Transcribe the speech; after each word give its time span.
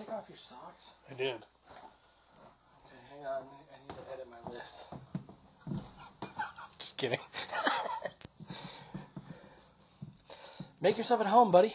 take 0.00 0.12
off 0.12 0.24
your 0.28 0.36
socks? 0.38 0.90
I 1.10 1.14
did. 1.14 1.34
Okay, 1.34 2.96
hang 3.10 3.26
on. 3.26 3.42
I 3.42 3.76
need 3.86 3.96
to 3.96 4.02
edit 4.14 4.26
my 4.30 4.52
list. 4.52 4.86
Just 6.78 6.96
kidding. 6.96 7.18
Make 10.80 10.96
yourself 10.96 11.20
at 11.20 11.26
home, 11.26 11.50
buddy. 11.50 11.74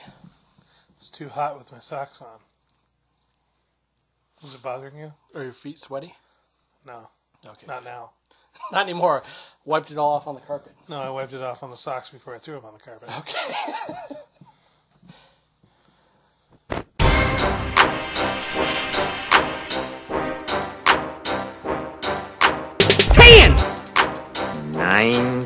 It's 0.97 1.12
too 1.12 1.29
hot 1.29 1.60
with 1.60 1.72
my 1.72 1.78
socks 1.79 2.22
on. 2.22 2.40
Is 4.44 4.55
it 4.55 4.63
bothering 4.63 4.97
you? 4.97 5.13
Are 5.35 5.44
your 5.44 5.53
feet 5.53 5.78
sweaty? 5.78 6.15
No, 6.85 7.10
Okay. 7.47 7.67
not 7.67 7.83
now. 7.83 8.12
Not 8.71 8.83
anymore. 8.83 9.21
Wiped 9.65 9.92
it 9.92 9.97
all 9.97 10.13
off 10.13 10.28
on 10.28 10.35
the 10.35 10.42
carpet. 10.42 10.73
No, 10.87 11.01
I 11.01 11.10
wiped 11.10 11.33
it 11.33 11.42
off 11.42 11.62
on 11.62 11.69
the 11.71 11.76
socks 11.78 12.10
before 12.10 12.33
I 12.33 12.37
threw 12.37 12.55
them 12.55 12.63
on 12.65 12.73
the 12.73 12.79
carpet. 12.79 13.10
Okay. 13.19 14.15
nine, 25.12 25.41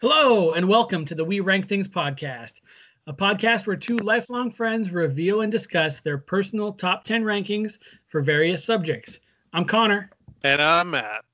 Hello, 0.00 0.52
and 0.52 0.68
welcome 0.68 1.04
to 1.06 1.14
the 1.14 1.24
We 1.24 1.40
Rank 1.40 1.68
Things 1.68 1.88
podcast, 1.88 2.60
a 3.06 3.12
podcast 3.12 3.66
where 3.66 3.76
two 3.76 3.96
lifelong 3.98 4.50
friends 4.50 4.90
reveal 4.90 5.42
and 5.42 5.52
discuss 5.52 6.00
their 6.00 6.18
personal 6.18 6.72
top 6.72 7.04
10 7.04 7.24
rankings 7.24 7.78
for 8.06 8.22
various 8.22 8.64
subjects. 8.64 9.20
I'm 9.52 9.64
Conor, 9.64 10.10
And 10.44 10.60
I'm 10.62 10.90
Matt. 10.90 11.24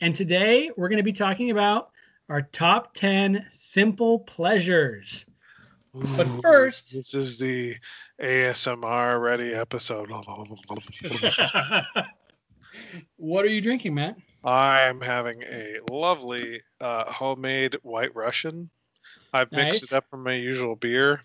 and 0.00 0.14
today 0.14 0.70
we're 0.76 0.88
going 0.88 0.98
to 0.98 1.02
be 1.02 1.12
talking 1.12 1.50
about 1.50 1.90
our 2.28 2.42
top 2.42 2.92
10 2.94 3.46
simple 3.50 4.18
pleasures. 4.20 5.24
But 5.94 6.26
first- 6.42 6.92
this 6.92 7.14
is 7.14 7.38
the 7.38 7.76
ASMR 8.22 9.20
ready 9.22 9.54
episode. 9.54 10.10
what 13.16 13.44
are 13.44 13.48
you 13.48 13.60
drinking, 13.62 13.94
Matt? 13.94 14.16
I'm 14.44 15.00
having 15.00 15.42
a 15.44 15.76
lovely 15.90 16.60
uh, 16.80 17.04
homemade 17.10 17.76
White 17.82 18.14
Russian. 18.14 18.68
I've 19.32 19.50
mixed 19.52 19.82
Nice. 19.82 19.92
it 19.92 19.96
up 19.96 20.04
from 20.10 20.22
my 20.24 20.34
usual 20.34 20.76
beer. 20.76 21.22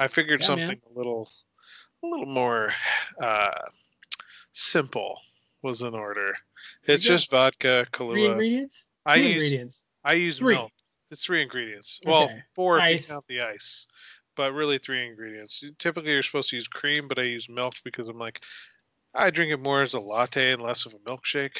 I 0.00 0.08
figured 0.08 0.40
Yeah, 0.40 0.46
something 0.46 0.66
man. 0.68 0.80
a 0.94 0.98
little, 0.98 1.28
a 2.02 2.06
little 2.06 2.26
more 2.26 2.72
uh, 3.20 3.50
simple 4.52 5.20
was 5.62 5.82
in 5.82 5.94
order. 5.94 6.34
It's 6.88 7.04
just 7.04 7.30
vodka, 7.30 7.86
Three 7.92 8.06
Kahlua. 8.06 8.30
ingredients? 8.30 8.84
I 9.04 9.16
Two 9.16 9.22
use 9.22 9.32
ingredients. 9.34 9.84
I 10.04 10.12
use 10.14 10.38
Three. 10.38 10.54
milk. 10.54 10.72
It's 11.10 11.24
three 11.24 11.42
ingredients. 11.42 12.00
Well, 12.04 12.24
Okay. 12.24 12.42
four 12.54 12.78
if 12.78 12.84
Ice. 12.84 13.08
you 13.08 13.14
count 13.14 13.26
the 13.28 13.40
ice, 13.40 13.86
but 14.36 14.52
really 14.52 14.78
three 14.78 15.06
ingredients. 15.06 15.62
Typically, 15.78 16.12
you're 16.12 16.22
supposed 16.22 16.50
to 16.50 16.56
use 16.56 16.68
cream, 16.68 17.08
but 17.08 17.18
I 17.18 17.22
use 17.22 17.48
milk 17.48 17.74
because 17.84 18.08
I'm 18.08 18.18
like, 18.18 18.42
I 19.14 19.30
drink 19.30 19.52
it 19.52 19.58
more 19.60 19.80
as 19.82 19.94
a 19.94 20.00
latte 20.00 20.52
and 20.52 20.62
less 20.62 20.84
of 20.86 20.94
a 20.94 20.98
milkshake. 20.98 21.58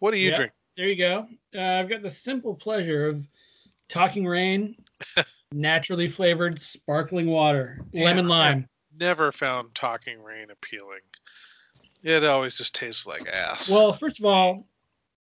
What 0.00 0.10
do 0.10 0.18
you 0.18 0.28
Yep. 0.30 0.36
drink? 0.36 0.52
There 0.76 0.88
you 0.88 0.96
go. 0.96 1.28
Uh, 1.54 1.60
I've 1.80 1.88
got 1.88 2.02
the 2.02 2.10
simple 2.10 2.54
pleasure 2.54 3.08
of 3.08 3.24
Talking 3.88 4.26
Rain, 4.26 4.76
naturally 5.52 6.08
flavored 6.08 6.58
sparkling 6.60 7.28
water, 7.28 7.80
lemon 7.92 8.24
Yeah. 8.26 8.30
lime. 8.30 8.68
Never 8.98 9.30
found 9.30 9.74
Talking 9.74 10.20
Rain 10.22 10.50
appealing. 10.50 11.00
It 12.06 12.22
always 12.22 12.54
just 12.54 12.72
tastes 12.72 13.04
like 13.04 13.26
ass. 13.26 13.68
Well, 13.68 13.92
first 13.92 14.20
of 14.20 14.24
all, 14.24 14.68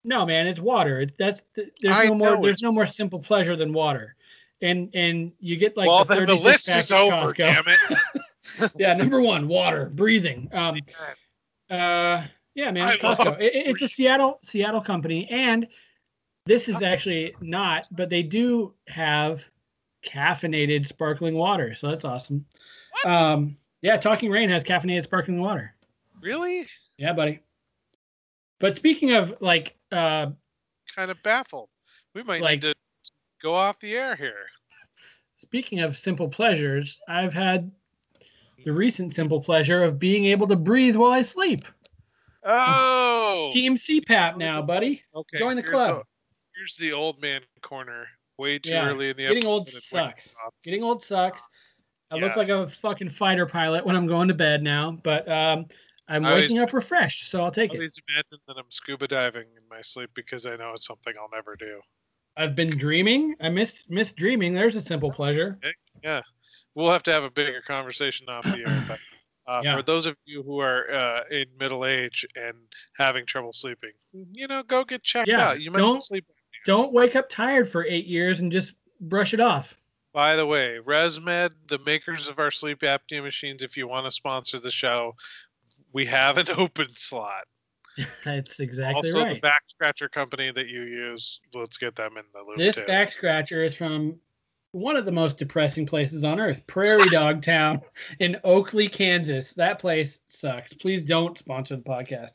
no, 0.03 0.23
man, 0.23 0.45
it's 0.45 0.59
water. 0.59 1.07
That's 1.17 1.43
th- 1.55 1.69
there's 1.81 1.95
I 1.95 2.05
no 2.05 2.13
more 2.13 2.39
there's 2.39 2.61
no 2.61 2.71
more 2.71 2.85
simple 2.85 3.17
pleasure 3.19 3.55
than 3.55 3.73
water, 3.73 4.15
and 4.61 4.91
and 4.93 5.31
you 5.39 5.57
get 5.57 5.75
like 5.75 5.87
well, 5.87 6.05
the 6.05 6.13
then 6.13 6.25
the 6.27 6.35
list 6.35 6.69
is 6.69 6.91
over. 6.91 7.33
Costco. 7.33 7.37
Damn 7.37 7.63
it! 7.67 8.71
yeah, 8.77 8.93
number 8.93 9.19
one, 9.19 9.47
water, 9.47 9.89
breathing. 9.95 10.47
Um, 10.53 10.75
uh, 11.71 12.23
yeah, 12.53 12.69
man, 12.69 12.87
I 12.87 12.97
Costco. 12.97 13.41
It- 13.41 13.67
it's 13.67 13.81
a 13.81 13.87
Seattle 13.87 14.39
Seattle 14.43 14.81
company, 14.81 15.27
and 15.31 15.67
this 16.45 16.69
is 16.69 16.83
actually 16.83 17.33
not, 17.41 17.87
but 17.93 18.11
they 18.11 18.21
do 18.21 18.75
have 18.89 19.43
caffeinated 20.05 20.85
sparkling 20.85 21.33
water, 21.33 21.73
so 21.73 21.87
that's 21.87 22.05
awesome. 22.05 22.45
What? 22.91 23.11
Um, 23.11 23.57
yeah, 23.81 23.97
Talking 23.97 24.29
Rain 24.29 24.49
has 24.49 24.63
caffeinated 24.63 25.03
sparkling 25.03 25.41
water. 25.41 25.74
Really? 26.25 26.67
Yeah, 26.97 27.13
buddy. 27.13 27.39
But 28.59 28.75
speaking 28.75 29.13
of 29.13 29.35
like 29.41 29.75
uh 29.91 30.31
Kind 30.95 31.11
of 31.11 31.21
baffled. 31.23 31.69
We 32.13 32.23
might 32.23 32.41
Like- 32.41 32.63
need 32.63 32.73
to 32.73 32.75
go 33.41 33.53
off 33.53 33.79
the 33.79 33.95
air 33.97 34.15
here. 34.15 34.47
speaking 35.37 35.81
of 35.81 35.95
simple 35.97 36.27
pleasures, 36.29 36.99
I've 37.07 37.33
had 37.33 37.71
the 38.63 38.71
recent 38.73 39.13
simple 39.13 39.41
pleasure 39.41 39.83
of 39.83 39.99
being 39.99 40.25
able 40.25 40.47
to 40.47 40.55
breathe 40.55 40.95
while 40.95 41.11
I 41.11 41.21
sleep. 41.21 41.65
Oh, 42.43 43.49
Team 43.51 43.75
CPAP 43.75 44.37
now, 44.37 44.61
buddy. 44.61 45.03
okay. 45.13 45.37
join 45.37 45.55
the 45.55 45.61
here's 45.63 45.71
club. 45.71 46.03
here's 46.55 46.75
the 46.77 46.93
old 46.93 47.21
man 47.21 47.41
corner. 47.61 48.07
Way 48.37 48.59
too 48.59 48.69
Yeah, 48.69 48.87
early 48.89 49.09
in 49.09 49.17
the 49.17 49.27
getting 49.27 49.45
old 49.45 49.67
sucks. 49.67 50.33
Getting 50.63 50.83
old 50.83 51.03
sucks. 51.03 51.45
I 52.11 52.15
look 52.15 52.35
like 52.35 52.49
a 52.49 52.67
fucking 52.67 53.09
fighter 53.09 53.45
pilot 53.45 53.85
when 53.85 53.95
I'm 53.95 54.07
going 54.07 54.27
to 54.27 54.33
bed 54.33 54.61
now, 54.63 54.91
but 55.03 55.27
um 55.29 55.65
I'm 56.07 56.25
I 56.25 56.33
waking 56.35 56.59
up 56.59 56.73
refreshed, 56.73 57.29
so 57.31 57.43
I'll 57.43 57.51
take 57.51 57.71
I 57.71 57.75
it. 57.75 57.77
always 57.77 57.97
imagine 58.09 58.39
that 58.47 58.57
I'm 58.57 58.69
scuba 58.69 59.07
diving 59.07 59.43
in 59.57 59.67
my 59.69 59.81
sleep 59.81 60.11
because 60.13 60.45
I 60.45 60.55
know 60.55 60.71
it's 60.73 60.85
something 60.85 61.13
I'll 61.19 61.29
never 61.33 61.55
do. 61.55 61.79
I've 62.37 62.55
been 62.55 62.77
dreaming. 62.77 63.33
I 63.41 63.49
missed 63.49 63.89
missed 63.89 64.15
dreaming. 64.15 64.53
There's 64.53 64.75
a 64.75 64.81
simple 64.81 65.11
pleasure. 65.11 65.57
Yeah. 66.03 66.21
We'll 66.75 66.91
have 66.91 67.03
to 67.03 67.11
have 67.11 67.23
a 67.23 67.31
bigger 67.31 67.61
conversation 67.61 68.27
off 68.29 68.43
the 68.43 68.59
air. 68.67 68.85
But 68.87 68.99
uh, 69.47 69.61
Yeah. 69.63 69.75
for 69.77 69.81
those 69.81 70.05
of 70.05 70.15
you 70.25 70.43
who 70.43 70.59
are 70.59 70.91
uh, 70.91 71.21
in 71.31 71.45
middle 71.59 71.85
age 71.85 72.25
and 72.35 72.57
having 72.97 73.25
trouble 73.25 73.53
sleeping, 73.53 73.91
you 74.33 74.47
know, 74.47 74.61
go 74.63 74.83
get 74.83 75.01
checked 75.01 75.27
Yeah, 75.29 75.49
out. 75.49 75.61
You 75.61 75.71
might 75.71 75.77
don't- 75.79 76.03
sleep. 76.03 76.25
Don't 76.65 76.91
wake 76.91 77.15
up 77.15 77.29
tired 77.29 77.69
for 77.69 77.85
eight 77.85 78.07
years 78.07 78.39
and 78.41 78.51
just 78.51 78.73
brush 79.01 79.33
it 79.35 79.39
off. 79.39 79.77
By 80.13 80.35
the 80.35 80.45
way, 80.47 80.79
ResMed, 80.83 81.51
the 81.67 81.77
makers 81.85 82.27
of 82.27 82.39
our 82.39 82.49
sleep 82.49 82.79
apnea 82.79 83.21
machines, 83.21 83.61
if 83.61 83.77
you 83.77 83.87
want 83.87 84.05
to 84.07 84.11
sponsor 84.11 84.59
the 84.59 84.71
show, 84.71 85.13
we 85.95 86.05
have 86.05 86.37
an 86.37 86.47
open 86.57 86.87
slot. 86.93 87.45
That's 88.25 88.59
exactly 88.59 89.09
also, 89.09 89.23
right. 89.23 89.35
the 89.35 89.39
back 89.41 89.63
scratcher 89.69 90.09
company 90.09 90.51
that 90.51 90.67
you 90.67 90.81
use, 90.81 91.39
let's 91.53 91.77
get 91.77 91.95
them 91.95 92.17
in 92.17 92.25
the 92.33 92.39
loop 92.45 92.57
This 92.57 92.75
too. 92.75 92.85
back 92.85 93.09
scratcher 93.09 93.63
is 93.63 93.73
from 93.73 94.19
one 94.73 94.97
of 94.97 95.05
the 95.05 95.11
most 95.13 95.37
depressing 95.37 95.85
places 95.85 96.25
on 96.25 96.37
earth, 96.37 96.61
Prairie 96.67 97.07
Dog 97.09 97.41
Town 97.41 97.79
in 98.19 98.35
Oakley, 98.43 98.89
Kansas. 98.89 99.53
That 99.53 99.79
place 99.79 100.19
sucks. 100.27 100.73
Please 100.73 101.01
don't 101.01 101.37
sponsor 101.37 101.77
the 101.77 101.83
podcast. 101.83 102.33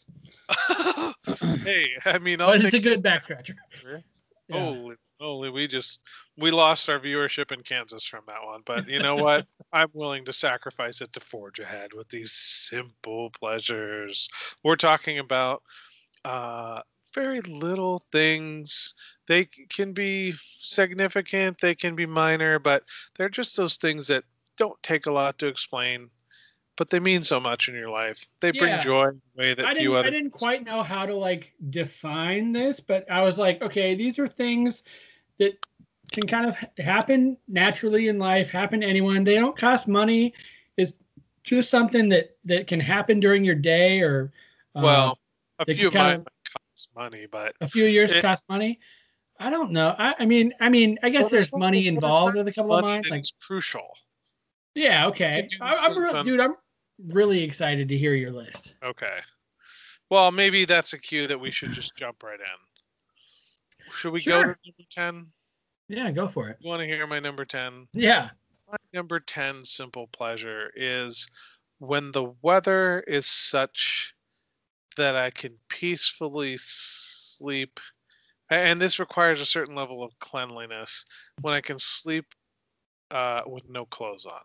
hey, 1.62 1.90
I 2.06 2.18
mean, 2.18 2.40
I'll 2.40 2.52
But 2.52 2.64
it's 2.64 2.74
a 2.74 2.78
good 2.80 3.02
back 3.02 3.24
scratcher. 3.24 3.56
Yeah. 3.84 3.98
Holy 4.58 4.96
moly, 5.20 5.50
we 5.50 5.66
just 5.66 6.00
we 6.36 6.50
lost 6.50 6.88
our 6.88 6.98
viewership 6.98 7.52
in 7.52 7.62
Kansas 7.62 8.04
from 8.04 8.22
that 8.28 8.44
one. 8.44 8.62
But 8.64 8.88
you 8.88 9.00
know 9.00 9.16
what? 9.16 9.46
I'm 9.72 9.90
willing 9.92 10.24
to 10.24 10.32
sacrifice 10.32 11.00
it 11.00 11.12
to 11.12 11.20
forge 11.20 11.60
ahead 11.60 11.92
with 11.92 12.08
these 12.08 12.32
simple 12.32 13.30
pleasures. 13.30 14.28
We're 14.64 14.76
talking 14.76 15.18
about 15.18 15.62
uh 16.24 16.80
very 17.14 17.40
little 17.42 18.02
things. 18.12 18.94
They 19.26 19.48
can 19.68 19.92
be 19.92 20.34
significant, 20.60 21.60
they 21.60 21.74
can 21.74 21.96
be 21.96 22.06
minor, 22.06 22.58
but 22.58 22.84
they're 23.16 23.28
just 23.28 23.56
those 23.56 23.76
things 23.76 24.06
that 24.08 24.24
don't 24.56 24.80
take 24.82 25.06
a 25.06 25.12
lot 25.12 25.38
to 25.38 25.46
explain, 25.46 26.10
but 26.76 26.90
they 26.90 27.00
mean 27.00 27.22
so 27.22 27.38
much 27.38 27.68
in 27.68 27.74
your 27.74 27.88
life. 27.88 28.26
They 28.40 28.50
bring 28.52 28.70
Yeah. 28.70 28.80
joy 28.80 29.08
in 29.08 29.20
a 29.36 29.38
way 29.38 29.54
that 29.54 29.66
I 29.66 29.74
few 29.74 29.94
other 29.94 30.08
I 30.08 30.10
didn't 30.10 30.30
quite 30.30 30.64
know 30.64 30.82
how 30.82 31.06
to 31.06 31.14
like 31.14 31.52
define 31.70 32.52
this, 32.52 32.80
but 32.80 33.10
I 33.10 33.22
was 33.22 33.38
like, 33.38 33.60
okay, 33.62 33.94
these 33.94 34.18
are 34.18 34.26
things 34.26 34.82
that 35.38 35.54
can 36.12 36.26
kind 36.26 36.46
of 36.46 36.56
happen 36.78 37.36
naturally 37.48 38.08
in 38.08 38.18
life, 38.18 38.50
happen 38.50 38.80
to 38.80 38.86
anyone. 38.86 39.24
They 39.24 39.34
don't 39.34 39.56
cost 39.56 39.86
money. 39.88 40.34
It's 40.76 40.94
just 41.42 41.70
something 41.70 42.08
that 42.10 42.36
that 42.44 42.66
can 42.66 42.80
happen 42.80 43.20
during 43.20 43.44
your 43.44 43.54
day 43.54 44.00
or 44.00 44.32
uh, 44.74 44.80
well, 44.82 45.18
a 45.58 45.74
few 45.74 45.88
of 45.88 45.94
mine 45.94 46.24
cost 46.44 46.90
money, 46.94 47.26
but 47.30 47.54
a 47.60 47.68
few 47.68 47.84
years 47.84 48.12
it- 48.12 48.22
cost 48.22 48.44
money. 48.48 48.78
I 49.42 49.48
don't 49.48 49.70
know. 49.70 49.94
I, 49.98 50.14
I 50.18 50.26
mean, 50.26 50.52
I 50.60 50.68
mean, 50.68 50.98
I 51.02 51.08
guess 51.08 51.30
there's 51.30 51.50
money 51.50 51.86
involved 51.86 52.36
with 52.36 52.46
a 52.46 52.52
couple 52.52 52.74
of 52.74 52.82
mine. 52.82 53.02
Like, 53.08 53.24
crucial. 53.40 53.96
Yeah, 54.74 55.06
okay. 55.06 55.48
I, 55.60 55.74
I'm, 55.88 55.98
re- 55.98 56.22
dude, 56.22 56.40
I'm 56.40 56.54
really 57.08 57.42
excited 57.42 57.88
to 57.88 57.96
hear 57.96 58.14
your 58.14 58.32
list. 58.32 58.74
Okay. 58.84 59.18
Well, 60.10 60.30
maybe 60.30 60.64
that's 60.64 60.92
a 60.92 60.98
cue 60.98 61.26
that 61.26 61.38
we 61.38 61.50
should 61.50 61.72
just 61.72 61.94
jump 61.96 62.22
right 62.22 62.40
in. 62.40 63.92
Should 63.92 64.12
we 64.12 64.22
go 64.22 64.42
to 64.42 64.48
number 64.48 64.56
10? 64.90 65.26
Yeah, 65.88 66.10
go 66.10 66.28
for 66.28 66.48
it. 66.48 66.58
You 66.60 66.68
want 66.68 66.80
to 66.80 66.86
hear 66.86 67.06
my 67.06 67.20
number 67.20 67.44
10? 67.44 67.88
Yeah. 67.92 68.30
my 68.70 68.76
number 68.92 69.20
10 69.20 69.64
simple 69.64 70.06
pleasure 70.08 70.70
is 70.76 71.28
when 71.78 72.12
the 72.12 72.32
weather 72.42 73.00
is 73.06 73.26
such 73.26 74.14
that 74.96 75.16
I 75.16 75.30
can 75.30 75.54
peacefully 75.68 76.56
sleep. 76.58 77.80
And 78.50 78.80
this 78.80 78.98
requires 78.98 79.40
a 79.40 79.46
certain 79.46 79.74
level 79.74 80.02
of 80.02 80.16
cleanliness 80.18 81.04
when 81.40 81.54
I 81.54 81.60
can 81.60 81.78
sleep 81.78 82.26
uh, 83.10 83.42
with 83.46 83.68
no 83.68 83.86
clothes 83.86 84.26
on, 84.26 84.40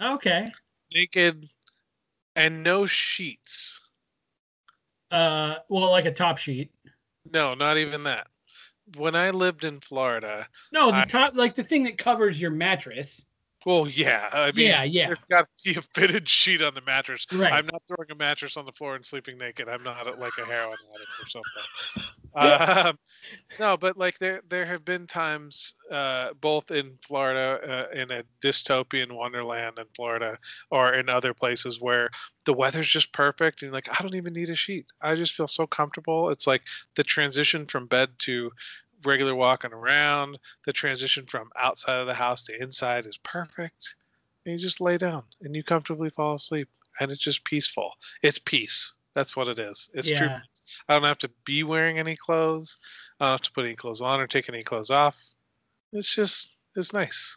Okay. 0.00 0.46
naked, 0.92 1.48
and 2.36 2.62
no 2.62 2.86
sheets. 2.86 3.80
Uh, 5.10 5.56
well, 5.68 5.90
like 5.90 6.04
a 6.04 6.12
top 6.12 6.38
sheet. 6.38 6.70
No, 7.32 7.54
not 7.54 7.76
even 7.78 8.04
that. 8.04 8.28
When 8.96 9.14
I 9.14 9.30
lived 9.30 9.64
in 9.64 9.80
Florida, 9.80 10.46
No, 10.72 10.90
the 10.90 10.98
I- 10.98 11.04
top, 11.04 11.34
like 11.34 11.54
the 11.54 11.64
thing 11.64 11.82
that 11.84 11.98
covers 11.98 12.40
your 12.40 12.50
mattress. 12.50 13.24
Well, 13.66 13.88
yeah, 13.88 14.28
I 14.32 14.52
mean, 14.52 14.68
yeah, 14.68 14.84
yeah. 14.84 15.06
there's 15.08 15.24
got 15.28 15.48
to 15.58 15.72
be 15.72 15.78
a 15.78 15.82
fitted 15.82 16.28
sheet 16.28 16.62
on 16.62 16.74
the 16.74 16.80
mattress. 16.82 17.26
Right. 17.32 17.52
I'm 17.52 17.66
not 17.66 17.82
throwing 17.88 18.10
a 18.10 18.14
mattress 18.14 18.56
on 18.56 18.64
the 18.64 18.72
floor 18.72 18.94
and 18.94 19.04
sleeping 19.04 19.36
naked. 19.36 19.68
I'm 19.68 19.82
not 19.82 20.18
like 20.18 20.32
a 20.38 20.44
heroin 20.44 20.76
addict 20.94 21.10
or 21.20 21.26
something. 21.26 22.86
um, 22.86 22.98
no, 23.58 23.76
but 23.76 23.98
like 23.98 24.18
there 24.18 24.42
there 24.48 24.64
have 24.64 24.84
been 24.84 25.06
times, 25.06 25.74
uh, 25.90 26.34
both 26.40 26.70
in 26.70 26.92
Florida, 27.02 27.88
uh, 27.92 27.98
in 27.98 28.10
a 28.12 28.22
dystopian 28.40 29.12
wonderland 29.12 29.78
in 29.78 29.86
Florida, 29.94 30.38
or 30.70 30.94
in 30.94 31.08
other 31.08 31.34
places 31.34 31.80
where 31.80 32.10
the 32.44 32.54
weather's 32.54 32.88
just 32.88 33.12
perfect, 33.12 33.62
and 33.62 33.72
like 33.72 33.88
I 33.90 34.02
don't 34.02 34.14
even 34.14 34.34
need 34.34 34.50
a 34.50 34.56
sheet. 34.56 34.86
I 35.00 35.16
just 35.16 35.34
feel 35.34 35.48
so 35.48 35.66
comfortable. 35.66 36.30
It's 36.30 36.46
like 36.46 36.62
the 36.94 37.04
transition 37.04 37.66
from 37.66 37.86
bed 37.86 38.10
to 38.20 38.52
regular 39.04 39.34
walking 39.34 39.72
around, 39.72 40.38
the 40.64 40.72
transition 40.72 41.26
from 41.26 41.50
outside 41.56 42.00
of 42.00 42.06
the 42.06 42.14
house 42.14 42.42
to 42.44 42.62
inside 42.62 43.06
is 43.06 43.18
perfect. 43.18 43.94
And 44.44 44.52
you 44.52 44.58
just 44.58 44.80
lay 44.80 44.98
down 44.98 45.24
and 45.42 45.54
you 45.54 45.62
comfortably 45.62 46.10
fall 46.10 46.34
asleep, 46.34 46.68
and 47.00 47.10
it's 47.10 47.20
just 47.20 47.44
peaceful. 47.44 47.92
It's 48.22 48.38
peace. 48.38 48.94
That's 49.14 49.36
what 49.36 49.48
it 49.48 49.58
is. 49.58 49.90
It's 49.94 50.08
true. 50.08 50.26
Yeah. 50.26 50.38
peace. 50.38 50.80
I 50.88 50.94
don't 50.94 51.04
have 51.04 51.18
to 51.18 51.30
be 51.44 51.64
wearing 51.64 51.98
any 51.98 52.16
clothes. 52.16 52.76
I 53.20 53.26
don't 53.26 53.32
have 53.32 53.42
to 53.42 53.52
put 53.52 53.64
any 53.64 53.74
clothes 53.74 54.00
on 54.00 54.20
or 54.20 54.26
take 54.26 54.48
any 54.48 54.62
clothes 54.62 54.90
off. 54.90 55.22
It's 55.92 56.14
just 56.14 56.56
it's 56.76 56.92
nice. 56.92 57.36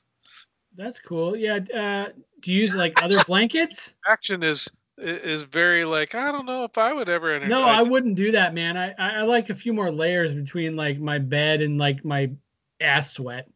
That's 0.76 1.00
cool. 1.00 1.36
Yeah. 1.36 1.60
Uh, 1.74 2.10
do 2.42 2.52
you 2.52 2.60
use 2.60 2.76
like 2.76 3.02
other 3.02 3.22
blankets? 3.26 3.94
Action 4.08 4.44
is 4.44 4.70
is 4.98 5.44
very 5.44 5.86
like 5.86 6.16
I 6.16 6.32
don't 6.32 6.46
know 6.46 6.64
if 6.64 6.78
I 6.78 6.94
would 6.94 7.10
ever 7.10 7.32
enter. 7.32 7.48
No, 7.48 7.64
I 7.64 7.82
wouldn't 7.82 8.16
do 8.16 8.32
that, 8.32 8.54
man. 8.54 8.78
I, 8.78 8.94
I 8.98 9.20
I 9.20 9.22
like 9.22 9.50
a 9.50 9.56
few 9.56 9.74
more 9.74 9.92
layers 9.92 10.34
between 10.34 10.76
like 10.76 11.00
my 11.00 11.18
bed 11.18 11.62
and 11.62 11.78
like 11.78 12.06
my 12.06 12.32
ass 12.80 13.14
sweat. 13.14 13.48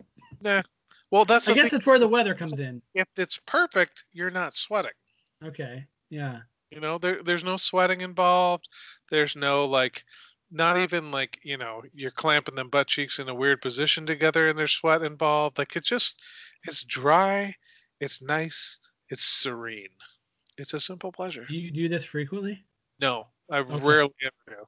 Yeah. 0.42 0.64
Well, 1.12 1.26
that's 1.26 1.48
I 1.48 1.54
guess 1.54 1.70
thing. 1.70 1.80
that's 1.80 1.86
where 1.86 2.00
the 2.00 2.08
weather 2.08 2.34
comes 2.34 2.60
in. 2.60 2.82
If 2.94 3.08
it's 3.18 3.40
perfect, 3.46 4.06
you're 4.12 4.32
not 4.32 4.56
sweating. 4.56 4.92
Okay. 5.44 5.86
Yeah. 6.10 6.40
You 6.72 6.80
know, 6.80 6.98
there 6.98 7.22
there's 7.24 7.44
no 7.44 7.58
sweating 7.58 8.02
involved. 8.02 8.70
There's 9.10 9.36
no 9.36 9.66
like 9.66 10.04
not 10.52 10.78
even 10.78 11.12
like, 11.12 11.40
you 11.44 11.58
know, 11.58 11.84
you're 11.94 12.12
clamping 12.12 12.56
them 12.56 12.70
butt 12.70 12.88
cheeks 12.88 13.20
in 13.20 13.30
a 13.30 13.36
weird 13.36 13.62
position 13.62 14.06
together 14.06 14.50
and 14.50 14.58
there's 14.58 14.72
sweat 14.72 15.04
involved. 15.04 15.58
Like 15.58 15.76
it's 15.76 15.88
just 15.88 16.22
it's 16.68 16.84
dry, 16.84 17.54
it's 18.00 18.22
nice, 18.22 18.80
it's 19.10 19.24
serene. 19.24 19.90
It's 20.57 20.74
a 20.74 20.80
simple 20.80 21.12
pleasure. 21.12 21.44
Do 21.44 21.56
you 21.57 21.72
do 21.72 21.90
this 21.90 22.06
frequently? 22.06 22.63
No, 23.02 23.28
I 23.52 23.60
Okay. 23.60 23.75
rarely 23.80 24.13
ever 24.24 24.57
do. 24.57 24.66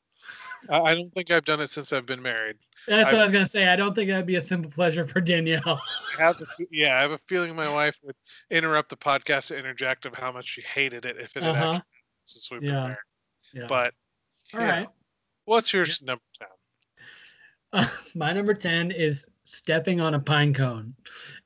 I, 0.69 0.95
don't 0.95 1.13
think 1.13 1.31
I've 1.31 1.45
done 1.45 1.61
it 1.61 1.69
since 1.69 1.93
I've 1.93 2.05
been 2.05 2.21
married. 2.21 2.57
That's 2.87 3.09
I- 3.09 3.13
what 3.13 3.21
I 3.21 3.23
was 3.23 3.31
gonna 3.31 3.45
say. 3.47 3.67
I 3.67 3.75
don't 3.75 3.93
think 3.93 4.09
that'd 4.09 4.25
be 4.25 4.35
a 4.35 4.41
simple 4.41 4.69
pleasure 4.71 5.05
for 5.07 5.21
Danielle. 5.21 5.81
I 6.19 6.23
have 6.23 6.35
yeah, 6.71 6.97
I 6.97 7.01
have 7.01 7.11
a 7.11 7.19
feeling 7.27 7.55
my 7.55 7.69
wife 7.71 7.95
would 8.03 8.15
interrupt 8.51 8.89
the 8.89 8.97
podcast 8.97 9.47
to 9.49 9.57
interject 9.57 10.05
of 10.05 10.13
how 10.15 10.31
much 10.31 10.47
she 10.47 10.61
hated 10.61 11.05
it 11.05 11.17
if 11.17 11.37
it 11.37 11.43
had 11.43 11.51
Uh-huh. 11.51 11.59
actually 11.59 11.73
happened 11.75 11.83
since 12.25 12.51
we've 12.51 12.61
been 12.61 12.73
married. 12.73 12.97
yeah. 13.53 13.67
But 13.67 13.93
all 14.53 14.59
yeah. 14.61 14.67
right. 14.69 14.89
What's 15.45 15.71
your 15.71 15.85
Yeah. 15.85 15.93
number 16.03 16.23
ten? 17.73 17.89
my 18.15 18.33
number 18.33 18.53
ten 18.53 18.91
is 18.91 19.27
stepping 19.47 20.01
on 20.01 20.13
a 20.13 20.19
pine 20.19 20.53
cone, 20.53 20.93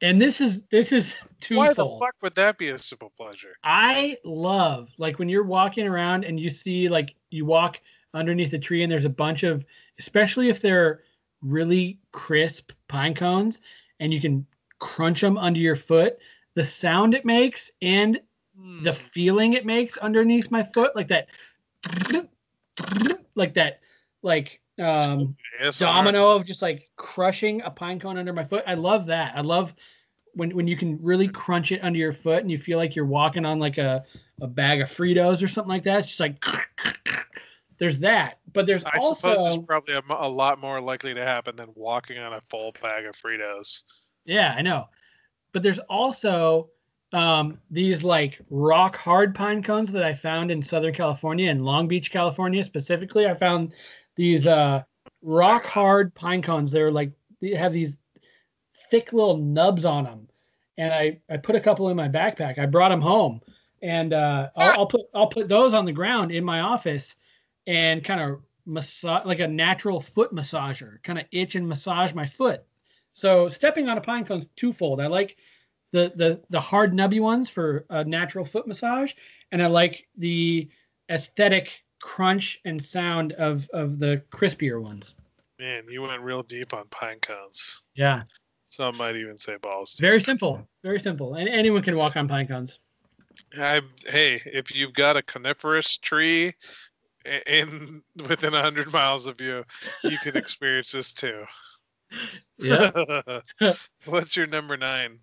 and 0.01 0.21
this 0.21 0.42
is 0.42 0.63
this 0.63 0.92
is 0.92 1.15
Why 1.50 1.68
the 1.69 1.75
twofold. 1.75 2.00
fuck 2.01 2.15
would 2.21 2.36
that 2.36 2.57
be 2.57 2.69
a 2.69 2.77
simple 2.77 3.12
pleasure? 3.15 3.56
I 3.63 4.18
love 4.25 4.89
like 4.98 5.19
when 5.19 5.30
you're 5.30 5.44
walking 5.44 5.88
around 5.88 6.24
and 6.25 6.39
you 6.39 6.50
see 6.50 6.89
like 6.89 7.15
you 7.30 7.45
walk 7.45 7.80
underneath 8.13 8.53
a 8.53 8.59
tree 8.59 8.83
and 8.83 8.92
there's 8.92 9.06
a 9.06 9.09
bunch 9.09 9.44
of 9.44 9.63
especially 10.00 10.50
if 10.50 10.62
they're 10.62 11.01
really 11.42 12.00
crisp 12.12 12.71
pine 12.88 13.13
cones 13.13 13.62
and 14.00 14.13
you 14.13 14.19
can 14.19 14.45
crunch 14.80 15.21
them 15.21 15.38
under 15.38 15.59
your 15.59 15.75
foot 15.75 16.18
the 16.56 16.63
sound 16.63 17.13
it 17.13 17.24
makes 17.25 17.71
and 17.81 18.19
the 18.81 18.92
Hmm. 18.92 18.94
feeling 18.94 19.53
it 19.53 19.65
makes 19.65 19.98
underneath 19.98 20.50
my 20.51 20.63
foot 20.74 20.95
like 20.95 21.07
that 21.07 21.27
like 23.36 23.53
that 23.53 23.80
like 24.24 24.61
um 24.81 25.36
ASMR. 25.62 25.80
domino 25.80 26.36
of 26.36 26.45
just 26.45 26.62
like 26.62 26.88
crushing 26.95 27.62
a 27.62 27.69
pine 27.69 28.00
cone 28.00 28.18
under 28.18 28.33
my 28.33 28.45
foot. 28.45 28.63
I 28.68 28.74
love 28.74 29.06
that. 29.07 29.36
I 29.36 29.42
love 29.42 29.74
when 30.33 30.56
when 30.56 30.68
you 30.68 30.75
can 30.75 30.98
really 31.01 31.28
crunch 31.28 31.72
it 31.72 31.83
under 31.83 32.00
your 32.00 32.13
foot 32.13 32.42
and 32.42 32.51
you 32.51 32.57
feel 32.57 32.78
like 32.78 32.95
you're 32.95 33.06
walking 33.06 33.45
on 33.45 33.60
like 33.60 33.78
a, 33.78 34.04
a 34.42 34.48
bag 34.48 34.81
of 34.81 34.89
Fritos 34.89 35.44
or 35.44 35.48
something 35.48 35.69
like 35.69 35.83
that. 35.83 36.00
It's 36.00 36.07
just 36.07 36.19
like 36.19 36.44
there's 37.80 38.00
that. 38.00 38.39
But 38.54 38.66
there's 38.66 38.83
I 38.83 38.98
also 39.00 39.16
suppose 39.16 39.56
it's 39.56 39.66
probably 39.66 39.95
a, 39.95 40.01
a 40.10 40.30
lot 40.30 40.60
more 40.60 40.81
likely 40.81 41.13
to 41.13 41.24
happen 41.24 41.56
than 41.56 41.69
walking 41.75 42.19
on 42.19 42.34
a 42.34 42.42
full 42.50 42.74
bag 42.81 43.06
of 43.06 43.16
Fritos. 43.16 43.84
yeah, 44.25 44.54
I 44.57 44.62
know. 44.62 44.88
But 45.54 45.63
there's 45.63 45.80
also 45.80 46.69
um, 47.13 47.60
these 47.69 48.04
like 48.04 48.39
rock 48.50 48.95
hard 48.95 49.36
pine 49.36 49.62
cones 49.62 49.92
that 49.92 50.04
I 50.04 50.13
found 50.13 50.51
in 50.51 50.62
Southern 50.62 50.94
California 50.94 51.50
and 51.50 51.66
Long 51.66 51.88
Beach, 51.88 52.12
California 52.12 52.63
specifically. 52.63 53.27
I 53.27 53.36
found 53.36 53.74
these 54.16 54.48
uh, 54.48 54.84
rock 55.22 55.66
hard 55.66 56.13
pine 56.13 56.42
cones. 56.42 56.72
They're 56.72 56.92
like 56.92 57.12
they 57.42 57.56
have 57.56 57.74
these 57.74 57.98
thick 58.90 59.13
little 59.13 59.38
nubs 59.38 59.86
on 59.86 60.04
them, 60.04 60.28
and 60.78 60.94
I 60.94 61.19
I 61.30 61.38
put 61.38 61.56
a 61.56 61.62
couple 61.62 61.90
in 61.90 61.98
my 61.98 62.08
backpack. 62.08 62.60
I 62.60 62.66
brought 62.66 62.90
them 62.90 63.02
home, 63.02 63.42
and 63.81 64.13
uh, 64.13 64.50
I'll, 64.56 64.80
I'll 64.80 64.88
put 64.88 65.02
I'll 65.13 65.28
put 65.28 65.48
those 65.48 65.74
on 65.74 65.86
the 65.86 65.92
ground 65.92 66.31
in 66.31 66.44
my 66.44 66.62
office, 66.62 67.16
and 67.68 68.04
kind 68.04 68.22
of 68.22 68.42
massage 68.66 69.25
like 69.25 69.40
a 69.40 69.48
natural 69.48 70.00
foot 70.00 70.34
massager, 70.34 71.02
kind 71.04 71.19
of 71.19 71.25
itch 71.31 71.56
and 71.56 71.68
massage 71.68 72.13
my 72.13 72.25
foot. 72.25 72.63
So 73.13 73.50
stepping 73.50 73.90
on 73.90 73.98
a 73.98 74.02
pine 74.02 74.25
cone's 74.25 74.48
twofold. 74.56 75.02
I 75.02 75.08
like 75.08 75.38
the 75.92 76.13
the 76.16 76.42
the 76.50 76.60
hard 76.60 76.94
nubby 76.94 77.20
ones 77.20 77.50
for 77.50 77.86
a 77.89 78.03
natural 78.03 78.46
foot 78.46 78.68
massage, 78.68 79.13
and 79.51 79.62
I 79.62 79.68
like 79.68 80.08
the 80.18 80.70
aesthetic 81.10 81.84
crunch 82.01 82.60
and 82.65 82.81
sound 82.81 83.34
of 83.34 83.70
of 83.74 84.00
the 84.00 84.22
crispier 84.31 84.81
ones. 84.81 85.15
Man, 85.60 85.84
you 85.89 86.01
went 86.01 86.22
real 86.22 86.41
deep 86.41 86.74
on 86.74 86.88
pine 86.89 87.20
cones. 87.20 87.81
Yeah, 87.96 88.24
Some 88.67 88.98
might 88.98 89.15
even 89.15 89.38
say 89.38 89.58
balls. 89.62 89.98
very 90.00 90.20
simple, 90.22 90.67
very 90.84 91.00
simple, 91.00 91.36
and 91.36 91.48
anyone 91.48 91.84
can 91.84 91.96
walk 91.96 92.17
on 92.17 92.27
pine 92.27 92.48
cones. 92.48 92.79
I, 93.58 93.81
hey, 94.08 94.41
if 94.46 94.75
you've 94.75 94.93
got 94.93 95.17
a 95.17 95.22
coniferous 95.22 95.98
tree 95.98 96.53
in 97.48 98.01
within 98.27 98.53
a 98.53 98.62
hundred 98.62 98.91
miles 98.91 99.27
of 99.27 99.39
you, 99.39 99.63
you 100.03 100.17
can 100.17 100.36
experience 100.36 100.91
this 100.91 101.13
too. 101.13 101.43
Yeah. 102.58 102.91
What's 104.05 104.36
your 104.36 104.46
number 104.46 104.75
nine? 104.75 105.20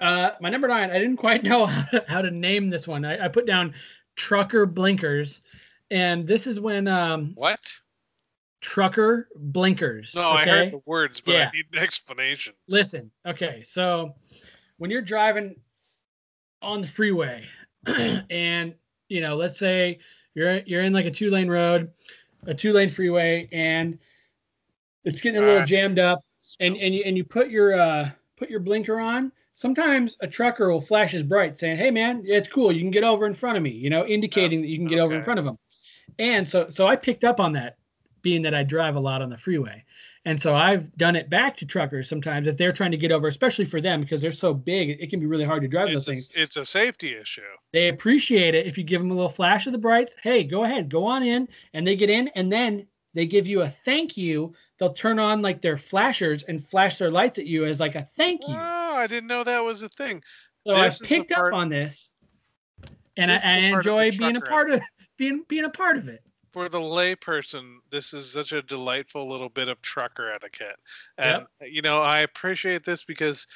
Uh, 0.00 0.30
my 0.40 0.48
number 0.48 0.66
nine, 0.66 0.90
I 0.90 0.98
didn't 0.98 1.18
quite 1.18 1.44
know 1.44 1.66
how 1.66 1.82
to, 1.90 2.04
how 2.08 2.22
to 2.22 2.30
name 2.30 2.70
this 2.70 2.88
one. 2.88 3.04
I, 3.04 3.26
I 3.26 3.28
put 3.28 3.46
down 3.46 3.74
trucker 4.16 4.64
blinkers, 4.64 5.42
and 5.92 6.26
this 6.26 6.46
is 6.46 6.58
when 6.58 6.88
um, 6.88 7.32
What? 7.34 7.60
trucker 8.62 9.28
blinkers. 9.36 10.14
No, 10.14 10.30
I 10.30 10.46
heard 10.46 10.72
the 10.72 10.80
words, 10.86 11.20
but 11.20 11.32
Yeah. 11.34 11.48
I 11.52 11.56
need 11.56 11.66
an 11.72 11.78
explanation. 11.78 12.54
Listen, 12.66 13.10
okay, 13.26 13.62
so 13.62 14.14
when 14.78 14.90
you're 14.90 15.02
driving 15.02 15.54
on 16.62 16.80
the 16.80 16.88
freeway, 16.88 17.44
and 18.30 18.74
you 19.08 19.20
know, 19.20 19.36
let's 19.36 19.58
say 19.58 19.98
you're 20.34 20.60
you're 20.60 20.82
in 20.82 20.92
like 20.92 21.06
a 21.06 21.10
two 21.10 21.30
lane 21.30 21.48
road, 21.50 21.92
a 22.46 22.54
two 22.54 22.72
lane 22.72 22.88
freeway, 22.88 23.48
and 23.52 23.98
it's 25.04 25.20
getting 25.20 25.42
a 25.42 25.44
little 25.44 25.60
Ah. 25.62 25.66
jammed 25.66 25.98
up, 25.98 26.20
and 26.60 26.76
and 26.76 26.94
you 26.94 27.02
and 27.04 27.16
you 27.16 27.24
put 27.24 27.50
your 27.50 27.74
uh 27.74 28.10
put 28.36 28.48
your 28.48 28.60
blinker 28.60 28.98
on. 28.98 29.30
Sometimes 29.54 30.16
a 30.20 30.26
trucker 30.26 30.72
will 30.72 30.80
flash 30.80 31.10
his 31.10 31.22
bright 31.22 31.58
saying, 31.58 31.76
"Hey 31.76 31.90
man, 31.90 32.22
it's 32.24 32.48
cool. 32.48 32.72
You 32.72 32.80
can 32.80 32.90
get 32.90 33.04
over 33.04 33.26
in 33.26 33.34
front 33.34 33.56
of 33.56 33.62
me," 33.62 33.70
you 33.70 33.90
know, 33.90 34.06
indicating 34.06 34.62
that 34.62 34.68
you 34.68 34.78
can 34.78 34.86
get 34.86 34.98
over 34.98 35.14
in 35.14 35.22
front 35.22 35.38
of 35.40 35.46
him. 35.46 35.58
And 36.18 36.48
so 36.48 36.68
so 36.68 36.86
I 36.86 36.96
picked 36.96 37.24
up 37.24 37.40
on 37.40 37.52
that, 37.52 37.76
being 38.22 38.42
that 38.42 38.54
I 38.54 38.62
drive 38.62 38.96
a 38.96 39.00
lot 39.00 39.22
on 39.22 39.30
the 39.30 39.38
freeway. 39.38 39.84
And 40.24 40.40
so 40.40 40.54
I've 40.54 40.96
done 40.96 41.16
it 41.16 41.28
back 41.28 41.56
to 41.56 41.66
truckers 41.66 42.08
sometimes 42.08 42.46
if 42.46 42.56
they're 42.56 42.70
trying 42.72 42.92
to 42.92 42.96
get 42.96 43.10
over, 43.10 43.26
especially 43.26 43.64
for 43.64 43.80
them 43.80 44.00
because 44.00 44.20
they're 44.20 44.30
so 44.30 44.54
big, 44.54 44.90
it 44.90 45.10
can 45.10 45.18
be 45.18 45.26
really 45.26 45.44
hard 45.44 45.62
to 45.62 45.68
drive 45.68 45.88
those 45.88 46.06
It's 46.06 46.06
a, 46.06 46.10
things. 46.12 46.30
it's 46.36 46.56
a 46.56 46.64
safety 46.64 47.16
issue. 47.16 47.40
They 47.72 47.88
appreciate 47.88 48.54
it 48.54 48.64
if 48.66 48.78
you 48.78 48.84
give 48.84 49.00
them 49.00 49.10
a 49.10 49.14
little 49.14 49.28
flash 49.28 49.66
of 49.66 49.72
the 49.72 49.78
brights. 49.78 50.14
Hey, 50.22 50.44
go 50.44 50.62
ahead, 50.62 50.88
go 50.88 51.04
on 51.04 51.24
in, 51.24 51.48
and 51.74 51.84
they 51.84 51.96
get 51.96 52.08
in, 52.08 52.28
and 52.36 52.52
then 52.52 52.86
they 53.14 53.26
give 53.26 53.48
you 53.48 53.62
a 53.62 53.66
thank 53.68 54.16
you. 54.16 54.54
They'll 54.78 54.92
turn 54.92 55.18
on 55.18 55.42
like 55.42 55.60
their 55.60 55.76
flashers 55.76 56.44
and 56.44 56.64
flash 56.64 56.98
their 56.98 57.10
lights 57.10 57.40
at 57.40 57.46
you 57.46 57.64
as 57.64 57.80
like 57.80 57.96
a 57.96 58.02
thank 58.16 58.42
you. 58.46 58.54
Oh, 58.54 58.94
I 58.96 59.08
didn't 59.08 59.26
know 59.26 59.42
that 59.42 59.64
was 59.64 59.82
a 59.82 59.88
thing. 59.88 60.22
So 60.64 60.74
I 60.74 60.84
This 60.84 60.94
is 60.94 61.00
the 61.00 61.06
picked 61.08 61.32
part- 61.32 61.52
up 61.52 61.58
on 61.58 61.68
this, 61.68 62.12
and 63.16 63.28
I, 63.32 63.34
This 63.34 63.44
I 63.44 63.56
enjoy 63.58 64.10
being 64.12 64.36
a 64.36 64.40
part 64.40 64.70
of 64.70 64.80
being 65.16 65.44
being 65.48 65.64
a 65.64 65.70
part 65.70 65.96
of 65.96 66.08
it. 66.08 66.22
For 66.52 66.68
the 66.68 66.80
layperson, 66.80 67.76
this 67.90 68.12
is 68.12 68.30
such 68.30 68.52
a 68.52 68.60
delightful 68.60 69.28
little 69.28 69.48
bit 69.48 69.68
of 69.68 69.80
trucker 69.80 70.30
etiquette, 70.30 70.76
and 71.16 71.46
you 71.62 71.82
know 71.82 72.02
I 72.02 72.20
appreciate 72.20 72.84
this 72.84 73.04
because 73.04 73.46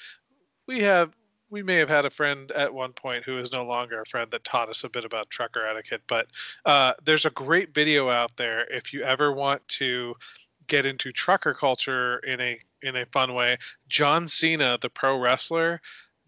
we 0.66 0.80
have 0.80 1.14
we 1.50 1.62
may 1.62 1.76
have 1.76 1.88
had 1.88 2.04
a 2.04 2.10
friend 2.10 2.50
at 2.52 2.72
one 2.72 2.92
point 2.92 3.25
who 3.25 3.38
is 3.38 3.52
no 3.52 3.64
longer 3.64 4.00
a 4.00 4.06
friend 4.06 4.30
that 4.30 4.44
taught 4.44 4.68
us 4.68 4.84
a 4.84 4.90
bit 4.90 5.04
about 5.04 5.30
trucker 5.30 5.66
etiquette. 5.66 6.02
But 6.08 6.26
uh, 6.64 6.94
there's 7.04 7.25
a 7.25 7.30
great 7.30 7.72
video 7.72 8.10
out 8.10 8.36
there 8.36 8.64
if 8.72 8.92
you 8.92 9.02
ever 9.02 9.32
want 9.32 9.66
to 9.68 10.14
get 10.66 10.86
into 10.86 11.12
trucker 11.12 11.54
culture 11.54 12.18
in 12.18 12.40
a 12.40 12.58
in 12.82 12.96
a 12.96 13.06
fun 13.06 13.34
way. 13.34 13.58
John 13.88 14.28
Cena, 14.28 14.78
the 14.80 14.90
pro 14.90 15.18
wrestler, 15.18 15.80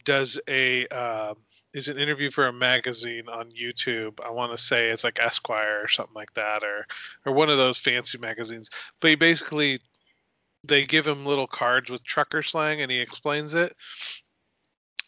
does 0.04 0.38
a 0.49 0.87
uh, 0.88 1.35
is 1.75 1.89
an 1.89 1.99
interview 1.99 2.31
for 2.31 2.47
a 2.47 2.53
magazine 2.53 3.29
on 3.29 3.51
YouTube. 3.51 4.21
I 4.25 4.31
want 4.31 4.53
to 4.53 4.59
say 4.59 4.89
it's 4.89 5.05
like 5.05 5.21
Esquire 5.21 5.81
or 5.83 5.89
something 5.89 6.15
like 6.15 6.33
that, 6.35 6.65
or 6.65 6.87
or 7.27 7.33
one 7.33 7.51
of 7.51 7.59
those 7.59 7.79
fancy 7.79 8.19
magazines. 8.19 8.71
But 9.01 9.11
he 9.11 9.17
basically 9.17 9.81
they 10.65 10.87
give 10.87 11.07
him 11.07 11.27
little 11.27 11.47
cards 11.47 11.91
with 11.91 12.05
trucker 12.05 12.43
slang, 12.43 12.81
and 12.81 12.91
he 12.91 12.99
explains 12.99 13.55
it. 13.55 13.75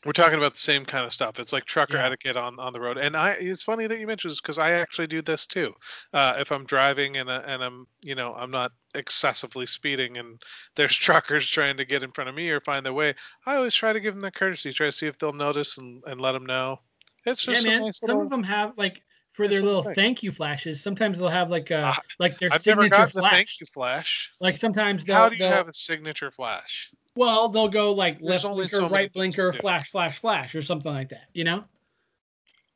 We're 0.07 0.13
talking 0.13 0.39
about 0.39 0.55
the 0.55 0.59
same 0.61 0.87
kind 0.87 1.05
of 1.05 1.13
stuff. 1.13 1.39
It's 1.39 1.53
like 1.53 1.67
trucker 1.67 1.97
Yeah. 1.99 2.07
etiquette 2.07 2.37
on, 2.37 2.59
on 2.59 2.73
the 2.73 2.81
road, 2.81 2.97
and 2.97 3.15
I. 3.15 3.33
It's 3.33 3.63
funny 3.63 3.87
that 3.87 3.99
you 4.01 4.07
mentioned 4.07 4.31
this 4.31 4.41
because 4.41 4.59
I 4.59 4.71
actually 4.73 5.09
do 5.09 5.21
this 5.21 5.45
too. 5.47 5.75
Uh, 6.15 6.37
if 6.39 6.51
I'm 6.51 6.65
driving 6.65 7.19
and 7.19 7.29
uh, 7.29 7.43
and 7.45 7.63
I'm 7.63 7.87
you 8.01 8.15
know 8.15 8.35
I'm 8.35 8.51
not 8.51 8.73
excessively 8.95 9.67
speeding 9.67 10.17
and 10.17 10.41
there's 10.75 10.95
truckers 10.97 11.47
trying 11.49 11.77
to 11.77 11.85
get 11.85 12.03
in 12.03 12.13
front 12.13 12.31
of 12.31 12.35
me 12.35 12.49
or 12.51 12.61
find 12.63 12.85
their 12.87 12.95
way, 12.95 13.15
I 13.45 13.57
always 13.57 13.75
try 13.75 13.93
to 13.93 14.01
give 14.01 14.15
them 14.15 14.23
the 14.23 14.31
courtesy, 14.31 14.73
try 14.73 14.87
to 14.87 14.93
see 14.93 15.07
if 15.07 15.19
they'll 15.19 15.33
notice 15.35 15.77
and, 15.77 16.03
and 16.07 16.19
let 16.21 16.33
them 16.33 16.47
know. 16.47 16.79
It's 17.27 17.43
just 17.43 17.67
a 17.67 17.69
man. 17.69 17.83
nice 17.83 17.99
Some 17.99 18.07
little- 18.09 18.23
of 18.23 18.31
them 18.31 18.43
have 18.45 18.73
like 18.79 19.03
for 19.35 19.47
their 19.49 19.63
little 19.63 19.83
thing. 19.83 19.95
thank 19.95 20.23
you 20.23 20.33
flashes. 20.33 20.83
Sometimes 20.83 21.19
they'll 21.19 21.29
have 21.29 21.51
like 21.51 21.71
uh 21.71 21.93
Ah, 21.95 22.01
like 22.19 22.39
their 22.39 22.51
I've 22.53 22.63
signature 22.63 22.89
gotten 22.89 23.13
the 23.15 23.21
flash. 23.21 23.33
thank 23.33 23.49
you 23.61 23.67
flash. 23.75 24.33
Like 24.41 24.57
sometimes 24.57 25.05
they'll, 25.05 25.17
How 25.17 25.29
do 25.29 25.35
you 25.35 25.41
they'll 25.41 25.51
have 25.53 25.69
a 25.69 25.75
signature 25.75 26.31
flash? 26.31 26.91
Well 27.17 27.49
they'll 27.49 27.69
go 27.69 27.93
like 27.93 28.21
There's 28.21 28.45
left 28.45 28.55
blinker, 28.55 28.77
so 28.77 28.89
right 28.89 29.13
blinker, 29.13 29.53
flash, 29.53 29.91
flash, 29.91 30.19
flash, 30.19 30.55
or 30.55 30.63
something 30.63 30.93
like 30.93 31.09
that. 31.11 31.29
You 31.33 31.45
know? 31.45 31.65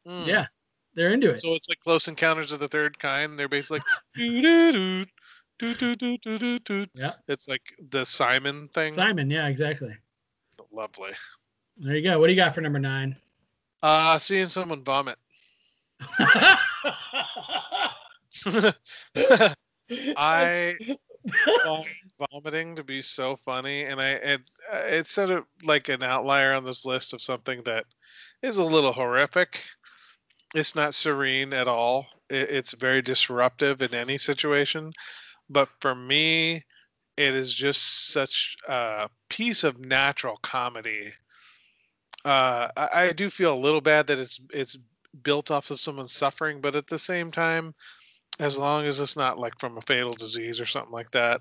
Hmm. 0.07 0.25
Yeah, 0.25 0.47
they're 0.95 1.13
into 1.13 1.31
it. 1.31 1.41
So 1.41 1.55
it's 1.55 1.69
like 1.69 1.81
Close 1.81 2.09
Encounters 2.09 2.53
of 2.53 2.61
the 2.61 2.69
Third 2.69 2.99
Kind. 2.99 3.39
They're 3.39 3.49
basically 3.49 3.79
like, 3.79 3.87
doo-doo-doo, 4.15 5.05
doo-doo-doo, 5.59 6.19
doo-doo-doo. 6.19 6.87
Yeah. 6.95 7.13
It's 7.29 7.49
like 7.49 7.63
the 7.91 8.05
Simon 8.05 8.69
thing. 8.69 8.95
Simon, 8.95 9.31
yeah, 9.31 9.49
exactly. 9.49 9.97
Lovely. 10.71 11.11
There 11.77 11.97
you 11.97 12.03
go. 12.03 12.19
What 12.21 12.27
do 12.27 12.33
you 12.33 12.37
got 12.37 12.55
for 12.55 12.61
number 12.61 12.79
nine? 12.79 13.17
Uh, 13.83 14.19
seeing 14.19 14.47
someone 14.47 14.85
vomit. 14.85 15.19
I 20.17 20.75
find 20.79 20.99
vomiting 22.31 22.77
to 22.77 22.85
be 22.85 23.01
so 23.01 23.37
funny, 23.37 23.85
and 23.85 24.01
I 24.01 24.11
it 24.11 24.41
uh, 24.73 24.79
it's 24.85 25.13
sort 25.13 25.31
of 25.31 25.45
like 25.63 25.89
an 25.89 26.03
outlier 26.03 26.53
on 26.53 26.65
this 26.65 26.85
list 26.85 27.13
of 27.13 27.23
something 27.23 27.63
that 27.65 27.87
is 28.43 28.59
a 28.59 28.65
little 28.65 28.93
horrific. 28.93 29.65
It's 30.55 30.75
not 30.75 30.95
serene 30.95 31.53
at 31.53 31.69
all. 31.69 32.07
It, 32.31 32.51
it's 32.51 32.75
very 32.75 33.03
disruptive 33.03 33.83
in 33.83 33.95
any 33.95 34.19
situation, 34.19 34.93
but 35.49 35.69
for 35.81 35.95
me, 35.95 36.63
it 37.17 37.35
is 37.35 37.55
just 37.55 38.13
such 38.13 38.57
a 38.69 39.09
piece 39.29 39.65
of 39.65 39.81
natural 39.81 40.37
comedy. 40.43 41.13
Uh, 42.25 42.69
I, 42.77 42.89
I 42.93 43.13
do 43.13 43.31
feel 43.31 43.55
a 43.55 43.59
little 43.59 43.81
bad 43.81 44.07
that 44.09 44.19
it's 44.19 44.41
it's 44.53 44.77
built 45.23 45.51
off 45.51 45.71
of 45.71 45.81
someone's 45.81 46.13
suffering, 46.13 46.61
but 46.61 46.75
at 46.75 46.89
the 46.89 46.99
same 46.99 47.31
time, 47.31 47.75
as 48.41 48.59
long 48.59 48.85
as 48.87 49.01
it's 49.01 49.17
not 49.17 49.39
like 49.39 49.59
from 49.59 49.77
a 49.79 49.83
fatal 49.83 50.15
disease 50.15 50.61
or 50.61 50.67
something 50.67 50.93
like 50.93 51.11
that, 51.13 51.41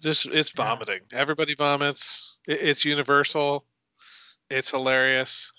just 0.00 0.26
it's 0.26 0.50
Yeah. 0.56 0.64
vomiting. 0.64 1.00
Everybody 1.12 1.54
vomits. 1.54 2.36
It, 2.46 2.60
it's 2.62 2.84
universal. 2.84 3.66
It's 4.50 4.70
hilarious. 4.70 5.52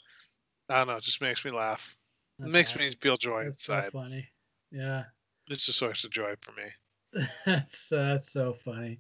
I 0.70 0.78
don't 0.80 0.88
know. 0.88 0.96
It 0.98 1.04
just 1.04 1.22
makes 1.22 1.44
me 1.46 1.52
laugh. 1.52 1.96
It 2.40 2.48
makes 2.48 2.76
me 2.76 2.88
feel 3.02 3.18
joy 3.18 3.46
That's 3.46 3.64
so 3.64 3.78
inside. 3.78 3.92
funny. 3.92 4.28
Yeah. 4.72 5.04
It's 5.48 5.68
a 5.68 5.74
source 5.74 6.04
of 6.04 6.12
joy 6.12 6.36
for 6.42 6.54
me. 6.54 7.26
That's 7.46 7.92
uh, 7.92 8.14
that's 8.14 8.32
so 8.32 8.54
funny. 8.54 9.00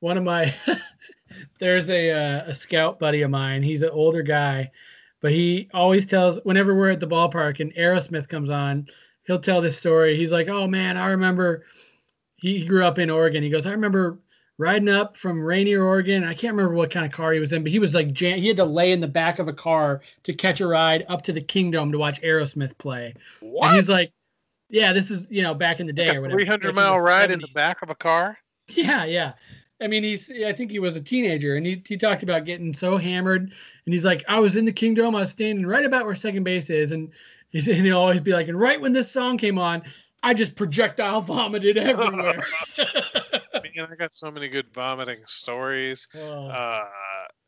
One 0.00 0.18
of 0.18 0.24
my 0.24 0.52
there's 1.60 1.88
a 1.88 2.10
uh, 2.10 2.44
a 2.46 2.54
scout 2.54 2.98
buddy 2.98 3.22
of 3.22 3.30
mine. 3.30 3.62
He's 3.62 3.82
an 3.82 3.90
older 3.90 4.22
guy, 4.22 4.72
but 5.20 5.30
he 5.30 5.68
always 5.72 6.04
tells 6.04 6.40
whenever 6.42 6.74
we're 6.74 6.90
at 6.90 6.98
the 6.98 7.06
ballpark 7.06 7.60
and 7.60 7.72
Aerosmith 7.74 8.28
comes 8.28 8.50
on, 8.50 8.88
he'll 9.26 9.40
tell 9.40 9.60
this 9.60 9.78
story. 9.78 10.16
He's 10.16 10.32
like, 10.32 10.48
"Oh 10.48 10.66
man, 10.66 10.96
I 10.96 11.08
remember." 11.08 11.64
He 12.36 12.66
grew 12.66 12.84
up 12.84 12.98
in 12.98 13.10
Oregon. 13.10 13.42
He 13.42 13.50
goes, 13.50 13.66
"I 13.66 13.70
remember 13.70 14.18
riding 14.58 14.88
up 14.88 15.16
from 15.16 15.40
Rainier, 15.40 15.82
Oregon. 15.82 16.24
I 16.24 16.34
can't 16.34 16.54
remember 16.54 16.74
what 16.74 16.90
kind 16.90 17.06
of 17.06 17.12
car 17.12 17.32
he 17.32 17.40
was 17.40 17.52
in, 17.52 17.62
but 17.62 17.72
he 17.72 17.78
was 17.78 17.94
like 17.94 18.12
jam- 18.12 18.38
he 18.38 18.48
had 18.48 18.56
to 18.58 18.64
lay 18.64 18.92
in 18.92 19.00
the 19.00 19.08
back 19.08 19.38
of 19.38 19.48
a 19.48 19.52
car 19.52 20.02
to 20.24 20.32
catch 20.32 20.60
a 20.60 20.66
ride 20.66 21.04
up 21.08 21.22
to 21.22 21.32
the 21.32 21.40
Kingdome 21.40 21.92
to 21.92 21.98
watch 21.98 22.20
Aerosmith 22.22 22.76
play." 22.78 23.14
What? 23.40 23.68
And 23.68 23.76
he's 23.76 23.88
like, 23.88 24.12
"Yeah, 24.68 24.92
this 24.92 25.10
is 25.10 25.30
you 25.30 25.42
know 25.42 25.54
back 25.54 25.80
in 25.80 25.86
the 25.86 25.92
day 25.92 26.08
Like 26.08 26.18
or 26.18 26.20
whatever." 26.22 26.38
300 26.38 26.74
mile 26.74 26.94
the 26.94 27.00
ride 27.00 27.30
in 27.30 27.40
the 27.40 27.48
back 27.54 27.82
of 27.82 27.90
a 27.90 27.94
car? 27.94 28.38
Yeah, 28.68 29.04
yeah. 29.04 29.34
I 29.80 29.88
mean, 29.88 30.02
he's. 30.02 30.30
I 30.30 30.52
think 30.52 30.70
he 30.70 30.78
was 30.78 30.96
a 30.96 31.00
teenager, 31.00 31.56
and 31.56 31.66
he 31.66 31.82
he 31.86 31.96
talked 31.96 32.22
about 32.22 32.44
getting 32.44 32.72
so 32.72 32.96
hammered, 32.96 33.42
and 33.42 33.92
he's 33.92 34.04
like, 34.04 34.24
I 34.28 34.38
was 34.38 34.56
in 34.56 34.64
the 34.64 34.72
Kingdome, 34.72 35.14
I 35.14 35.20
was 35.20 35.30
standing 35.30 35.66
right 35.66 35.84
about 35.84 36.06
where 36.06 36.14
second 36.14 36.44
base 36.44 36.70
is, 36.70 36.92
and 36.92 37.10
he's 37.54 37.68
and 37.68 37.86
he'll 37.86 37.98
always 37.98 38.20
be 38.20 38.32
like, 38.32 38.48
and 38.48 38.58
right 38.60 38.78
when 38.80 38.92
this 38.92 39.10
song 39.10 39.38
came 39.38 39.58
on, 39.58 39.82
I 40.22 40.34
just 40.34 40.56
projectile 40.56 41.22
vomited 41.22 41.78
everywhere. 41.78 42.46
Man, 42.76 43.88
I 43.90 43.94
got 43.96 44.12
so 44.14 44.30
many 44.30 44.48
good 44.48 44.72
vomiting 44.74 45.20
stories. 45.26 46.06
Oh, 46.14 46.48
Uh, 46.48 46.84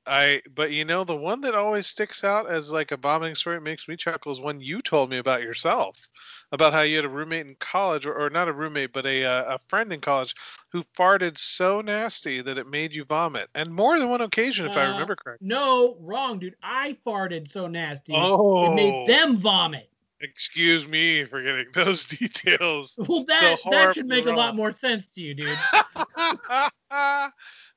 I 0.08 0.40
but 0.54 0.70
you 0.70 0.84
know 0.84 1.02
the 1.02 1.16
one 1.16 1.40
that 1.40 1.56
always 1.56 1.88
sticks 1.88 2.22
out 2.22 2.48
as 2.48 2.70
like 2.70 2.92
a 2.92 2.96
vomiting 2.96 3.34
story 3.34 3.56
that 3.56 3.62
makes 3.64 3.88
me 3.88 3.96
chuckle 3.96 4.30
is 4.30 4.40
one 4.40 4.60
you 4.60 4.80
told 4.80 5.10
me 5.10 5.18
about 5.18 5.42
yourself, 5.42 5.96
about 6.52 6.72
how 6.72 6.82
you 6.82 6.94
had 6.94 7.04
a 7.04 7.08
roommate 7.08 7.44
in 7.48 7.56
college, 7.58 8.06
or, 8.06 8.14
or 8.14 8.30
not 8.30 8.46
a 8.46 8.52
roommate, 8.52 8.92
but 8.92 9.04
a 9.04 9.24
uh, 9.24 9.56
a 9.56 9.58
friend 9.68 9.92
in 9.92 10.00
college 10.00 10.32
who 10.70 10.84
farted 10.96 11.36
so 11.36 11.80
nasty 11.80 12.40
that 12.40 12.56
it 12.56 12.68
made 12.68 12.94
you 12.94 13.04
vomit, 13.04 13.48
and 13.56 13.74
more 13.74 13.98
than 13.98 14.08
one 14.08 14.20
occasion, 14.20 14.66
if 14.70 14.76
I 14.76 14.84
Uh, 14.84 14.92
remember 14.92 15.16
correctly. 15.16 15.48
no, 15.48 15.96
wrong, 15.98 16.38
dude. 16.38 16.54
I 16.62 16.96
farted 17.04 17.50
so 17.50 17.66
nasty, 17.66 18.12
Oh, 18.14 18.64
it 18.64 18.74
made 18.76 19.08
them 19.08 19.38
vomit. 19.38 19.90
Excuse 20.20 20.86
me 20.86 21.24
for 21.24 21.42
getting 21.42 21.66
those 21.74 22.04
details. 22.04 22.98
Well, 23.08 23.24
that 23.24 23.58
that 23.70 23.94
should 23.94 24.06
make 24.06 24.26
a 24.26 24.32
lot 24.32 24.56
more 24.56 24.72
sense 24.72 25.08
to 25.08 25.20
you, 25.20 25.34
dude. 25.34 25.58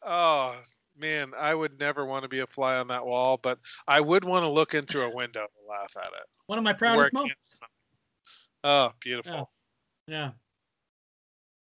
oh 0.03 0.55
man, 0.98 1.31
I 1.38 1.53
would 1.53 1.79
never 1.79 2.05
want 2.05 2.24
to 2.24 2.29
be 2.29 2.39
a 2.39 2.48
fly 2.48 2.77
on 2.77 2.88
that 2.88 3.05
wall, 3.05 3.39
but 3.41 3.60
I 3.88 4.01
would 4.01 4.24
want 4.24 4.43
to 4.43 4.50
look 4.50 4.74
into 4.74 5.03
a 5.03 5.10
window 5.13 5.41
and 5.41 5.69
laugh 5.69 5.96
at 5.98 6.08
it. 6.13 6.25
One 6.48 6.58
of 6.58 6.63
my 6.63 6.74
proudest 6.74 7.13
moments. 7.13 7.60
Oh, 8.63 8.91
beautiful. 9.01 9.50
Yeah. 10.08 10.31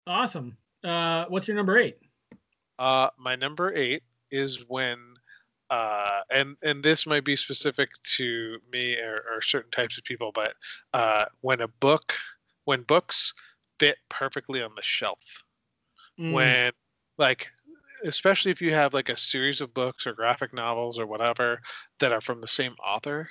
Awesome. 0.07 0.57
Uh, 0.83 1.25
what's 1.29 1.47
your 1.47 1.55
number 1.55 1.77
eight? 1.77 1.97
Uh, 2.77 3.09
my 3.17 3.35
number 3.35 3.71
eight 3.75 4.03
is 4.31 4.65
when, 4.67 4.97
uh, 5.69 6.21
and 6.31 6.55
and 6.63 6.83
this 6.83 7.05
might 7.05 7.23
be 7.23 7.35
specific 7.35 7.89
to 8.03 8.57
me 8.71 8.97
or, 8.97 9.23
or 9.31 9.41
certain 9.41 9.71
types 9.71 9.97
of 9.97 10.03
people, 10.03 10.31
but 10.33 10.53
uh, 10.93 11.25
when 11.41 11.61
a 11.61 11.67
book, 11.67 12.13
when 12.65 12.83
books 12.83 13.33
fit 13.79 13.97
perfectly 14.09 14.61
on 14.61 14.71
the 14.75 14.83
shelf. 14.83 15.43
Mm, 16.19 16.33
when 16.33 16.71
like 17.17 17.49
especially 18.03 18.51
if 18.51 18.61
you 18.61 18.73
have 18.73 18.93
like 18.93 19.09
a 19.09 19.17
series 19.17 19.61
of 19.61 19.73
books 19.73 20.07
or 20.07 20.13
graphic 20.13 20.53
novels 20.53 20.99
or 20.99 21.05
whatever 21.05 21.59
that 21.99 22.11
are 22.11 22.21
from 22.21 22.41
the 22.41 22.47
same 22.47 22.73
author 22.83 23.29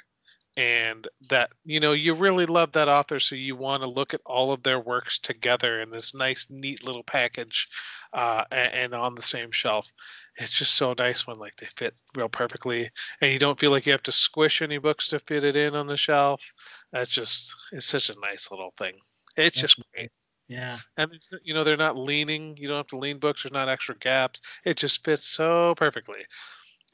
and 0.56 1.06
that 1.30 1.50
you 1.64 1.78
know 1.78 1.92
you 1.92 2.14
really 2.14 2.44
love 2.44 2.72
that 2.72 2.88
author 2.88 3.20
so 3.20 3.34
you 3.34 3.54
want 3.54 3.82
to 3.82 3.88
look 3.88 4.12
at 4.12 4.20
all 4.26 4.52
of 4.52 4.62
their 4.62 4.80
works 4.80 5.18
together 5.18 5.80
in 5.80 5.90
this 5.90 6.14
nice 6.14 6.48
neat 6.50 6.84
little 6.84 7.04
package 7.04 7.68
uh, 8.12 8.44
and, 8.50 8.72
and 8.74 8.94
on 8.94 9.14
the 9.14 9.22
same 9.22 9.50
shelf 9.50 9.90
it's 10.38 10.50
just 10.50 10.74
so 10.74 10.94
nice 10.96 11.26
when 11.26 11.38
like 11.38 11.56
they 11.56 11.66
fit 11.76 11.94
real 12.16 12.28
perfectly 12.28 12.88
and 13.20 13.32
you 13.32 13.38
don't 13.38 13.58
feel 13.58 13.72
like 13.72 13.84
you 13.86 13.92
have 13.92 14.02
to 14.04 14.12
squish 14.12 14.62
any 14.62 14.78
books 14.78 15.08
to 15.08 15.18
fit 15.18 15.44
it 15.44 15.56
in 15.56 15.74
on 15.74 15.86
the 15.86 15.96
shelf. 15.96 16.42
That's 16.92 17.10
just 17.10 17.54
it's 17.72 17.86
such 17.86 18.08
a 18.08 18.20
nice 18.20 18.50
little 18.50 18.72
thing. 18.78 18.94
It's 19.36 19.60
That's 19.60 19.74
just 19.74 19.82
great. 19.94 20.10
Yeah. 20.46 20.78
and 20.96 21.12
it's, 21.12 21.30
you 21.42 21.52
know 21.52 21.62
they're 21.62 21.76
not 21.76 21.98
leaning 21.98 22.56
you 22.56 22.68
don't 22.68 22.78
have 22.78 22.86
to 22.86 22.96
lean 22.96 23.18
books 23.18 23.42
there's 23.42 23.52
not 23.52 23.68
extra 23.68 23.96
gaps. 23.98 24.40
It 24.64 24.76
just 24.76 25.04
fits 25.04 25.26
so 25.26 25.74
perfectly. 25.76 26.24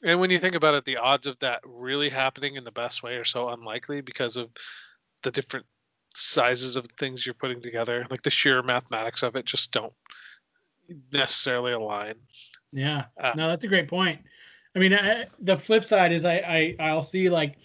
And 0.03 0.19
when 0.19 0.29
you 0.29 0.39
think 0.39 0.55
about 0.55 0.73
it 0.73 0.83
the 0.85 0.97
odds 0.97 1.27
of 1.27 1.37
that 1.39 1.61
really 1.63 2.09
happening 2.09 2.55
in 2.55 2.63
the 2.63 2.71
best 2.71 3.03
way 3.03 3.15
are 3.15 3.25
so 3.25 3.49
unlikely 3.49 4.01
because 4.01 4.35
of 4.37 4.49
the 5.23 5.31
different 5.31 5.65
sizes 6.15 6.75
of 6.77 6.85
things 6.97 7.25
you're 7.25 7.35
putting 7.35 7.61
together. 7.61 8.05
Like 8.09 8.23
the 8.23 8.31
sheer 8.31 8.63
mathematics 8.63 9.21
of 9.21 9.35
it 9.35 9.45
just 9.45 9.71
don't 9.71 9.93
necessarily 11.11 11.73
align 11.73 12.15
Yeah. 12.75 13.05
Uh, 13.19 13.33
no, 13.35 13.47
that's 13.49 13.63
a 13.63 13.67
great 13.67 13.87
point. 13.87 14.21
I 14.75 14.79
mean, 14.79 14.93
I, 14.93 15.25
the 15.39 15.57
flip 15.57 15.85
side 15.85 16.11
is 16.11 16.25
I, 16.25 16.75
I 16.79 16.83
I'll 16.89 17.01
see 17.03 17.29
like 17.29 17.57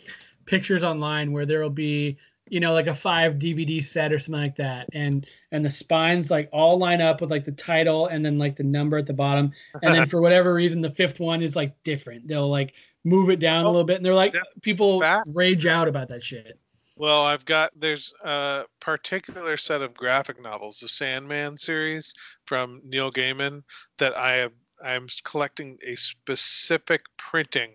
pictures 0.46 0.82
online 0.82 1.32
where 1.32 1.44
there 1.46 1.60
will 1.62 1.70
be 1.70 2.16
you 2.48 2.58
know 2.60 2.72
like 2.72 2.86
a 2.88 2.94
five 2.94 3.34
DVD 3.34 3.82
set 3.82 4.12
or 4.12 4.18
something 4.18 4.40
like 4.42 4.56
that, 4.56 4.88
and 4.92 5.26
and 5.52 5.64
the 5.64 5.70
spines 5.70 6.30
like 6.30 6.48
all 6.52 6.78
line 6.78 7.00
up 7.00 7.20
with 7.20 7.30
like 7.30 7.44
the 7.44 7.52
title 7.52 8.06
and 8.06 8.24
then 8.24 8.38
like 8.38 8.56
the 8.56 8.62
number 8.62 8.96
at 8.96 9.06
the 9.06 9.12
bottom, 9.12 9.52
and 9.82 9.94
then 9.94 10.08
for 10.08 10.20
whatever 10.20 10.54
reason 10.54 10.80
the 10.80 10.90
fifth 10.90 11.18
one 11.20 11.42
is 11.42 11.56
like 11.56 11.74
different. 11.84 12.28
They'll 12.28 12.48
like 12.50 12.72
move 13.04 13.30
it 13.30 13.40
down 13.40 13.64
a 13.64 13.68
Oh, 13.68 13.72
little 13.72 13.84
bit, 13.84 13.96
and 13.96 14.04
they're 14.06 14.14
like 14.14 14.34
people 14.62 15.00
That- 15.00 15.24
rage 15.26 15.66
out 15.66 15.88
about 15.88 16.08
that 16.08 16.22
shit. 16.22 16.58
Well, 16.96 17.22
I've 17.24 17.46
got 17.46 17.72
there's 17.74 18.12
a 18.22 18.66
particular 18.78 19.56
set 19.56 19.80
of 19.80 19.94
graphic 19.94 20.40
novels, 20.42 20.80
the 20.80 20.88
Sandman 20.88 21.56
series 21.56 22.12
from 22.44 22.82
Neil 22.84 23.10
Gaiman, 23.10 23.62
that 23.98 24.14
I 24.18 24.32
have 24.34 24.52
I'm 24.82 25.08
collecting 25.24 25.78
a 25.86 25.96
specific 25.96 27.02
printing 27.16 27.72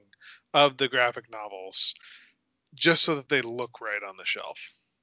of 0.53 0.77
the 0.77 0.87
graphic 0.87 1.29
novels 1.31 1.93
just 2.75 3.03
so 3.03 3.15
that 3.15 3.29
they 3.29 3.41
look 3.41 3.81
right 3.81 4.03
on 4.07 4.17
the 4.17 4.25
shelf. 4.25 4.59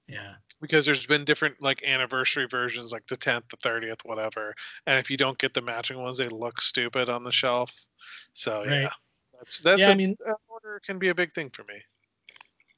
Yeah. 0.09 0.35
Because 0.61 0.87
there's 0.87 1.07
been 1.07 1.25
different 1.25 1.61
like 1.63 1.83
anniversary 1.85 2.47
versions, 2.47 2.93
like 2.93 3.07
the 3.09 3.17
10th, 3.17 3.49
the 3.51 3.57
30th, 3.59 4.05
whatever. 4.05 4.55
And 4.87 4.99
if 4.99 5.11
you 5.11 5.17
don't 5.17 5.39
get 5.39 5.55
the 5.55 5.63
matching 5.63 5.99
ones, 5.99 6.19
they 6.19 6.29
look 6.29 6.61
stupid 6.61 7.09
on 7.09 7.25
the 7.25 7.33
shelf. 7.33 7.87
So 8.33 8.65
Right. 8.65 8.83
yeah, 8.83 8.91
that's 9.39 9.61
that's 9.61 9.87
yeah, 9.87 9.89
a, 9.89 9.93
I 9.93 9.95
mean, 9.95 10.17
that 10.27 10.37
order 10.49 10.81
can 10.85 10.99
be 10.99 11.09
a 11.09 11.15
big 11.15 11.33
thing 11.33 11.51
for 11.51 11.65
me. 11.65 11.83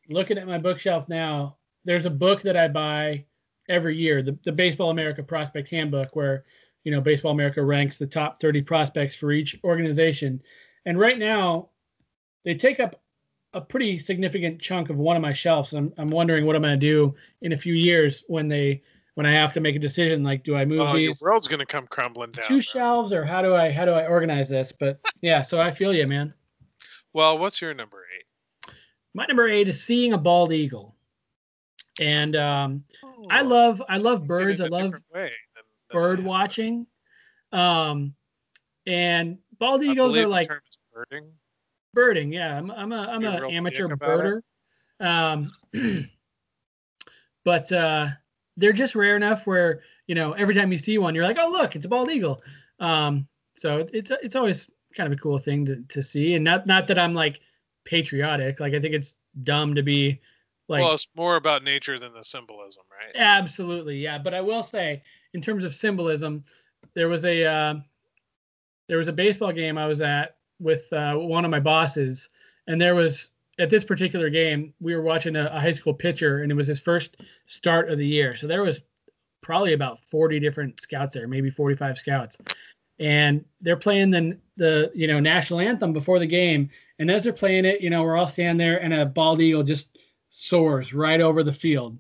looking 0.09 0.39
at 0.39 0.47
my 0.47 0.59
bookshelf 0.59 1.09
now, 1.09 1.57
there's 1.85 2.07
a 2.07 2.11
book 2.11 2.43
that 2.43 2.57
I 2.57 2.69
buy 2.69 3.25
every 3.69 3.97
year, 3.97 4.23
the, 4.23 4.39
the 4.45 4.53
Baseball 4.53 4.91
America 4.91 5.23
Prospect 5.23 5.69
Handbook, 5.69 6.15
where 6.17 6.45
you 6.85 6.93
know 6.93 7.01
Baseball 7.01 7.33
America 7.33 7.63
ranks 7.63 7.99
the 7.99 8.07
top 8.07 8.41
30 8.41 8.63
prospects 8.63 9.17
for 9.17 9.33
each 9.33 9.59
organization. 9.65 10.41
And 10.87 10.99
right 10.99 11.19
now, 11.19 11.71
they 12.45 12.55
take 12.55 12.79
up 12.81 13.03
a 13.55 13.61
pretty 13.61 13.99
significant 13.99 14.61
chunk 14.61 14.91
of 14.91 14.97
one 14.97 15.17
of 15.17 15.23
my 15.23 15.33
shelves. 15.33 15.73
I'm 15.73 15.93
I'm 15.99 16.09
wondering 16.09 16.45
what 16.47 16.57
I'm 16.57 16.63
going 16.63 16.79
to 16.79 16.87
do 16.87 17.15
in 17.43 17.53
a 17.53 17.59
few 17.59 17.75
years 17.75 18.25
when 18.29 18.49
they 18.49 18.83
when 19.15 19.27
I 19.27 19.33
have 19.33 19.53
to 19.53 19.61
make 19.61 19.77
a 19.77 19.79
decision 19.79 20.23
like 20.25 20.43
do 20.43 20.57
I 20.57 20.65
move 20.65 20.81
Oh, 20.81 20.97
your 20.97 21.15
world's 21.23 21.47
gonna 21.49 21.65
come 21.65 21.87
crumbling 21.87 22.33
down. 22.33 22.45
two 22.45 22.61
shelves 22.61 23.13
or 23.13 23.25
how 23.25 23.43
do 23.43 23.55
I 23.55 23.71
how 23.71 23.85
do 23.85 23.93
I 23.93 24.07
organize 24.07 24.49
this? 24.49 24.73
But 24.79 25.01
yeah, 25.23 25.41
so 25.43 25.61
I 25.61 25.71
feel 25.71 25.95
you, 25.95 26.07
man. 26.07 26.35
Well, 27.13 27.39
what's 27.39 27.61
your 27.61 27.75
number 27.75 28.05
eight? 28.17 28.25
My 29.15 29.25
number 29.27 29.49
8 29.49 29.69
is 29.69 29.81
seeing 29.81 30.13
a 30.13 30.19
bald 30.19 30.53
eagle. 30.53 30.97
And 32.01 32.35
um 32.35 32.85
I 33.31 33.43
Oh, 33.43 33.47
love 33.47 33.83
I 33.89 33.99
love 33.99 34.27
birds. 34.27 34.61
I 34.61 34.67
love 34.67 34.95
bird 35.95 36.25
watching. 36.25 36.87
Um 37.53 38.15
and 38.87 39.39
bald 39.59 39.83
eagles 39.83 40.17
are 40.17 40.27
like 40.29 40.51
birding. 40.93 41.33
birding. 41.95 42.33
Yeah, 42.33 42.57
I'm 42.59 42.71
I'm 42.71 42.93
a 42.93 43.07
I'm 43.11 43.23
an 43.25 43.43
amateur 43.51 43.89
birder. 43.97 44.41
Um 45.01 45.53
but 47.45 47.71
uh 47.73 48.09
they're 48.57 48.73
just 48.73 48.95
rare 48.95 49.17
enough 49.17 49.47
where, 49.47 49.83
you 50.07 50.15
know, 50.15 50.33
every 50.33 50.55
time 50.55 50.71
you 50.71 50.79
see 50.79 50.97
one 50.99 51.15
you're 51.15 51.25
like, 51.25 51.39
"Oh, 51.41 51.49
look, 51.51 51.75
it's 51.75 51.87
a 51.87 51.89
bald 51.89 52.11
eagle." 52.11 52.43
Um 52.81 53.27
so 53.57 53.79
it- 53.79 53.91
it's 53.93 54.11
it's 54.23 54.37
always 54.37 54.69
kind 54.97 55.13
of 55.13 55.19
a 55.19 55.21
cool 55.21 55.39
thing 55.39 55.65
to 55.67 55.83
to 55.89 56.03
see 56.03 56.35
and 56.35 56.45
not 56.45 56.67
not 56.67 56.87
that 56.89 56.99
I'm 56.99 57.15
like 57.15 57.41
patriotic. 57.85 58.61
Like 58.61 58.75
I 58.75 58.81
think 58.81 58.95
it's 58.95 59.17
dumb 59.43 59.75
to 59.75 59.83
be 59.83 60.21
like 60.69 60.81
well, 60.83 60.95
it's 60.95 61.09
more 61.17 61.37
about 61.37 61.63
nature 61.63 61.99
than 61.99 62.13
the 62.15 62.25
symbolism, 62.25 62.85
right? 62.91 63.15
Absolutely, 63.15 63.99
yeah. 63.99 64.17
But 64.19 64.33
I 64.35 64.41
will 64.41 64.63
say, 64.63 65.03
in 65.35 65.41
terms 65.41 65.65
of 65.65 65.75
symbolism, 65.75 66.45
there 66.95 67.09
was 67.09 67.25
a 67.25 67.45
uh, 67.45 67.75
there 68.89 68.99
was 68.99 69.09
a 69.09 69.13
baseball 69.13 69.53
game 69.53 69.77
I 69.77 69.87
was 69.87 70.01
at 70.01 70.37
with 70.61 70.91
uh, 70.93 71.15
one 71.15 71.45
of 71.45 71.51
my 71.51 71.61
bosses, 71.61 72.31
and 72.67 72.81
there 72.81 72.95
was 72.95 73.31
at 73.59 73.71
this 73.71 73.85
particular 73.85 74.31
game 74.31 74.73
we 74.81 74.95
were 74.95 75.03
watching 75.03 75.37
a, 75.37 75.47
a 75.47 75.61
high 75.61 75.73
school 75.73 75.95
pitcher, 75.95 76.43
and 76.43 76.51
it 76.51 76.55
was 76.55 76.67
his 76.67 76.81
first 76.81 77.17
start 77.47 77.91
of 77.91 77.99
the 77.99 78.07
year. 78.07 78.35
So 78.37 78.47
there 78.47 78.63
was 78.63 78.81
probably 79.43 79.75
about 79.75 80.03
forty 80.05 80.41
different 80.41 80.81
scouts 80.81 81.15
there, 81.15 81.29
maybe 81.29 81.51
forty 81.51 81.77
five 81.77 81.99
scouts, 81.99 82.39
and 82.99 83.45
they're 83.61 83.77
playing 83.77 84.11
the 84.11 84.39
the 84.57 84.91
you 84.95 85.09
know 85.09 85.21
national 85.21 85.61
anthem 85.61 85.93
before 85.93 86.19
the 86.19 86.27
game, 86.27 86.71
and 87.01 87.11
as 87.11 87.25
they're 87.25 87.33
playing 87.33 87.65
it, 87.65 87.81
you 87.81 87.91
know 87.91 88.05
we're 88.05 88.17
all 88.17 88.27
standing 88.27 88.65
there, 88.65 88.81
and 88.81 88.95
a 88.95 89.05
bald 89.05 89.41
eagle 89.41 89.65
just 89.65 89.99
soars 90.31 90.95
right 90.95 91.21
over 91.21 91.43
the 91.43 91.53
field, 91.53 91.97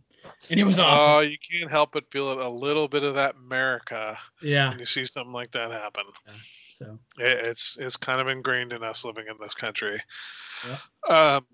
and 0.50 0.60
it 0.60 0.64
was 0.64 0.78
awesome. 0.78 1.12
Oh, 1.12 1.20
you 1.20 1.36
can't 1.38 1.70
help 1.70 1.92
but 1.92 2.10
feel 2.10 2.30
it 2.32 2.38
a 2.38 2.48
little 2.48 2.88
bit 2.88 3.02
of 3.02 3.14
that 3.14 3.36
America 3.36 4.18
yeah. 4.42 4.70
when 4.70 4.78
you 4.78 4.86
see 4.86 5.04
something 5.04 5.32
like 5.32 5.52
that 5.52 5.70
happen. 5.70 6.04
So 6.74 6.98
It, 7.18 7.46
it's 7.46 7.78
it's 7.78 7.96
kind 7.96 8.20
of 8.20 8.28
ingrained 8.28 8.72
in 8.72 8.82
us 8.82 9.04
living 9.04 9.26
in 9.28 9.36
this 9.40 9.54
country. 9.54 10.00
Yeah. 10.66 11.36
Um, 11.36 11.46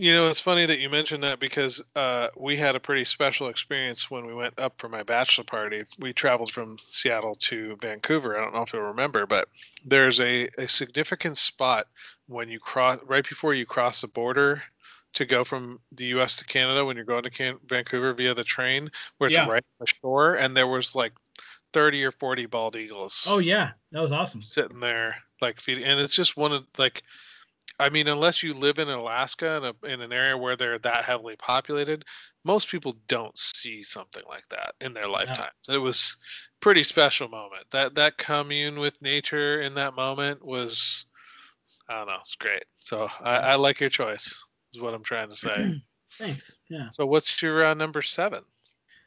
you 0.00 0.14
know, 0.14 0.28
it's 0.28 0.40
funny 0.40 0.64
that 0.64 0.78
you 0.78 0.88
mentioned 0.88 1.22
that 1.24 1.40
because 1.40 1.82
uh, 1.94 2.28
we 2.34 2.56
had 2.56 2.74
a 2.74 2.80
pretty 2.80 3.04
special 3.04 3.48
experience 3.48 4.10
when 4.10 4.26
we 4.26 4.32
went 4.32 4.58
up 4.58 4.78
for 4.78 4.88
my 4.88 5.02
bachelor 5.02 5.44
party. 5.44 5.84
We 5.98 6.14
traveled 6.14 6.50
from 6.50 6.78
Seattle 6.78 7.34
to 7.34 7.76
Vancouver. 7.82 8.38
I 8.38 8.42
don't 8.42 8.54
know 8.54 8.62
if 8.62 8.72
you'll 8.72 8.80
remember, 8.80 9.26
but 9.26 9.48
there's 9.84 10.18
a, 10.18 10.48
a 10.56 10.68
significant 10.68 11.36
spot 11.36 11.86
when 12.28 12.48
you 12.48 12.58
cross 12.58 12.98
right 13.06 13.28
before 13.28 13.52
you 13.52 13.66
cross 13.66 14.00
the 14.00 14.08
border 14.08 14.62
to 15.14 15.26
go 15.26 15.44
from 15.44 15.80
the 15.92 16.06
U.S. 16.06 16.36
to 16.36 16.44
Canada 16.44 16.84
when 16.84 16.96
you're 16.96 17.04
going 17.04 17.24
to 17.24 17.30
Can- 17.30 17.58
Vancouver 17.66 18.12
via 18.12 18.34
the 18.34 18.44
train, 18.44 18.90
where 19.18 19.28
it's 19.28 19.36
Yeah. 19.36 19.46
right 19.46 19.64
on 19.80 19.86
the 19.86 19.92
shore, 20.00 20.34
and 20.34 20.56
there 20.56 20.66
was 20.66 20.94
like 20.94 21.12
30 21.72 22.04
or 22.04 22.12
40 22.12 22.46
bald 22.46 22.76
eagles 22.76 23.26
Oh 23.28 23.38
yeah, 23.38 23.70
that 23.92 24.00
was 24.00 24.12
awesome. 24.12 24.42
sitting 24.42 24.80
there 24.80 25.16
like 25.40 25.60
feeding 25.60 25.84
and 25.84 25.98
it's 26.00 26.14
just 26.14 26.36
one 26.36 26.52
of 26.52 26.66
like 26.78 27.02
i 27.78 27.88
mean 27.88 28.08
unless 28.08 28.42
you 28.42 28.52
live 28.52 28.78
in 28.78 28.88
alaska 28.88 29.56
in, 29.56 29.64
a, 29.64 29.92
in 29.94 30.00
an 30.02 30.12
area 30.12 30.36
where 30.36 30.56
they're 30.56 30.78
that 30.78 31.04
heavily 31.04 31.36
populated 31.36 32.04
most 32.44 32.68
people 32.68 32.94
don't 33.08 33.36
see 33.38 33.82
something 33.82 34.22
like 34.28 34.46
that 34.50 34.74
in 34.80 34.92
their 34.92 35.08
lifetimes 35.08 35.52
it 35.68 35.78
was 35.78 36.16
pretty 36.60 36.82
special 36.82 37.28
moment 37.28 37.64
that 37.70 37.94
that 37.94 38.18
commune 38.18 38.78
with 38.78 39.00
nature 39.00 39.62
in 39.62 39.72
that 39.74 39.94
moment 39.94 40.44
was 40.44 41.06
i 41.88 41.94
don't 41.94 42.06
know 42.08 42.16
it's 42.20 42.34
great 42.34 42.64
so 42.84 43.08
i, 43.22 43.36
I 43.36 43.54
like 43.54 43.80
your 43.80 43.90
choice 43.90 44.44
is 44.74 44.80
what 44.80 44.94
i'm 44.94 45.02
trying 45.02 45.28
to 45.28 45.34
say 45.36 45.80
Thanks. 46.18 46.56
Yeah. 46.68 46.88
so 46.92 47.06
what's 47.06 47.40
your 47.40 47.64
uh, 47.64 47.74
number 47.74 48.02
seven 48.02 48.42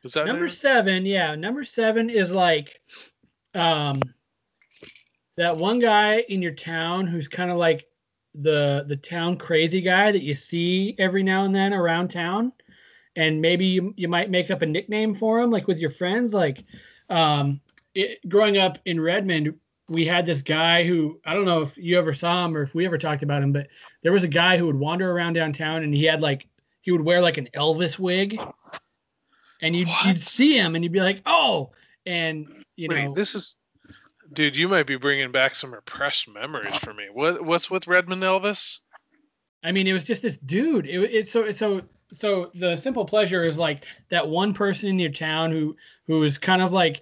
is 0.03 0.13
that 0.13 0.25
Number 0.25 0.45
it? 0.45 0.51
seven, 0.51 1.05
yeah. 1.05 1.33
Number 1.35 1.63
seven 1.63 2.09
is 2.09 2.31
like 2.31 2.81
um 3.55 4.01
that 5.37 5.55
one 5.55 5.79
guy 5.79 6.19
in 6.29 6.41
your 6.41 6.53
town 6.53 7.07
who's 7.07 7.27
kind 7.27 7.49
of 7.51 7.57
like 7.57 7.85
the 8.35 8.83
the 8.87 8.97
town 8.97 9.37
crazy 9.37 9.79
guy 9.81 10.11
that 10.11 10.21
you 10.23 10.33
see 10.33 10.95
every 10.99 11.23
now 11.23 11.45
and 11.45 11.55
then 11.55 11.73
around 11.73 12.09
town. 12.09 12.51
And 13.15 13.39
maybe 13.41 13.65
you, 13.65 13.93
you 13.95 14.07
might 14.07 14.29
make 14.31 14.49
up 14.51 14.61
a 14.61 14.65
nickname 14.65 15.13
for 15.15 15.39
him, 15.39 15.51
like 15.51 15.67
with 15.67 15.79
your 15.79 15.91
friends. 15.91 16.33
Like 16.33 16.63
um 17.09 17.61
it, 17.95 18.27
growing 18.27 18.57
up 18.57 18.77
in 18.85 18.99
Redmond, 18.99 19.53
we 19.89 20.05
had 20.05 20.25
this 20.25 20.41
guy 20.41 20.85
who 20.85 21.19
I 21.25 21.33
don't 21.33 21.45
know 21.45 21.61
if 21.61 21.77
you 21.77 21.97
ever 21.97 22.13
saw 22.13 22.45
him 22.45 22.55
or 22.55 22.61
if 22.61 22.73
we 22.73 22.85
ever 22.85 22.97
talked 22.97 23.23
about 23.23 23.43
him, 23.43 23.51
but 23.51 23.67
there 24.01 24.11
was 24.13 24.23
a 24.23 24.29
guy 24.29 24.57
who 24.57 24.65
would 24.67 24.79
wander 24.79 25.11
around 25.11 25.33
downtown 25.33 25.83
and 25.83 25.93
he 25.93 26.05
had 26.05 26.21
like 26.21 26.47
he 26.81 26.91
would 26.91 27.01
wear 27.01 27.21
like 27.21 27.37
an 27.37 27.49
Elvis 27.55 27.97
wig, 27.97 28.37
and 29.61 29.75
you'd 29.75 29.89
you'd 30.05 30.19
see 30.19 30.57
him 30.57 30.75
and 30.75 30.83
you'd 30.83 30.93
be 30.93 30.99
like, 30.99 31.21
oh, 31.25 31.71
and 32.05 32.47
you 32.75 32.89
Wait, 32.89 33.05
know, 33.05 33.13
this 33.13 33.35
is, 33.35 33.57
dude. 34.33 34.57
You 34.57 34.67
might 34.67 34.85
be 34.85 34.97
bringing 34.97 35.31
back 35.31 35.55
some 35.55 35.73
repressed 35.73 36.27
memories 36.29 36.77
for 36.77 36.93
me. 36.93 37.05
What 37.11 37.43
what's 37.45 37.71
with 37.71 37.87
Redmond 37.87 38.21
Elvis? 38.21 38.79
I 39.63 39.71
mean, 39.71 39.87
it 39.87 39.93
was 39.93 40.03
just 40.03 40.21
this 40.21 40.37
dude. 40.37 40.85
It, 40.85 41.13
it's 41.13 41.31
so 41.31 41.49
so 41.51 41.81
so 42.11 42.51
the 42.53 42.75
simple 42.75 43.05
pleasure 43.05 43.45
is 43.45 43.57
like 43.57 43.85
that 44.09 44.27
one 44.27 44.53
person 44.53 44.89
in 44.89 44.99
your 44.99 45.11
town 45.11 45.51
who 45.51 45.75
who 46.05 46.23
is 46.23 46.37
kind 46.37 46.61
of 46.61 46.73
like 46.73 47.01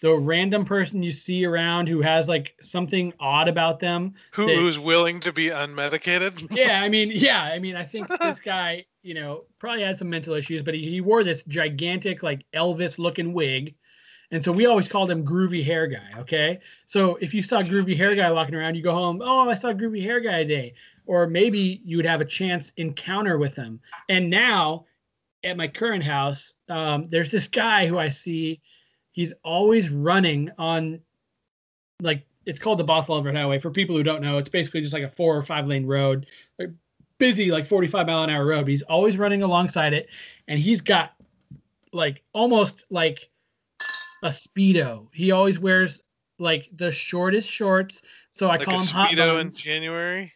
the 0.00 0.14
random 0.14 0.64
person 0.64 1.02
you 1.02 1.12
see 1.12 1.44
around 1.44 1.86
who 1.86 2.00
has 2.00 2.28
like 2.28 2.54
something 2.60 3.12
odd 3.20 3.48
about 3.48 3.78
them. 3.78 4.14
Who, 4.32 4.46
They- 4.46 4.56
who's 4.56 4.78
willing 4.78 5.20
to 5.20 5.32
be 5.32 5.48
unmedicated? 5.48 6.46
yeah, 6.56 6.80
I 6.82 6.88
mean, 6.88 7.10
yeah, 7.12 7.42
I 7.42 7.58
mean, 7.58 7.76
I 7.76 7.84
think 7.84 8.08
this 8.20 8.40
guy, 8.44 8.86
you 9.02 9.14
know, 9.14 9.44
probably 9.58 9.82
had 9.82 9.98
some 9.98 10.08
mental 10.08 10.34
issues, 10.34 10.62
but 10.62 10.74
he, 10.74 10.88
he 10.88 11.00
wore 11.00 11.22
this 11.22 11.44
gigantic, 11.44 12.22
like 12.22 12.44
Elvis 12.54 12.98
looking 12.98 13.32
wig. 13.32 13.74
And 14.32 14.42
so 14.42 14.52
we 14.52 14.66
always 14.66 14.86
called 14.86 15.10
him 15.10 15.24
Groovy 15.24 15.64
Hair 15.64 15.88
Guy. 15.88 16.20
Okay. 16.20 16.60
So 16.86 17.16
if 17.16 17.34
you 17.34 17.42
saw 17.42 17.62
Groovy 17.62 17.96
Hair 17.96 18.14
Guy 18.14 18.30
walking 18.30 18.54
around, 18.54 18.76
you 18.76 18.82
go 18.82 18.92
home, 18.92 19.20
oh, 19.24 19.50
I 19.50 19.54
saw 19.56 19.72
Groovy 19.72 20.02
Hair 20.02 20.20
Guy 20.20 20.44
today. 20.44 20.74
Or 21.06 21.26
maybe 21.26 21.82
you 21.84 21.96
would 21.96 22.06
have 22.06 22.20
a 22.20 22.24
chance 22.24 22.72
encounter 22.76 23.38
with 23.38 23.56
him. 23.56 23.80
And 24.08 24.30
now 24.30 24.86
at 25.42 25.56
my 25.56 25.66
current 25.66 26.04
house, 26.04 26.52
um, 26.68 27.08
there's 27.10 27.32
this 27.32 27.48
guy 27.48 27.86
who 27.88 27.98
I 27.98 28.10
see. 28.10 28.60
He's 29.12 29.32
always 29.44 29.90
running 29.90 30.50
on 30.58 31.00
like 32.00 32.26
it's 32.46 32.58
called 32.58 32.78
the 32.78 32.84
Bothell 32.84 33.36
Highway. 33.36 33.58
For 33.58 33.70
people 33.70 33.96
who 33.96 34.02
don't 34.02 34.22
know, 34.22 34.38
it's 34.38 34.48
basically 34.48 34.80
just 34.80 34.92
like 34.92 35.02
a 35.02 35.10
four 35.10 35.36
or 35.36 35.42
five 35.42 35.66
lane 35.66 35.86
road, 35.86 36.26
like 36.58 36.70
busy 37.18 37.50
like 37.50 37.66
45 37.66 38.06
mile 38.06 38.22
an 38.24 38.30
hour 38.30 38.46
road. 38.46 38.62
But 38.62 38.70
he's 38.70 38.82
always 38.82 39.18
running 39.18 39.42
alongside 39.42 39.92
it, 39.92 40.08
and 40.48 40.58
he's 40.58 40.80
got 40.80 41.12
like 41.92 42.22
almost 42.32 42.84
like 42.90 43.28
a 44.22 44.28
speedo. 44.28 45.08
He 45.12 45.30
always 45.30 45.58
wears 45.58 46.02
like 46.38 46.68
the 46.76 46.90
shortest 46.90 47.48
shorts, 47.48 48.02
so 48.30 48.46
I 48.46 48.56
like 48.56 48.62
call 48.62 48.80
him 48.80 48.86
hot 48.86 49.10
speedo 49.10 49.40
in. 49.40 49.50
January. 49.50 50.32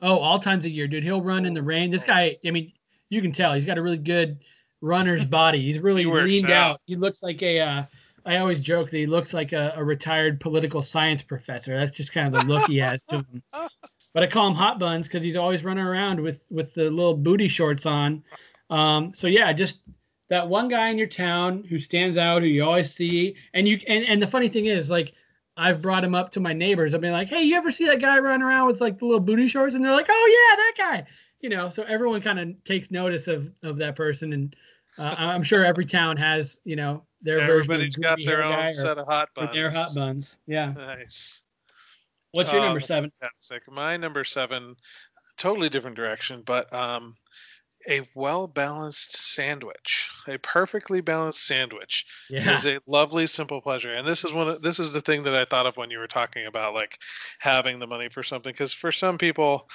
Oh, 0.00 0.18
all 0.18 0.40
times 0.40 0.64
of 0.64 0.72
year, 0.72 0.88
dude. 0.88 1.04
He'll 1.04 1.22
run 1.22 1.46
in 1.46 1.54
the 1.54 1.62
rain. 1.62 1.90
This 1.90 2.02
oh. 2.02 2.06
guy, 2.06 2.36
I 2.44 2.50
mean, 2.50 2.72
you 3.08 3.22
can 3.22 3.32
tell 3.32 3.54
he's 3.54 3.64
got 3.64 3.78
a 3.78 3.82
really 3.82 3.98
good 3.98 4.38
runner's 4.82 5.24
body. 5.24 5.62
He's 5.62 5.78
really 5.78 6.02
He 6.02 6.10
leaned 6.10 6.50
out. 6.50 6.72
out. 6.72 6.80
He 6.84 6.96
looks 6.96 7.22
like 7.22 7.42
a. 7.42 7.60
Uh, 7.60 7.84
I 8.24 8.36
always 8.36 8.60
joke 8.60 8.90
that 8.90 8.98
he 8.98 9.06
looks 9.06 9.32
like 9.34 9.52
a, 9.52 9.72
a 9.76 9.82
retired 9.82 10.38
political 10.38 10.82
science 10.82 11.22
professor. 11.22 11.74
That's 11.74 11.90
just 11.90 12.12
kind 12.12 12.32
of 12.32 12.40
the 12.40 12.46
look 12.46 12.68
he 12.68 12.78
has 12.78 13.02
to 13.04 13.16
him. 13.16 13.42
But 14.14 14.22
I 14.22 14.26
call 14.26 14.46
him 14.46 14.54
Hot 14.54 14.78
Buns 14.78 15.08
because 15.08 15.22
he's 15.22 15.36
always 15.36 15.64
running 15.64 15.84
around 15.84 16.20
with 16.20 16.46
with 16.50 16.74
the 16.74 16.90
little 16.90 17.16
booty 17.16 17.48
shorts 17.48 17.86
on. 17.86 18.22
Um, 18.68 19.14
so 19.14 19.26
yeah, 19.26 19.50
just 19.54 19.80
that 20.28 20.46
one 20.46 20.68
guy 20.68 20.88
in 20.90 20.98
your 20.98 21.06
town 21.06 21.64
who 21.64 21.78
stands 21.78 22.18
out, 22.18 22.42
who 22.42 22.48
you 22.48 22.62
always 22.62 22.94
see, 22.94 23.34
and 23.54 23.66
you 23.66 23.80
and 23.88 24.04
and 24.04 24.20
the 24.20 24.26
funny 24.26 24.48
thing 24.48 24.66
is, 24.66 24.90
like, 24.90 25.14
I've 25.56 25.80
brought 25.80 26.04
him 26.04 26.14
up 26.14 26.30
to 26.32 26.40
my 26.40 26.52
neighbors. 26.52 26.92
I've 26.92 27.00
been 27.00 27.12
like, 27.12 27.28
"Hey, 27.28 27.42
you 27.42 27.56
ever 27.56 27.70
see 27.70 27.86
that 27.86 28.00
guy 28.02 28.18
running 28.18 28.42
around 28.42 28.66
with 28.66 28.82
like 28.82 28.98
the 28.98 29.06
little 29.06 29.18
booty 29.20 29.48
shorts?" 29.48 29.74
And 29.74 29.82
they're 29.82 29.92
like, 29.92 30.08
"Oh 30.10 30.48
yeah, 30.50 30.56
that 30.56 30.74
guy." 31.04 31.06
You 31.40 31.48
know, 31.48 31.70
so 31.70 31.82
everyone 31.84 32.20
kind 32.20 32.38
of 32.38 32.64
takes 32.64 32.90
notice 32.90 33.28
of 33.28 33.50
of 33.62 33.78
that 33.78 33.96
person, 33.96 34.34
and 34.34 34.54
uh, 34.98 35.14
I'm 35.18 35.42
sure 35.42 35.64
every 35.64 35.86
town 35.86 36.16
has 36.16 36.58
you 36.64 36.76
know 36.76 37.04
their 37.22 37.38
Everybody's 37.40 37.94
version 37.94 38.04
of 38.04 38.18
got 38.18 38.18
their 38.26 38.42
own 38.42 38.72
set 38.72 38.98
of 38.98 39.06
hot 39.06 39.28
buns. 39.34 39.52
their 39.52 39.70
hot 39.70 39.90
buns. 39.94 40.36
Yeah. 40.46 40.72
Nice. 40.76 41.42
What's 42.32 42.50
your 42.52 42.62
Uh, 42.62 42.64
number 42.66 42.80
seven? 42.80 43.12
Fantastic. 43.20 43.70
My 43.70 43.96
number 43.96 44.24
seven, 44.24 44.74
totally 45.36 45.68
different 45.68 45.96
direction, 45.96 46.42
but 46.44 46.72
um, 46.72 47.14
a 47.88 48.02
well 48.14 48.46
balanced 48.46 49.12
sandwich, 49.34 50.08
a 50.28 50.38
perfectly 50.38 51.00
balanced 51.00 51.46
sandwich 51.46 52.06
Yeah. 52.30 52.54
is 52.56 52.64
a 52.66 52.80
lovely, 52.86 53.26
simple 53.26 53.60
pleasure. 53.60 53.90
And 53.90 54.06
this 54.06 54.24
is 54.24 54.32
one. 54.32 54.48
Of, 54.48 54.62
this 54.62 54.78
is 54.78 54.92
the 54.92 55.00
thing 55.00 55.22
that 55.24 55.34
I 55.34 55.44
thought 55.44 55.66
of 55.66 55.76
when 55.76 55.90
you 55.90 55.98
were 55.98 56.06
talking 56.08 56.46
about 56.46 56.74
like 56.74 56.98
having 57.38 57.78
the 57.78 57.86
money 57.86 58.08
for 58.08 58.22
something. 58.22 58.52
Because 58.52 58.72
for 58.72 58.92
some 58.92 59.18
people, 59.18 59.68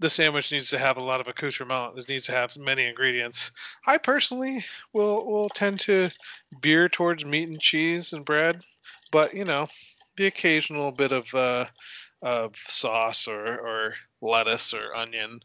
the 0.00 0.10
sandwich 0.10 0.50
needs 0.50 0.70
to 0.70 0.78
have 0.78 0.96
a 0.96 1.02
lot 1.02 1.20
of 1.20 1.28
accoutrement. 1.28 1.96
It 1.96 2.08
needs 2.08 2.26
to 2.26 2.32
have 2.32 2.56
many 2.56 2.84
ingredients. 2.84 3.50
I 3.86 3.98
personally 3.98 4.64
will 4.92 5.24
will 5.24 5.48
tend 5.48 5.80
to 5.80 6.10
veer 6.62 6.88
towards 6.88 7.24
meat 7.24 7.48
and 7.48 7.60
cheese 7.60 8.12
and 8.12 8.24
bread, 8.24 8.60
but 9.12 9.34
you 9.34 9.44
know, 9.44 9.68
the 10.16 10.26
occasional 10.26 10.92
bit 10.92 11.12
of 11.12 11.32
uh, 11.34 11.66
of 12.22 12.56
sauce 12.56 13.28
or 13.28 13.58
or 13.58 13.94
lettuce 14.20 14.74
or 14.74 14.94
onion 14.94 15.40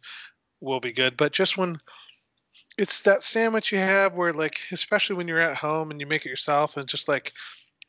will 0.62 0.80
be 0.80 0.92
good. 0.92 1.18
But 1.18 1.32
just 1.32 1.58
when 1.58 1.80
it's 2.78 3.02
that 3.02 3.24
sandwich 3.24 3.72
you 3.72 3.78
have 3.78 4.14
where 4.14 4.34
like 4.34 4.60
especially 4.72 5.16
when 5.16 5.28
you're 5.28 5.40
at 5.40 5.58
home 5.58 5.92
and 5.92 6.00
you 6.00 6.08
make 6.08 6.26
it 6.26 6.30
yourself 6.30 6.78
and 6.78 6.88
just 6.88 7.08
like 7.08 7.34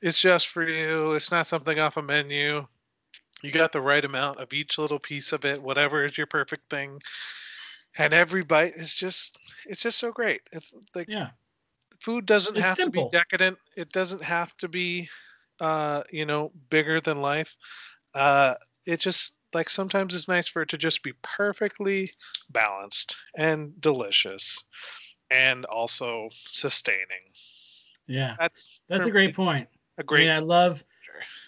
it's 0.03 0.19
just 0.21 0.49
for 0.49 0.69
you 0.69 1.13
it's 1.13 1.31
not 1.31 1.47
something 1.47 1.79
off 1.79 1.97
a 1.97 2.03
menu 2.03 2.67
you 3.43 3.51
got 3.53 3.73
the 3.73 3.81
right 3.81 4.05
amount 4.05 4.39
of 4.41 4.53
each 4.53 4.79
little 4.79 4.99
piece 4.99 5.33
of 5.33 5.45
it 5.45 5.63
whatever 5.63 6.05
is 6.05 6.17
your 6.19 6.27
perfect 6.27 6.71
thing 6.71 7.01
and 7.99 8.15
every 8.15 8.43
bite 8.45 8.75
is 8.75 8.95
just 8.95 9.39
it's 9.67 9.83
just 9.83 9.99
so 9.99 10.13
great 10.13 10.43
it's 10.53 10.75
like 10.95 11.09
Yeah. 11.09 11.31
food 12.01 12.27
doesn't 12.27 12.57
It's 12.57 12.61
have 12.61 12.77
simple. 12.77 12.83
to 12.83 12.91
be 12.91 13.03
decadent 13.05 13.59
it 13.77 13.93
doesn't 13.93 14.23
have 14.23 14.57
to 14.59 14.69
be 14.69 15.09
uh 15.61 16.03
you 16.11 16.27
know 16.27 16.53
bigger 16.71 17.01
than 17.01 17.23
life 17.23 17.57
uh 18.15 18.55
it 18.87 19.01
just 19.01 19.37
like 19.55 19.71
sometimes 19.71 20.15
it's 20.15 20.29
nice 20.29 20.49
for 20.49 20.63
it 20.63 20.69
to 20.71 20.79
just 20.79 21.03
be 21.03 21.13
perfectly 21.23 22.11
balanced 22.51 23.17
and 23.37 23.81
delicious 23.81 24.65
and 25.31 25.65
also 25.67 26.29
sustaining 26.35 27.33
Yeah. 28.07 28.37
that's 28.39 28.81
That's 28.89 29.07
a 29.07 29.11
great 29.11 29.35
point. 29.35 29.69
a 29.99 30.03
great 30.03 30.31
I 30.31 30.35
mean, 30.35 30.37
I 30.37 30.39
love 30.41 30.85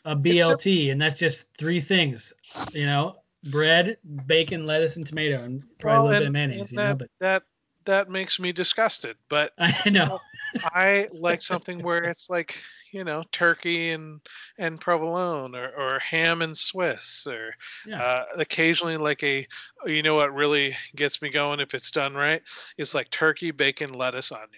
a 0.05 0.13
It's 0.13 0.19
a- 0.21 0.57
BLT, 0.57 0.91
and 0.93 1.01
that's 1.01 1.19
just 1.19 1.47
three 1.59 1.81
things. 1.81 2.33
You 2.73 2.87
know, 2.87 3.17
bread, 3.45 3.97
bacon, 4.27 4.67
lettuce, 4.67 4.97
and 4.97 5.07
tomato, 5.07 5.45
and 5.45 5.63
probably 5.79 5.99
Well, 5.99 6.03
a 6.03 6.05
little 6.07 6.21
bit 6.21 6.27
of 6.27 6.33
mayonnaise. 6.33 6.61
and 6.61 6.71
You 6.73 6.79
know, 6.79 6.95
but 6.95 7.09
that 7.21 7.43
that 7.85 8.09
makes 8.09 8.39
me 8.39 8.53
disgusted 8.53 9.17
but 9.29 9.53
I 9.59 9.91
know. 9.91 10.21
I 10.63 11.09
like 11.13 11.43
something 11.43 11.83
where 11.83 12.05
it's 12.05 12.31
like, 12.31 12.57
you 12.93 13.03
know, 13.03 13.25
turkey 13.33 13.91
and 13.91 14.21
and 14.59 14.81
provolone 14.81 15.57
or, 15.57 15.71
or 15.71 15.99
ham 15.99 16.43
and 16.43 16.57
Swiss 16.57 17.27
or 17.27 17.53
Yeah. 17.87 18.01
uh, 18.01 18.25
occasionally 18.37 18.97
like 18.99 19.23
a 19.25 19.47
you 19.87 20.03
know 20.03 20.15
what 20.15 20.33
really 20.35 20.77
gets 20.95 21.21
me 21.23 21.31
going 21.31 21.59
if 21.59 21.75
it's 21.75 21.91
done 21.91 22.15
right 22.15 22.43
is 22.79 22.95
like 22.95 23.11
turkey, 23.11 23.51
bacon, 23.51 23.93
lettuce, 23.95 24.31
onion 24.31 24.49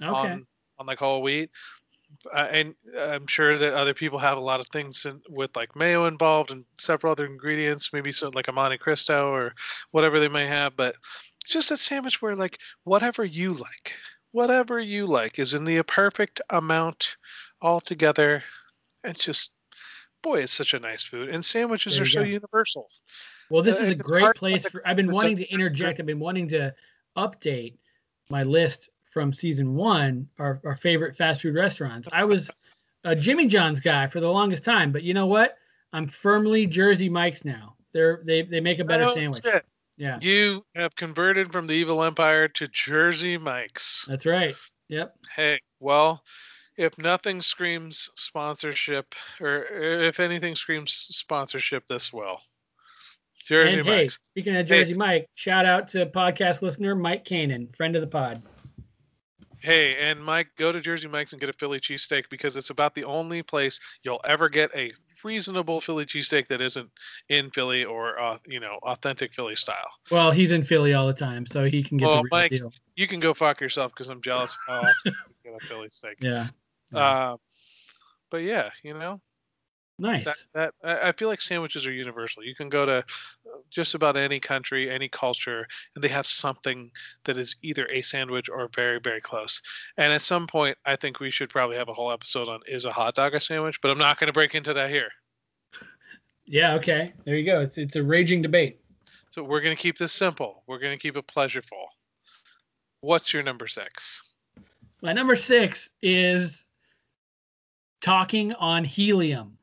Okay. 0.00 0.32
on 0.32 0.46
on 0.78 0.86
like 0.86 0.98
whole 0.98 1.22
wheat. 1.22 1.50
Uh, 2.32 2.48
and 2.50 2.74
I'm 2.98 3.26
sure 3.26 3.58
that 3.58 3.74
other 3.74 3.94
people 3.94 4.18
have 4.18 4.38
a 4.38 4.40
lot 4.40 4.60
of 4.60 4.66
things 4.68 5.04
in, 5.04 5.20
with 5.28 5.54
like 5.56 5.76
mayo 5.76 6.06
involved 6.06 6.50
and 6.50 6.64
several 6.78 7.12
other 7.12 7.26
ingredients, 7.26 7.92
maybe 7.92 8.12
some 8.12 8.32
like 8.32 8.48
a 8.48 8.52
Monte 8.52 8.78
Cristo 8.78 9.30
or 9.30 9.54
whatever 9.90 10.20
they 10.20 10.28
may 10.28 10.46
have. 10.46 10.76
But 10.76 10.96
just 11.44 11.70
a 11.70 11.76
sandwich 11.76 12.22
where 12.22 12.34
like 12.34 12.58
whatever 12.84 13.24
you 13.24 13.52
like, 13.52 13.92
whatever 14.32 14.78
you 14.78 15.06
like 15.06 15.38
is 15.38 15.54
in 15.54 15.64
the 15.64 15.82
perfect 15.82 16.40
amount 16.50 17.16
all 17.60 17.80
together. 17.80 18.42
It's 19.02 19.24
just, 19.24 19.54
boy, 20.22 20.40
it's 20.42 20.52
such 20.52 20.74
a 20.74 20.78
nice 20.78 21.02
food. 21.02 21.28
And 21.28 21.44
sandwiches 21.44 21.98
are 21.98 22.04
you 22.04 22.10
so 22.10 22.22
universal. 22.22 22.88
Well, 23.50 23.62
this 23.62 23.78
uh, 23.78 23.84
is 23.84 23.88
a 23.90 23.94
great 23.94 24.34
place 24.34 24.66
for. 24.66 24.82
I've 24.86 24.96
been 24.96 25.12
wanting 25.12 25.36
to 25.36 25.48
interject. 25.48 26.00
I've 26.00 26.06
been 26.06 26.18
wanting 26.18 26.48
to 26.48 26.74
update 27.16 27.74
my 28.30 28.42
list 28.42 28.88
from 29.14 29.32
season 29.32 29.74
one, 29.76 30.28
our, 30.40 30.60
our 30.64 30.76
favorite 30.76 31.16
fast 31.16 31.40
food 31.42 31.54
restaurants. 31.54 32.08
I 32.12 32.24
was 32.24 32.50
a 33.04 33.14
Jimmy 33.14 33.46
John's 33.46 33.78
guy 33.80 34.08
for 34.08 34.18
the 34.20 34.28
longest 34.28 34.64
time, 34.64 34.90
but 34.92 35.04
you 35.04 35.14
know 35.14 35.26
what? 35.26 35.56
I'm 35.92 36.08
firmly 36.08 36.66
Jersey 36.66 37.08
Mike's 37.08 37.44
now. 37.44 37.76
They're 37.92 38.22
they 38.26 38.42
they 38.42 38.60
make 38.60 38.80
a 38.80 38.84
better 38.84 39.04
Oh, 39.04 39.14
sandwich. 39.14 39.44
shit. 39.44 39.64
Yeah, 39.96 40.18
You 40.20 40.64
have 40.74 40.96
converted 40.96 41.52
from 41.52 41.68
the 41.68 41.74
evil 41.74 42.02
empire 42.02 42.48
to 42.48 42.66
Jersey 42.66 43.38
Mike's. 43.38 44.04
that's 44.08 44.26
right. 44.26 44.56
Yep. 44.88 45.14
Hey, 45.36 45.60
well, 45.78 46.24
if 46.76 46.98
nothing 46.98 47.40
screams 47.40 48.10
sponsorship, 48.16 49.14
or 49.40 49.62
if 49.70 50.18
anything 50.18 50.56
screams 50.56 50.92
sponsorship, 50.92 51.86
this 51.86 52.12
will. 52.12 52.40
Jersey 53.44 53.78
and 53.78 53.86
hey, 53.86 53.96
Mike's. 54.02 54.18
speaking 54.24 54.56
of 54.56 54.66
Hey. 54.68 54.80
Jersey 54.80 54.94
Mike, 54.94 55.28
shout 55.36 55.64
out 55.64 55.86
to 55.88 56.06
podcast 56.06 56.62
listener 56.62 56.96
Mike 56.96 57.24
Kanan, 57.24 57.72
friend 57.76 57.94
of 57.94 58.00
the 58.00 58.08
pod. 58.08 58.42
Hey, 59.64 59.96
and 59.96 60.22
Mike, 60.22 60.48
go 60.58 60.72
to 60.72 60.80
Jersey 60.82 61.08
Mike's 61.08 61.32
and 61.32 61.40
get 61.40 61.48
a 61.48 61.54
Philly 61.54 61.80
cheesesteak 61.80 62.24
because 62.28 62.54
it's 62.54 62.68
about 62.68 62.94
the 62.94 63.04
only 63.04 63.42
place 63.42 63.80
you'll 64.02 64.20
ever 64.26 64.50
get 64.50 64.70
a 64.76 64.92
reasonable 65.24 65.80
Philly 65.80 66.04
cheesesteak 66.04 66.48
that 66.48 66.60
isn't 66.60 66.90
in 67.30 67.50
Philly 67.50 67.82
or 67.82 68.18
uh, 68.20 68.36
you 68.46 68.60
know 68.60 68.78
authentic 68.82 69.32
Philly 69.32 69.56
style. 69.56 69.88
Well, 70.10 70.30
he's 70.32 70.52
in 70.52 70.64
Philly 70.64 70.92
all 70.92 71.06
the 71.06 71.14
time, 71.14 71.46
so 71.46 71.64
he 71.64 71.82
can 71.82 71.96
get 71.96 72.04
Well, 72.04 72.16
the 72.16 72.22
real 72.24 72.28
Mike- 72.30 72.50
deal. 72.50 72.72
You 72.96 73.06
can 73.08 73.20
go 73.20 73.32
fuck 73.32 73.58
yourself 73.62 73.92
because 73.92 74.08
I'm 74.10 74.20
jealous 74.20 74.54
of 74.54 74.60
how 74.66 74.80
often 74.82 75.14
get 75.44 75.54
a 75.54 75.66
Philly 75.66 75.88
steak. 75.90 76.18
Yeah. 76.20 76.48
yeah. 76.92 76.98
Uh, 77.00 77.36
but 78.30 78.42
yeah, 78.42 78.68
you 78.82 78.92
know, 78.92 79.18
nice. 79.98 80.26
that, 80.54 80.72
that 80.82 81.06
I 81.06 81.12
feel 81.12 81.28
like 81.28 81.40
sandwiches 81.40 81.86
are 81.86 81.92
universal. 81.92 82.44
You 82.44 82.54
can 82.54 82.68
go 82.68 82.84
to 82.84 83.02
just 83.70 83.94
about 83.94 84.16
any 84.16 84.40
country, 84.40 84.90
any 84.90 85.08
culture, 85.08 85.66
and 85.94 86.02
they 86.02 86.08
have 86.08 86.26
something 86.26 86.90
that 87.24 87.38
is 87.38 87.56
either 87.62 87.86
a 87.90 88.02
sandwich 88.02 88.48
or 88.48 88.68
very, 88.74 89.00
very 89.00 89.20
close. 89.20 89.60
And 89.96 90.12
at 90.12 90.22
some 90.22 90.46
point, 90.46 90.76
I 90.84 90.96
think 90.96 91.20
we 91.20 91.30
should 91.30 91.50
probably 91.50 91.76
have 91.76 91.88
a 91.88 91.94
whole 91.94 92.12
episode 92.12 92.48
on 92.48 92.60
is 92.66 92.84
a 92.84 92.92
hot 92.92 93.14
dog 93.14 93.34
a 93.34 93.40
sandwich, 93.40 93.80
but 93.80 93.90
I'm 93.90 93.98
not 93.98 94.18
going 94.18 94.28
to 94.28 94.32
break 94.32 94.54
into 94.54 94.74
that 94.74 94.90
here. 94.90 95.08
Yeah, 96.46 96.74
okay. 96.74 97.12
There 97.24 97.36
you 97.36 97.46
go. 97.46 97.60
It's 97.60 97.78
it's 97.78 97.96
a 97.96 98.02
raging 98.02 98.42
debate. 98.42 98.80
So 99.30 99.42
we're 99.42 99.60
going 99.60 99.74
to 99.74 99.82
keep 99.82 99.98
this 99.98 100.12
simple. 100.12 100.62
We're 100.66 100.78
going 100.78 100.96
to 100.96 101.02
keep 101.02 101.16
it 101.16 101.26
pleasureful. 101.26 101.86
What's 103.00 103.32
your 103.32 103.42
number 103.42 103.66
six? 103.66 104.22
My 105.02 105.12
number 105.12 105.36
six 105.36 105.90
is 106.02 106.64
talking 108.00 108.52
on 108.54 108.84
helium 108.84 109.58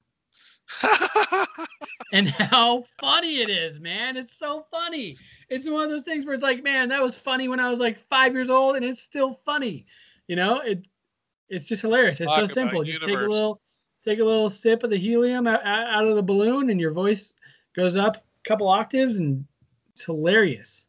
and 2.13 2.29
how 2.29 2.83
funny 2.99 3.41
it 3.41 3.49
is, 3.49 3.79
man. 3.79 4.17
It's 4.17 4.33
so 4.37 4.65
funny. 4.71 5.17
It's 5.49 5.69
one 5.69 5.83
of 5.83 5.89
those 5.89 6.03
things 6.03 6.25
where 6.25 6.33
it's 6.33 6.43
like, 6.43 6.63
man, 6.63 6.89
that 6.89 7.01
was 7.01 7.15
funny 7.15 7.47
when 7.47 7.59
I 7.59 7.69
was 7.69 7.79
like 7.79 7.99
five 8.09 8.33
years 8.33 8.49
old, 8.49 8.75
and 8.75 8.85
it's 8.85 9.01
still 9.01 9.39
funny. 9.45 9.85
You 10.27 10.35
know, 10.35 10.59
it 10.59 10.85
it's 11.49 11.65
just 11.65 11.81
hilarious. 11.81 12.21
It's 12.21 12.31
Talk 12.31 12.49
so 12.49 12.53
simple. 12.53 12.83
Just 12.83 13.03
take 13.03 13.17
a 13.17 13.21
little 13.21 13.61
take 14.05 14.19
a 14.19 14.23
little 14.23 14.49
sip 14.49 14.83
of 14.83 14.89
the 14.89 14.97
helium 14.97 15.47
out, 15.47 15.65
out 15.65 16.05
of 16.05 16.15
the 16.15 16.23
balloon, 16.23 16.69
and 16.69 16.79
your 16.79 16.91
voice 16.91 17.33
goes 17.75 17.95
up 17.95 18.17
a 18.17 18.47
couple 18.47 18.67
octaves, 18.67 19.17
and 19.17 19.45
it's 19.91 20.05
hilarious. 20.05 20.85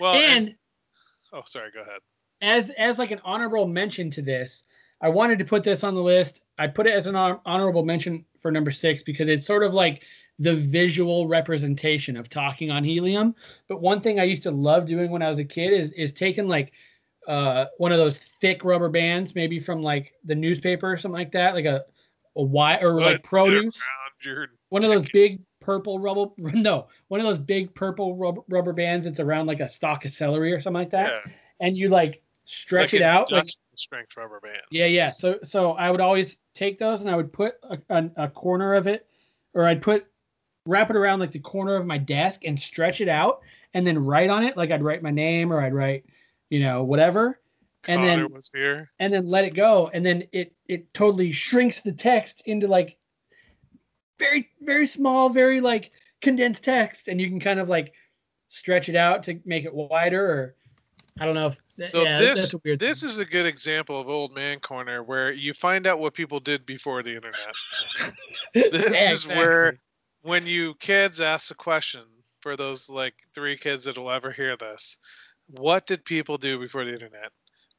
well, 0.00 0.14
and 0.14 0.54
oh, 1.32 1.42
sorry, 1.44 1.70
go 1.72 1.82
ahead. 1.82 2.00
as 2.40 2.70
as 2.70 2.98
like 2.98 3.10
an 3.10 3.20
honorable 3.24 3.66
mention 3.66 4.10
to 4.12 4.22
this, 4.22 4.64
I 5.00 5.08
wanted 5.08 5.38
to 5.38 5.44
put 5.44 5.62
this 5.62 5.84
on 5.84 5.94
the 5.94 6.02
list. 6.02 6.42
I 6.58 6.66
put 6.66 6.86
it 6.86 6.92
as 6.94 7.06
an 7.06 7.14
hon- 7.14 7.86
mention 7.86 8.24
for 8.40 8.50
number 8.50 8.70
six 8.70 9.02
because 9.02 9.28
it's 9.28 9.46
sort 9.46 9.62
of 9.62 9.74
like 9.74 10.02
the 10.38 10.54
visual 10.56 11.26
representation 11.26 12.16
of 12.16 12.28
talking 12.28 12.70
on 12.70 12.84
helium. 12.84 13.34
But 13.68 13.80
one 13.80 14.00
thing 14.00 14.20
I 14.20 14.24
used 14.24 14.42
to 14.44 14.50
love 14.50 14.86
doing 14.86 15.10
when 15.10 15.22
I 15.22 15.28
was 15.28 15.38
a 15.38 15.44
kid 15.44 15.72
is 15.72 15.92
is 15.92 16.12
taking 16.12 16.48
like 16.48 16.72
uh, 17.26 17.66
one 17.78 17.92
of 17.92 17.98
those 17.98 18.18
thick 18.18 18.64
rubber 18.64 18.88
bands, 18.88 19.34
maybe 19.34 19.58
from 19.58 19.82
like 19.82 20.12
the 20.24 20.34
newspaper 20.34 20.90
or 20.92 20.96
something 20.96 21.18
like 21.18 21.32
that, 21.32 21.54
like 21.54 21.64
a 21.64 21.84
a 22.36 22.42
wire 22.42 22.94
or 22.94 23.00
like 23.00 23.22
produce 23.22 23.80
one 24.68 24.84
of 24.84 24.90
those 24.90 25.08
big 25.10 25.40
purple 25.60 25.98
rubber 25.98 26.26
no 26.36 26.86
one 27.08 27.18
of 27.18 27.26
those 27.26 27.38
big 27.38 27.74
purple 27.74 28.14
rubber, 28.14 28.42
rubber 28.48 28.72
bands 28.74 29.06
that's 29.06 29.20
around 29.20 29.46
like 29.46 29.60
a 29.60 29.66
stalk 29.68 30.04
of 30.04 30.10
celery 30.12 30.52
or 30.52 30.60
something 30.60 30.80
like 30.80 30.90
that, 30.90 31.22
Yeah. 31.26 31.32
and 31.60 31.76
you 31.76 31.88
like 31.88 32.22
stretch 32.46 32.92
Like 32.92 33.00
it 33.00 33.04
out 33.04 33.30
like 33.30 33.46
strength 33.74 34.16
rubber 34.16 34.40
bands. 34.40 34.62
yeah, 34.70 34.86
yeah. 34.86 35.10
So 35.10 35.38
so 35.44 35.72
I 35.72 35.90
would 35.90 36.00
always 36.00 36.38
take 36.54 36.78
those 36.78 37.02
and 37.02 37.10
I 37.10 37.16
would 37.16 37.32
put 37.32 37.56
a, 37.64 37.78
a, 37.90 38.10
a 38.16 38.28
corner 38.28 38.74
of 38.74 38.86
it, 38.86 39.06
or 39.52 39.64
I'd 39.66 39.82
put 39.82 40.06
wrap 40.64 40.88
it 40.90 40.96
around 40.96 41.20
like 41.20 41.32
the 41.32 41.38
corner 41.38 41.76
of 41.76 41.86
my 41.86 41.98
desk 41.98 42.44
and 42.44 42.58
stretch 42.58 43.00
it 43.00 43.08
out, 43.08 43.42
and 43.74 43.86
then 43.86 43.98
write 43.98 44.30
on 44.30 44.44
it 44.44 44.56
like 44.56 44.70
I'd 44.70 44.82
write 44.82 45.02
my 45.02 45.10
name 45.10 45.52
or 45.52 45.60
I'd 45.60 45.74
write, 45.74 46.04
you 46.48 46.60
know, 46.60 46.82
whatever, 46.84 47.40
and 47.88 48.00
Conor 48.00 48.06
then 48.06 48.32
was 48.32 48.50
here. 48.54 48.90
and 48.98 49.12
then 49.12 49.26
let 49.26 49.44
it 49.44 49.54
go, 49.54 49.90
and 49.92 50.06
then 50.06 50.24
it 50.32 50.54
it 50.68 50.94
totally 50.94 51.32
shrinks 51.32 51.80
the 51.80 51.92
text 51.92 52.42
into 52.46 52.68
like 52.68 52.96
very 54.18 54.48
very 54.60 54.86
small, 54.86 55.28
very 55.28 55.60
like 55.60 55.90
condensed 56.22 56.64
text, 56.64 57.08
and 57.08 57.20
you 57.20 57.28
can 57.28 57.40
kind 57.40 57.60
of 57.60 57.68
like 57.68 57.92
stretch 58.48 58.88
it 58.88 58.96
out 58.96 59.24
to 59.24 59.40
make 59.44 59.64
it 59.64 59.74
wider, 59.74 60.24
or 60.24 60.54
I 61.18 61.24
don't 61.24 61.34
know 61.34 61.46
if 61.78 61.90
So 61.90 62.02
yeah, 62.02 62.18
this 62.18 62.38
that's 62.40 62.54
a 62.54 62.58
weird 62.64 62.78
this 62.78 63.00
thing. 63.00 63.08
is 63.10 63.18
a 63.18 63.24
good 63.24 63.46
example 63.46 64.00
of 64.00 64.08
old 64.08 64.34
man 64.34 64.60
corner 64.60 65.02
where 65.02 65.32
you 65.32 65.54
find 65.54 65.86
out 65.86 65.98
what 65.98 66.14
people 66.14 66.40
did 66.40 66.66
before 66.66 67.02
the 67.02 67.14
internet. 67.14 67.54
this 68.54 69.04
Yeah, 69.04 69.12
is 69.12 69.26
where- 69.26 69.78
when 70.22 70.44
you 70.44 70.74
kids 70.80 71.20
ask 71.20 71.48
the 71.48 71.54
question 71.54 72.02
for 72.40 72.56
those 72.56 72.90
like 72.90 73.14
three 73.32 73.56
kids 73.56 73.84
that 73.84 73.96
will 73.96 74.10
ever 74.10 74.30
hear 74.32 74.56
this, 74.56 74.98
what 75.46 75.86
did 75.86 76.04
people 76.04 76.36
do 76.36 76.58
before 76.58 76.84
the 76.84 76.92
internet? 76.92 77.30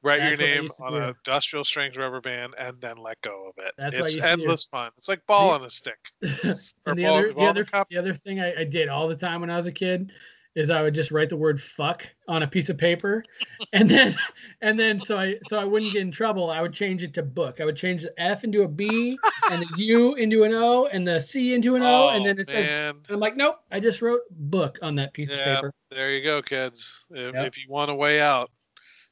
Write 0.02 0.20
That's 0.20 0.40
your 0.40 0.48
name 0.48 0.70
on 0.80 0.92
do. 0.94 0.98
an 1.00 1.04
industrial 1.26 1.66
strength 1.66 1.98
rubber 1.98 2.22
band 2.22 2.54
and 2.58 2.80
then 2.80 2.96
let 2.98 3.20
go 3.22 3.50
of 3.50 3.54
it. 3.66 3.74
That's 3.78 3.96
what 3.96 4.06
it's 4.06 4.14
used 4.14 4.24
to 4.24 4.30
endless 4.30 4.64
fun. 4.64 4.92
It's 4.98 5.10
like 5.10 5.26
ball 5.28 5.50
The- 5.50 5.56
on 5.60 5.66
a 5.66 5.70
stick. 5.70 5.98
Or 6.86 6.96
the 6.96 7.04
ball- 7.04 7.18
other, 7.18 7.28
the 7.28 7.34
ball 7.34 7.44
in 7.44 7.50
other, 7.50 7.64
the 7.66 7.70
cup. 7.72 7.90
the 7.90 7.98
other 7.98 8.14
thing 8.14 8.40
I, 8.40 8.62
I 8.62 8.64
did 8.64 8.88
all 8.88 9.08
the 9.10 9.16
time 9.18 9.42
when 9.42 9.50
I 9.50 9.58
was 9.58 9.66
a 9.68 9.72
kid 9.72 10.12
is 10.58 10.70
I 10.72 10.82
would 10.82 10.96
just 10.96 11.12
write 11.12 11.30
the 11.30 11.38
word 11.38 11.62
"fuck" 11.62 12.04
on 12.28 12.44
a 12.44 12.48
piece 12.48 12.70
of 12.70 12.78
paper, 12.78 13.24
and 13.74 13.90
then, 13.90 14.18
and 14.62 14.80
then 14.80 15.00
so 15.00 15.18
I 15.18 15.36
so 15.44 15.60
I 15.60 15.64
wouldn't 15.64 15.94
get 15.94 16.02
in 16.02 16.12
trouble. 16.12 16.50
I 16.50 16.62
would 16.62 16.74
change 16.74 17.04
it 17.04 17.14
to 17.14 17.24
book. 17.24 17.62
I 17.62 17.66
would 17.66 17.78
change 17.78 18.02
the 18.02 18.14
F 18.22 18.44
into 18.44 18.64
a 18.64 18.68
B, 18.68 19.18
and 19.50 19.62
the 19.62 19.76
U 19.76 20.16
into 20.16 20.44
an 20.44 20.54
O, 20.54 20.88
and 20.88 21.08
the 21.08 21.22
C 21.22 21.54
into 21.54 21.76
an 21.76 21.84
O, 21.84 22.08
oh, 22.08 22.10
and 22.10 22.26
then 22.26 22.40
it 22.40 22.48
says. 22.48 22.66
man. 22.66 22.96
I'm 23.10 23.20
like, 23.20 23.38
nope, 23.38 23.60
I 23.72 23.80
just 23.80 24.02
wrote 24.02 24.22
book 24.32 24.80
on 24.82 24.96
that 24.96 25.14
piece 25.14 25.32
Yeah. 25.32 25.38
of 25.38 25.56
paper. 25.56 25.74
There 25.92 26.12
you 26.12 26.24
go, 26.24 26.42
kids. 26.42 27.08
If, 27.12 27.34
Yep. 27.34 27.46
if 27.48 27.58
you 27.58 27.66
want 27.70 27.92
a 27.92 27.96
way 27.96 28.20
out, 28.20 28.52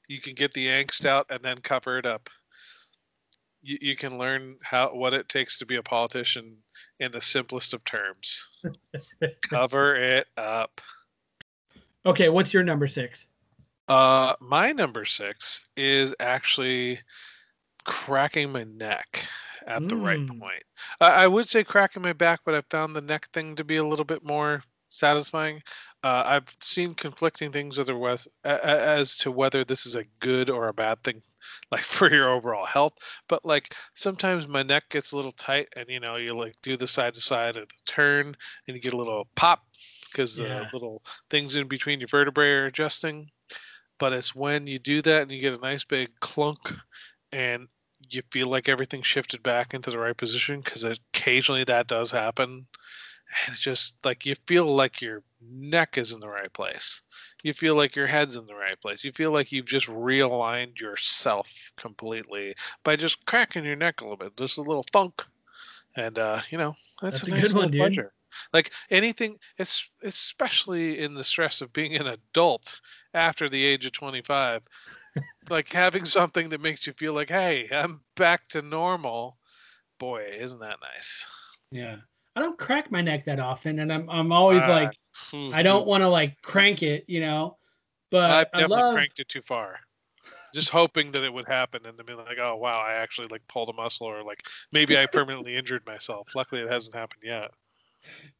you 0.08 0.20
can 0.20 0.34
get 0.34 0.54
the 0.54 0.68
angst 0.68 1.06
out 1.06 1.28
and 1.30 1.42
then 1.42 1.60
cover 1.60 1.98
it 1.98 2.06
up. 2.06 2.30
You, 3.62 3.78
you 3.82 3.96
can 3.96 4.18
learn 4.18 4.58
how 4.62 4.90
what 4.94 5.14
it 5.14 5.30
takes 5.30 5.58
to 5.60 5.66
be 5.66 5.76
a 5.76 5.84
politician 5.84 6.58
in 7.00 7.12
the 7.12 7.22
simplest 7.22 7.74
of 7.74 7.84
terms. 7.84 8.48
cover 9.50 9.96
it 9.96 10.28
up. 10.38 10.82
Okay, 12.06 12.30
what's 12.30 12.54
your 12.54 12.63
number 12.63 12.88
six? 12.88 13.26
Uh, 13.88 14.34
my 14.39 14.72
number 14.72 15.06
six 15.06 15.68
is 15.78 16.13
actually 16.20 17.00
cracking 17.86 18.52
my 18.52 18.63
neck 18.63 19.26
at 19.68 19.88
the 19.88 19.98
right 19.98 20.20
Mm. 20.20 20.39
point. 20.39 20.63
I 21.02 21.26
I 21.26 21.28
would 21.28 21.48
say 21.48 21.63
cracking 21.63 22.02
my 22.04 22.13
back, 22.13 22.41
but 22.46 22.56
I 22.56 22.62
found 22.72 22.96
the 22.96 23.02
neck 23.02 23.30
thing 23.34 23.56
to 23.56 23.63
be 23.63 23.78
a 23.78 23.84
little 23.84 24.06
bit 24.06 24.24
more 24.24 24.63
satisfying. 24.89 25.62
Uh, 26.04 26.24
I've 26.26 26.56
seen 26.62 26.94
conflicting 26.96 27.52
things 27.52 27.78
whether 27.78 27.98
was, 27.98 28.28
a- 28.44 28.50
a- 28.50 28.82
as 29.00 29.18
to 29.18 29.32
whether 29.32 29.63
this 29.65 29.86
is 29.88 29.96
a 29.96 30.06
good 30.20 30.50
or 30.50 30.68
a 30.68 30.74
bad 30.74 31.04
thing, 31.04 31.22
like 31.72 31.84
for 31.84 32.12
your 32.12 32.30
overall 32.30 32.65
health. 32.65 32.94
But 33.28 33.46
like 33.46 33.76
sometimes 33.96 34.48
my 34.48 34.63
neck 34.63 34.89
gets 34.89 35.12
a 35.12 35.15
little 35.18 35.32
tight, 35.34 35.70
and 35.76 35.89
you 35.89 36.00
know 36.00 36.15
you 36.18 36.36
like 36.36 36.56
do 36.62 36.78
the 36.78 36.88
side 36.88 37.15
to 37.15 37.22
side 37.22 37.58
of 37.58 37.68
the 37.70 37.76
turn, 37.86 38.36
and 38.68 38.76
you 38.76 38.82
get 38.82 38.94
a 38.94 38.98
little 38.98 39.28
pop 39.36 39.63
because 40.15 40.39
Yeah. 40.39 40.60
the 40.60 40.69
little 40.73 41.04
things 41.30 41.56
in 41.56 41.67
between 41.67 41.99
your 41.99 42.08
vertebrae 42.08 42.49
are 42.51 42.65
adjusting. 42.67 43.30
But 43.99 44.13
it's 44.13 44.34
when 44.36 44.67
you 44.67 44.80
do 44.80 45.01
that 45.04 45.23
and 45.23 45.32
you 45.32 45.39
get 45.41 45.54
a 45.58 45.62
nice 45.62 45.84
big 45.84 46.10
clunk, 46.19 46.73
and 47.32 47.67
you 48.10 48.21
feel 48.32 48.47
like 48.47 48.69
everything 48.69 49.01
shifted 49.01 49.41
back 49.43 49.73
into 49.73 49.89
the 49.89 49.97
right 49.97 50.15
position 50.15 50.62
because 50.62 50.84
occasionally 50.84 51.63
that 51.65 51.88
does 51.88 52.12
happen. 52.12 52.67
And 53.45 53.54
it's 53.54 53.62
just 53.62 53.97
like 54.06 54.25
you 54.25 54.36
feel 54.47 54.65
like 54.65 55.01
your 55.01 55.23
neck 55.41 55.97
is 55.97 56.12
in 56.13 56.19
the 56.19 56.30
right 56.30 56.51
place. 56.54 57.01
You 57.43 57.54
feel 57.54 57.75
like 57.75 57.95
your 57.95 58.08
head's 58.08 58.36
in 58.36 58.45
the 58.45 58.56
right 58.56 58.80
place. 58.82 59.04
You 59.04 59.12
feel 59.12 59.32
like 59.32 59.51
you've 59.51 59.65
just 59.65 59.88
realigned 59.88 60.80
yourself 60.80 61.51
completely 61.78 62.56
by 62.84 62.95
just 62.95 63.25
cracking 63.25 63.65
your 63.65 63.75
neck 63.75 64.01
a 64.01 64.04
little 64.04 64.17
bit. 64.17 64.38
Just 64.38 64.58
a 64.58 64.62
little 64.62 64.86
funk. 64.93 65.25
And 65.95 66.19
uh 66.19 66.41
you 66.49 66.58
know 66.58 66.75
that's, 67.01 67.19
That's 67.19 67.30
a 67.30 67.32
a 67.34 67.36
nice 67.38 67.54
good 67.54 67.60
one, 67.60 67.71
pleasure 67.71 68.13
like 68.54 68.71
anything 68.89 69.38
it's 69.58 69.89
especially 70.04 71.00
in 71.00 71.13
the 71.13 71.24
stress 71.24 71.62
of 71.62 71.74
being 71.74 71.95
an 71.95 72.08
adult 72.08 72.80
after 73.13 73.50
the 73.50 73.63
age 73.63 73.86
of 73.86 73.91
25 73.91 74.62
like 75.50 75.71
having 75.71 76.06
something 76.06 76.50
that 76.50 76.62
makes 76.62 76.88
you 76.88 76.93
feel 76.93 77.13
like 77.13 77.30
hey 77.30 77.67
i'm 77.71 78.02
back 78.15 78.48
to 78.48 78.62
normal 78.62 79.38
boy 80.00 80.26
isn't 80.39 80.60
that 80.60 80.80
nice 80.82 81.28
Yeah, 81.71 81.98
I 82.36 82.39
don't 82.41 82.58
crack 82.58 82.91
my 82.91 83.02
neck 83.02 83.26
that 83.26 83.39
often, 83.39 83.80
and 83.80 83.91
I'm 83.91 84.10
I'm 84.10 84.32
always 84.32 84.67
Ah, 84.67 84.69
like 84.69 84.98
I 85.52 85.63
don't 85.63 85.86
want 85.88 86.02
to 86.02 86.10
like 86.10 86.41
crank 86.41 86.84
it, 86.84 87.06
you 87.08 87.21
know. 87.21 87.58
But 88.12 88.32
I've 88.32 88.48
I 88.54 88.58
definitely 88.58 88.84
love 88.84 88.93
cranked 88.93 89.19
it 89.19 89.28
too 89.30 89.41
far. 89.41 89.80
Just 90.54 90.69
hoping 90.69 91.12
that 91.12 91.24
it 91.24 91.34
would 91.34 91.48
happen 91.48 91.86
and 91.86 91.98
then 91.98 92.06
be 92.06 92.13
like, 92.13 92.38
oh 92.39 92.56
wow, 92.56 92.80
I 92.80 92.93
actually 92.93 93.28
like 93.28 93.48
pulled 93.48 93.69
a 93.69 93.74
muscle 93.74 94.08
or 94.08 94.24
like 94.24 94.48
maybe 94.71 94.98
I 94.98 95.06
permanently 95.08 95.56
injured 95.56 95.86
myself. 95.86 96.30
Luckily 96.36 96.62
it 96.62 96.69
hasn't 96.69 96.95
happened 96.95 97.24
yet. 97.24 97.52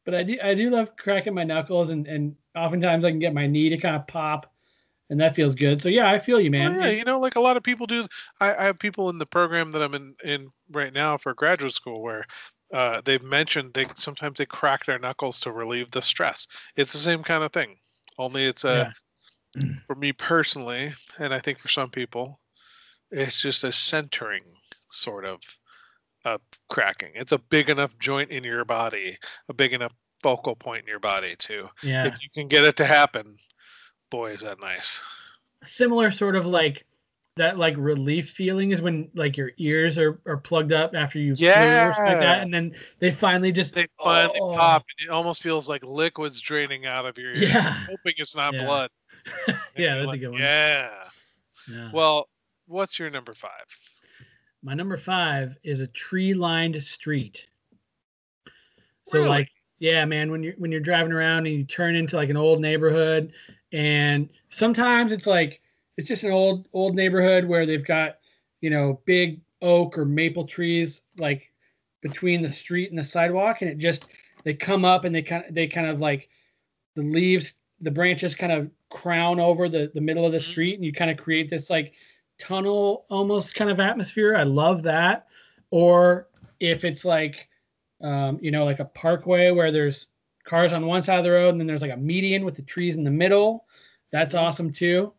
But 0.04 0.14
I 0.14 0.22
do 0.22 0.38
I 0.42 0.54
do 0.54 0.70
love 0.70 0.96
cracking 0.96 1.34
my 1.34 1.44
knuckles 1.44 1.90
and 1.90 2.06
and 2.06 2.36
oftentimes 2.54 3.04
I 3.04 3.10
can 3.10 3.18
get 3.18 3.34
my 3.34 3.46
knee 3.46 3.68
to 3.68 3.76
kind 3.76 3.96
of 3.96 4.06
pop 4.06 4.52
and 5.10 5.20
that 5.20 5.34
feels 5.34 5.54
good. 5.54 5.80
So 5.80 5.88
yeah, 5.88 6.10
I 6.10 6.18
feel 6.18 6.40
you, 6.40 6.50
man. 6.50 6.78
Oh, 6.78 6.84
yeah, 6.84 6.90
you 6.90 7.04
know, 7.04 7.20
like 7.20 7.36
a 7.36 7.40
lot 7.40 7.56
of 7.56 7.62
people 7.62 7.86
do. 7.86 8.06
I, 8.40 8.54
I 8.54 8.64
have 8.64 8.78
people 8.78 9.08
in 9.10 9.18
the 9.18 9.26
program 9.26 9.70
that 9.72 9.82
I'm 9.82 9.94
in 9.94 10.14
in 10.24 10.48
right 10.70 10.92
now 10.92 11.16
for 11.16 11.34
graduate 11.34 11.74
school 11.74 12.02
where 12.02 12.24
uh, 12.72 13.00
they've 13.04 13.22
mentioned 13.22 13.72
they 13.74 13.86
sometimes 13.96 14.38
they 14.38 14.46
crack 14.46 14.84
their 14.84 14.98
knuckles 14.98 15.40
to 15.40 15.52
relieve 15.52 15.90
the 15.90 16.02
stress. 16.02 16.46
It's 16.76 16.92
the 16.92 16.98
same 16.98 17.22
kind 17.22 17.44
of 17.44 17.52
thing, 17.52 17.76
only 18.18 18.44
it's 18.44 18.64
a 18.64 18.92
for 19.86 19.94
me 19.94 20.12
personally, 20.12 20.92
and 21.18 21.32
I 21.32 21.40
think 21.40 21.58
for 21.58 21.68
some 21.68 21.90
people, 21.90 22.40
it's 23.10 23.40
just 23.40 23.64
a 23.64 23.72
centering 23.72 24.42
sort 24.90 25.24
of 25.24 25.40
uh, 26.26 26.38
cracking. 26.68 27.12
It's 27.14 27.32
a 27.32 27.38
big 27.38 27.70
enough 27.70 27.96
joint 27.98 28.30
in 28.30 28.42
your 28.44 28.64
body, 28.64 29.16
a 29.48 29.54
big 29.54 29.72
enough 29.72 29.94
focal 30.22 30.56
point 30.56 30.82
in 30.82 30.88
your 30.88 30.98
body 30.98 31.36
too. 31.38 31.68
Yeah. 31.82 32.06
If 32.06 32.14
you 32.20 32.28
can 32.34 32.48
get 32.48 32.64
it 32.64 32.76
to 32.78 32.84
happen, 32.84 33.38
boy, 34.10 34.32
is 34.32 34.40
that 34.40 34.60
nice. 34.60 35.02
Similar 35.62 36.10
sort 36.10 36.34
of 36.34 36.44
like 36.44 36.84
that 37.36 37.58
like 37.58 37.74
relief 37.76 38.30
feeling 38.30 38.70
is 38.72 38.80
when 38.80 39.08
like 39.14 39.36
your 39.36 39.52
ears 39.58 39.98
are, 39.98 40.18
are 40.26 40.38
plugged 40.38 40.72
up 40.72 40.94
after 40.94 41.18
you 41.18 41.36
something 41.36 41.46
like 41.54 41.96
Yeah. 42.14 42.18
that 42.18 42.40
and 42.42 42.52
then 42.52 42.74
they 42.98 43.10
finally 43.10 43.52
just 43.52 43.74
They 43.74 43.86
finally 44.02 44.40
Oh. 44.40 44.56
pop, 44.56 44.84
and 44.98 45.08
it 45.08 45.12
almost 45.12 45.42
feels 45.42 45.68
like 45.68 45.84
liquids 45.84 46.40
draining 46.40 46.86
out 46.86 47.04
of 47.06 47.18
your 47.18 47.32
ear. 47.34 47.44
Yeah. 47.48 47.84
hoping 47.88 48.14
it's 48.16 48.34
not 48.34 48.52
Yeah. 48.54 48.64
blood. 48.64 48.90
Yeah, 49.76 49.96
that's 49.96 50.14
a 50.14 50.18
good 50.18 50.30
one. 50.30 50.40
Yeah. 50.40 51.04
Yeah. 51.68 51.90
Well, 51.92 52.28
what's 52.66 52.98
your 52.98 53.10
number 53.10 53.34
five? 53.34 53.66
My 54.66 54.74
number 54.74 54.96
five 54.96 55.56
is 55.62 55.78
a 55.78 55.86
tree 55.86 56.34
lined 56.34 56.82
street. 56.82 57.46
So 59.04 59.18
Really? 59.18 59.28
like, 59.28 59.48
yeah, 59.78 60.04
man, 60.04 60.28
when 60.32 60.42
you're 60.42 60.54
when 60.54 60.72
you're 60.72 60.80
driving 60.80 61.12
around 61.12 61.46
and 61.46 61.54
you 61.54 61.62
turn 61.62 61.94
into 61.94 62.16
like 62.16 62.30
an 62.30 62.36
old 62.36 62.60
neighborhood, 62.60 63.32
and 63.72 64.28
sometimes 64.48 65.12
it's 65.12 65.28
like 65.28 65.60
it's 65.96 66.08
just 66.08 66.24
an 66.24 66.32
old 66.32 66.66
old 66.72 66.96
neighborhood 66.96 67.44
where 67.44 67.64
they've 67.64 67.86
got 67.86 68.18
you 68.60 68.68
know 68.68 69.00
big 69.04 69.40
oak 69.62 69.96
or 69.96 70.04
maple 70.04 70.44
trees 70.44 71.00
like 71.16 71.52
between 72.02 72.42
the 72.42 72.50
street 72.50 72.90
and 72.90 72.98
the 72.98 73.04
sidewalk, 73.04 73.62
and 73.62 73.70
it 73.70 73.78
just 73.78 74.06
they 74.42 74.52
come 74.52 74.84
up 74.84 75.04
and 75.04 75.14
they 75.14 75.22
kind 75.22 75.44
of 75.46 75.54
they 75.54 75.68
kind 75.68 75.86
of 75.86 76.00
like 76.00 76.28
the 76.96 77.02
leaves 77.02 77.54
the 77.82 77.90
branches 77.92 78.34
kind 78.34 78.50
of 78.50 78.68
crown 78.90 79.38
over 79.38 79.68
the 79.68 79.92
the 79.94 80.00
middle 80.00 80.26
of 80.26 80.32
the 80.32 80.38
Mhm. 80.38 80.42
street, 80.42 80.74
and 80.74 80.84
you 80.84 80.92
kind 80.92 81.10
of 81.12 81.16
create 81.16 81.48
this 81.48 81.70
like 81.70 81.94
tunnel 82.38 83.06
almost 83.08 83.54
kind 83.54 83.70
of 83.70 83.80
atmosphere. 83.80 84.36
I 84.36 84.42
love 84.42 84.82
that. 84.84 85.26
Or 85.70 86.28
if 86.60 86.84
it's 86.84 87.04
like, 87.04 87.48
um, 88.02 88.38
you 88.40 88.50
know, 88.50 88.64
like 88.64 88.80
a 88.80 88.84
parkway 88.84 89.50
where 89.50 89.70
there's 89.70 90.06
cars 90.44 90.72
on 90.72 90.86
one 90.86 91.02
side 91.02 91.18
of 91.18 91.24
the 91.24 91.30
road 91.30 91.50
and 91.50 91.60
then 91.60 91.66
there's 91.66 91.82
like 91.82 91.92
a 91.92 91.96
median 91.96 92.44
with 92.44 92.54
the 92.54 92.62
trees 92.62 92.96
in 92.96 93.04
the 93.04 93.10
middle, 93.10 93.66
that's 94.10 94.34
awesome 94.34 94.70
too. 94.70 95.12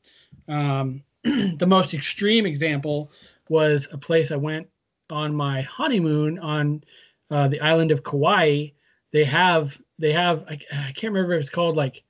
Um, 0.48 1.04
the 1.24 1.68
most 1.68 1.94
extreme 1.94 2.46
example 2.46 3.12
was 3.50 3.88
a 3.92 3.98
place 3.98 4.32
I 4.32 4.38
went 4.38 4.68
on 5.10 5.36
my 5.36 5.62
honeymoon 5.62 6.40
on 6.40 6.84
uh, 7.32 7.48
the 7.48 7.60
island 7.60 7.92
of 7.92 8.04
Kauai. 8.04 8.68
They 9.12 9.24
have 9.24 9.80
they 10.00 10.14
have 10.14 10.46
I, 10.50 10.60
I 10.72 10.92
can't 10.94 11.14
remember 11.14 11.34
if 11.34 11.42
it's 11.42 11.50
called 11.50 11.76
like 11.76 12.04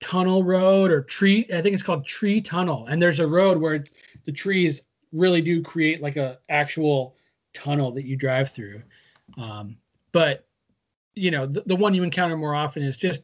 tunnel 0.00 0.44
road 0.44 0.90
or 0.90 1.02
tree 1.02 1.46
i 1.54 1.60
think 1.62 1.74
it's 1.74 1.82
called 1.82 2.06
tree 2.06 2.40
tunnel 2.40 2.86
and 2.86 3.00
there's 3.00 3.20
a 3.20 3.26
road 3.26 3.58
where 3.58 3.84
the 4.24 4.32
trees 4.32 4.82
really 5.12 5.40
do 5.40 5.62
create 5.62 6.02
like 6.02 6.16
a 6.16 6.38
actual 6.48 7.16
tunnel 7.54 7.90
that 7.92 8.04
you 8.04 8.16
drive 8.16 8.50
through 8.50 8.82
um, 9.38 9.76
but 10.12 10.46
you 11.14 11.30
know, 11.30 11.46
the, 11.46 11.62
the 11.66 11.74
one 11.76 11.94
you 11.94 12.02
encounter 12.02 12.36
more 12.36 12.54
often 12.54 12.82
is 12.82 12.96
just, 12.96 13.22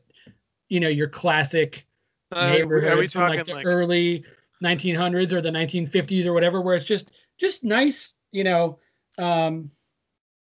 you 0.69 0.81
know, 0.81 0.89
your 0.89 1.09
classic 1.09 1.87
Uh, 2.33 2.47
neighborhood 2.47 3.13
from 3.13 3.23
talking 3.23 3.37
like 3.37 3.47
the 3.47 3.53
like, 3.55 3.67
early 3.67 4.25
1900s 4.61 5.33
or 5.33 5.43
the 5.43 5.51
1950s 5.51 6.27
or 6.27 6.33
whatever, 6.33 6.61
where 6.63 6.75
it's 6.75 6.87
just 6.87 7.11
just 7.39 7.65
nice, 7.65 8.15
you 8.33 8.45
know. 8.45 8.79
Um, 9.19 9.71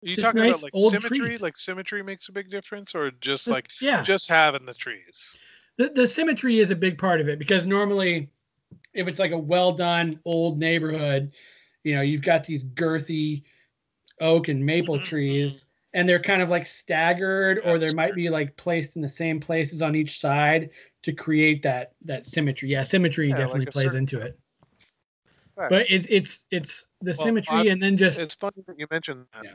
are 0.03 0.09
you 0.09 0.17
talking 0.17 0.41
nice 0.41 0.63
about 0.63 0.63
like 0.63 0.73
symmetry? 0.91 1.19
trees. 1.19 1.43
Like 1.43 1.59
symmetry 1.59 2.03
makes 2.03 2.29
a 2.29 2.33
big 2.33 2.51
difference, 2.51 2.95
or 2.95 3.11
just 3.11 3.21
just- 3.21 3.49
like 3.49 3.69
yeah, 3.81 4.03
just 4.03 4.29
having 4.31 4.65
the 4.65 4.75
trees? 4.75 5.37
The, 5.79 5.89
the 5.91 6.07
symmetry 6.07 6.59
is 6.59 6.71
a 6.71 6.77
big 6.77 6.99
part 6.99 7.21
of 7.21 7.29
it 7.29 7.39
because 7.39 7.67
normally 7.67 8.29
if 8.95 9.09
it's 9.09 9.19
like 9.19 9.33
a 9.33 9.39
well 9.39 9.73
done 9.73 10.21
old 10.25 10.59
neighborhood 10.59 11.33
you 11.85 11.95
know 11.95 12.03
you've 12.03 12.23
got 12.23 12.45
these 12.45 12.65
girthy 12.65 13.43
oak 14.21 14.49
and 14.49 14.65
maple 14.65 14.99
Mhm, 14.99 15.05
trees 15.05 15.65
and 15.95 16.09
they're 16.09 16.21
kind 16.23 16.41
of 16.43 16.49
like 16.49 16.67
staggered 16.67 17.61
or 17.65 17.79
there 17.79 17.93
might 17.95 18.15
be 18.15 18.29
like 18.31 18.57
placed 18.57 18.97
in 18.97 19.03
the 19.03 19.09
same 19.09 19.41
places 19.41 19.83
on 19.83 19.95
each 19.97 20.21
side 20.21 20.71
to 21.03 21.13
create 21.13 21.63
that 21.63 21.93
that 22.05 22.27
symmetry 22.27 22.69
yeah 22.69 22.83
symmetry 22.83 23.29
Yeah, 23.31 23.37
definitely 23.37 23.65
a 23.65 23.73
plays 23.73 23.85
certain- 23.87 23.99
into 23.99 24.21
it 24.21 24.39
Right. 25.55 25.69
but 25.71 25.87
it's 25.91 26.07
it's 26.09 26.45
it's 26.51 26.87
the 27.03 27.13
Well, 27.13 27.27
symmetry 27.27 27.57
I'm- 27.57 27.69
and 27.69 27.83
then 27.83 27.97
just 27.97 28.19
It's 28.19 28.35
funny 28.35 28.63
that 28.67 28.79
you 28.79 28.87
mentioned 28.91 29.27
that. 29.35 29.45
Yeah. 29.45 29.55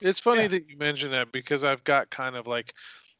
It's 0.00 0.18
funny 0.20 0.42
Yeah. 0.42 0.48
that 0.48 0.68
you 0.68 0.76
mentioned 0.76 1.12
that 1.12 1.30
because 1.32 1.62
I've 1.64 1.84
got 1.84 2.10
kind 2.10 2.34
of 2.34 2.46
like 2.48 2.74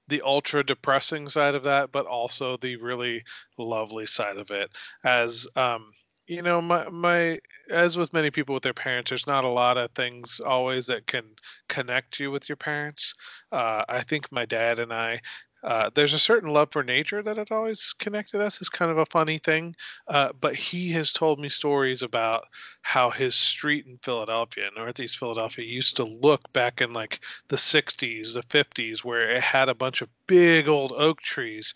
the 0.09 0.23
ultra 0.23 0.65
depressing 0.65 1.29
side 1.29 1.55
of 1.55 1.63
that, 1.65 1.93
but 1.93 2.07
also 2.07 2.57
the 2.57 2.77
really 2.77 3.25
lovely 3.59 4.07
side 4.07 4.37
of 4.37 4.51
it. 4.51 4.71
As 5.05 5.47
um, 5.57 5.91
you 6.27 6.43
know, 6.43 6.61
my 6.61 6.89
my 6.91 7.39
as 7.71 7.97
with 7.97 8.13
many 8.13 8.31
people 8.31 8.55
with 8.55 8.63
their 8.63 8.75
parents, 8.75 9.11
there's 9.11 9.27
not 9.27 9.45
a 9.45 9.49
lot 9.49 9.77
of 9.79 9.91
things 9.93 10.41
always 10.41 10.87
that 10.87 11.07
can 11.07 11.25
connect 11.69 12.19
you 12.21 12.31
with 12.31 12.49
your 12.49 12.57
parents. 12.57 13.15
Uh, 13.53 13.85
I 13.89 14.01
think 14.03 14.31
my 14.33 14.45
dad 14.45 14.79
and 14.79 14.93
I. 14.93 15.21
Uh, 15.67 15.91
there's 15.97 16.15
a 16.15 16.19
certain 16.19 16.51
love 16.51 16.69
for 16.71 16.85
nature 16.85 17.25
that 17.25 17.37
had 17.37 17.51
always 17.51 17.93
connected 17.99 18.41
us. 18.41 18.61
It's 18.61 18.69
kind 18.69 18.89
of 18.89 18.99
a 18.99 19.07
funny 19.07 19.39
thing, 19.39 19.75
uh, 20.07 20.33
but 20.41 20.55
he 20.55 20.93
has 20.93 21.13
told 21.13 21.41
me 21.41 21.49
stories 21.49 22.03
about 22.03 22.45
how 22.83 23.11
his 23.11 23.35
street 23.35 23.85
in 23.85 23.99
Philadelphia, 23.99 24.71
Northeast 24.77 25.19
Philadelphia, 25.19 25.65
used 25.65 25.97
to 25.97 26.05
look 26.05 26.53
back 26.53 26.81
in 26.81 26.93
like 26.93 27.19
the 27.49 27.57
60s, 27.57 28.35
the 28.35 28.45
50s, 28.45 29.03
where 29.03 29.29
it 29.29 29.43
had 29.43 29.69
a 29.69 29.75
bunch 29.75 30.03
of 30.03 30.09
big 30.29 30.69
old 30.69 30.93
oak 30.93 31.21
trees. 31.21 31.75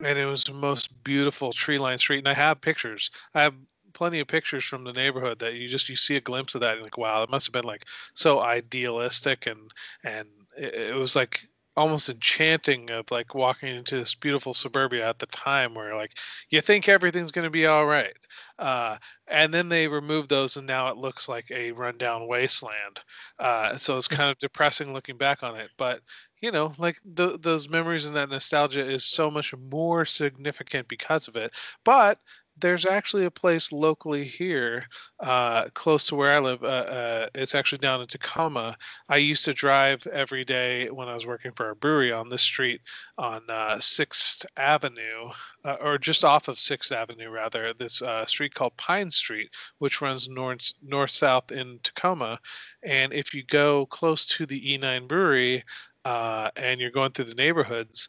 And 0.00 0.18
it 0.18 0.26
was 0.26 0.44
the 0.44 0.54
most 0.54 1.04
beautiful 1.04 1.52
tree 1.52 1.76
lined 1.76 2.00
street. 2.00 2.18
And 2.18 2.28
I 2.28 2.34
have 2.34 2.62
pictures. 2.62 3.10
I 3.34 3.42
have 3.42 3.54
plenty 3.92 4.20
of 4.20 4.26
pictures 4.28 4.64
from 4.64 4.84
the 4.84 4.92
neighborhood 4.92 5.38
that 5.40 5.54
you 5.54 5.68
just 5.68 5.90
you 5.90 5.96
see 5.96 6.16
a 6.16 6.20
glimpse 6.20 6.54
of 6.54 6.60
that 6.60 6.74
and 6.74 6.82
like 6.82 6.98
wow 6.98 7.22
it 7.22 7.30
must 7.30 7.46
have 7.46 7.52
been 7.54 7.64
like 7.64 7.86
so 8.12 8.40
idealistic 8.40 9.46
and 9.46 9.72
and 10.04 10.28
it, 10.54 10.74
it 10.74 10.94
was 10.94 11.16
like 11.16 11.46
almost 11.76 12.08
enchanting 12.08 12.90
of 12.90 13.10
like 13.10 13.34
walking 13.34 13.74
into 13.74 13.96
this 13.96 14.14
beautiful 14.14 14.54
suburbia 14.54 15.08
at 15.08 15.18
the 15.18 15.26
time 15.26 15.74
where 15.74 15.94
like 15.94 16.12
you 16.50 16.60
think 16.60 16.88
everything's 16.88 17.30
going 17.30 17.44
to 17.44 17.50
be 17.50 17.66
all 17.66 17.86
right 17.86 18.14
uh, 18.58 18.96
and 19.28 19.52
then 19.52 19.68
they 19.68 19.86
removed 19.86 20.30
those 20.30 20.56
and 20.56 20.66
now 20.66 20.88
it 20.88 20.96
looks 20.96 21.28
like 21.28 21.50
a 21.50 21.72
rundown 21.72 22.26
wasteland 22.26 23.00
uh, 23.38 23.76
so 23.76 23.96
it's 23.96 24.08
kind 24.08 24.30
of 24.30 24.38
depressing 24.38 24.92
looking 24.92 25.16
back 25.16 25.42
on 25.42 25.54
it 25.54 25.70
but 25.76 26.00
you 26.40 26.50
know 26.50 26.72
like 26.78 26.98
th- 27.16 27.40
those 27.42 27.68
memories 27.68 28.06
and 28.06 28.16
that 28.16 28.30
nostalgia 28.30 28.84
is 28.84 29.04
so 29.04 29.30
much 29.30 29.54
more 29.70 30.04
significant 30.06 30.88
because 30.88 31.28
of 31.28 31.36
it 31.36 31.52
but 31.84 32.18
there's 32.58 32.86
actually 32.86 33.24
a 33.24 33.30
place 33.30 33.72
locally 33.72 34.24
here 34.24 34.84
uh, 35.20 35.64
close 35.74 36.06
to 36.06 36.14
where 36.14 36.32
i 36.32 36.38
live 36.38 36.62
uh, 36.62 36.66
uh, 36.66 37.28
it's 37.34 37.54
actually 37.54 37.78
down 37.78 38.00
in 38.00 38.06
tacoma 38.06 38.76
i 39.08 39.16
used 39.16 39.44
to 39.44 39.52
drive 39.52 40.06
every 40.08 40.44
day 40.44 40.88
when 40.90 41.08
i 41.08 41.14
was 41.14 41.26
working 41.26 41.52
for 41.52 41.70
a 41.70 41.76
brewery 41.76 42.12
on 42.12 42.28
this 42.28 42.42
street 42.42 42.80
on 43.18 43.42
uh, 43.48 43.78
sixth 43.80 44.44
avenue 44.56 45.30
uh, 45.64 45.76
or 45.80 45.98
just 45.98 46.24
off 46.24 46.46
of 46.46 46.60
Sixth 46.60 46.92
Avenue, 46.92 47.28
rather, 47.28 47.72
this 47.72 48.00
uh, 48.00 48.24
street 48.24 48.54
called 48.54 48.76
Pine 48.76 49.10
Street, 49.10 49.50
which 49.78 50.00
runs 50.00 50.28
north 50.28 50.72
north 50.80 51.10
south 51.10 51.50
in 51.50 51.80
Tacoma. 51.82 52.38
And 52.84 53.12
if 53.12 53.34
you 53.34 53.42
go 53.42 53.86
close 53.86 54.26
to 54.26 54.46
the 54.46 54.78
E9 54.78 55.08
Brewery 55.08 55.64
and 56.04 56.80
you're 56.80 56.92
going 56.92 57.10
through 57.10 57.24
the 57.24 57.34
neighborhoods, 57.34 58.06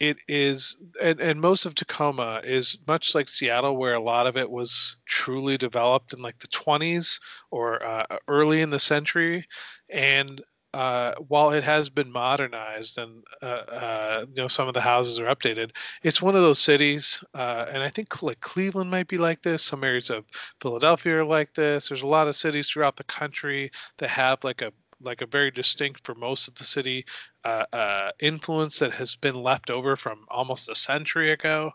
it 0.00 0.18
is, 0.28 0.76
and, 1.02 1.20
and 1.20 1.40
most 1.40 1.66
of 1.66 1.74
Tacoma 1.74 2.40
is 2.44 2.78
much 2.86 3.14
like 3.14 3.28
Seattle, 3.28 3.76
where 3.76 3.94
a 3.94 4.02
lot 4.02 4.26
of 4.26 4.36
it 4.36 4.50
was 4.50 4.96
truly 5.06 5.58
developed 5.58 6.12
in 6.12 6.22
like 6.22 6.38
the 6.38 6.48
20s 6.48 7.20
or 7.50 7.84
uh, 7.84 8.04
early 8.28 8.60
in 8.60 8.70
the 8.70 8.78
century. 8.78 9.46
And 9.90 10.40
uh, 10.74 11.14
while 11.28 11.50
it 11.50 11.64
has 11.64 11.88
been 11.88 12.12
modernized 12.12 12.98
and 12.98 13.24
uh, 13.42 13.46
uh, 13.46 14.26
you 14.28 14.42
know 14.42 14.48
some 14.48 14.68
of 14.68 14.74
the 14.74 14.80
houses 14.80 15.18
are 15.18 15.26
updated, 15.26 15.70
it's 16.02 16.22
one 16.22 16.36
of 16.36 16.42
those 16.42 16.58
cities, 16.58 17.22
uh, 17.34 17.66
and 17.72 17.82
I 17.82 17.88
think 17.88 18.22
like 18.22 18.40
Cleveland 18.40 18.90
might 18.90 19.08
be 19.08 19.18
like 19.18 19.42
this. 19.42 19.64
Some 19.64 19.82
areas 19.82 20.10
of 20.10 20.26
Philadelphia 20.60 21.20
are 21.20 21.24
like 21.24 21.54
this. 21.54 21.88
There's 21.88 22.02
a 22.02 22.06
lot 22.06 22.28
of 22.28 22.36
cities 22.36 22.68
throughout 22.68 22.96
the 22.96 23.04
country 23.04 23.70
that 23.98 24.10
have 24.10 24.44
like 24.44 24.62
a 24.62 24.72
like 25.00 25.22
a 25.22 25.26
very 25.26 25.50
distinct 25.50 26.04
for 26.04 26.14
most 26.14 26.48
of 26.48 26.54
the 26.54 26.64
city 26.64 27.04
uh, 27.44 27.64
uh, 27.72 28.10
influence 28.20 28.78
that 28.78 28.92
has 28.92 29.14
been 29.16 29.34
left 29.34 29.70
over 29.70 29.96
from 29.96 30.26
almost 30.28 30.68
a 30.68 30.74
century 30.74 31.30
ago. 31.30 31.72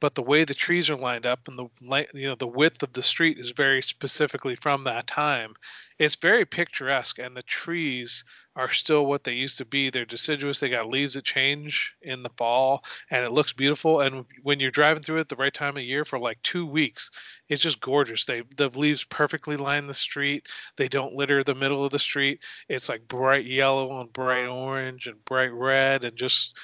But 0.00 0.14
the 0.14 0.22
way 0.22 0.44
the 0.44 0.54
trees 0.54 0.88
are 0.88 0.96
lined 0.96 1.26
up 1.26 1.46
and 1.46 1.58
the 1.58 2.06
you 2.14 2.26
know 2.26 2.34
the 2.34 2.46
width 2.46 2.82
of 2.82 2.94
the 2.94 3.02
street 3.02 3.38
is 3.38 3.50
very 3.50 3.82
specifically 3.82 4.56
from 4.56 4.84
that 4.84 5.06
time. 5.06 5.54
It's 5.98 6.16
very 6.16 6.46
picturesque, 6.46 7.18
and 7.18 7.36
the 7.36 7.42
trees 7.42 8.24
are 8.56 8.70
still 8.70 9.06
what 9.06 9.24
they 9.24 9.32
used 9.32 9.58
to 9.58 9.64
be. 9.64 9.90
They're 9.90 10.04
deciduous. 10.04 10.60
They 10.60 10.68
got 10.68 10.88
leaves 10.88 11.14
that 11.14 11.24
change 11.24 11.94
in 12.02 12.22
the 12.22 12.30
fall, 12.36 12.84
and 13.10 13.24
it 13.24 13.32
looks 13.32 13.52
beautiful. 13.52 14.00
And 14.00 14.24
when 14.42 14.60
you're 14.60 14.70
driving 14.70 15.02
through 15.02 15.18
it 15.18 15.28
the 15.28 15.36
right 15.36 15.54
time 15.54 15.76
of 15.76 15.82
year 15.82 16.04
for 16.04 16.18
like 16.18 16.42
two 16.42 16.66
weeks, 16.66 17.10
it's 17.48 17.62
just 17.62 17.80
gorgeous. 17.80 18.24
They 18.24 18.42
the 18.56 18.68
leaves 18.70 19.04
perfectly 19.04 19.56
line 19.56 19.86
the 19.86 19.94
street. 19.94 20.48
They 20.76 20.88
don't 20.88 21.14
litter 21.14 21.44
the 21.44 21.54
middle 21.54 21.84
of 21.84 21.92
the 21.92 21.98
street. 21.98 22.40
It's 22.68 22.88
like 22.88 23.06
bright 23.08 23.46
yellow 23.46 24.00
and 24.00 24.12
bright 24.12 24.46
orange 24.46 25.06
and 25.06 25.24
bright 25.24 25.52
red 25.52 26.04
and 26.04 26.16
just 26.16 26.56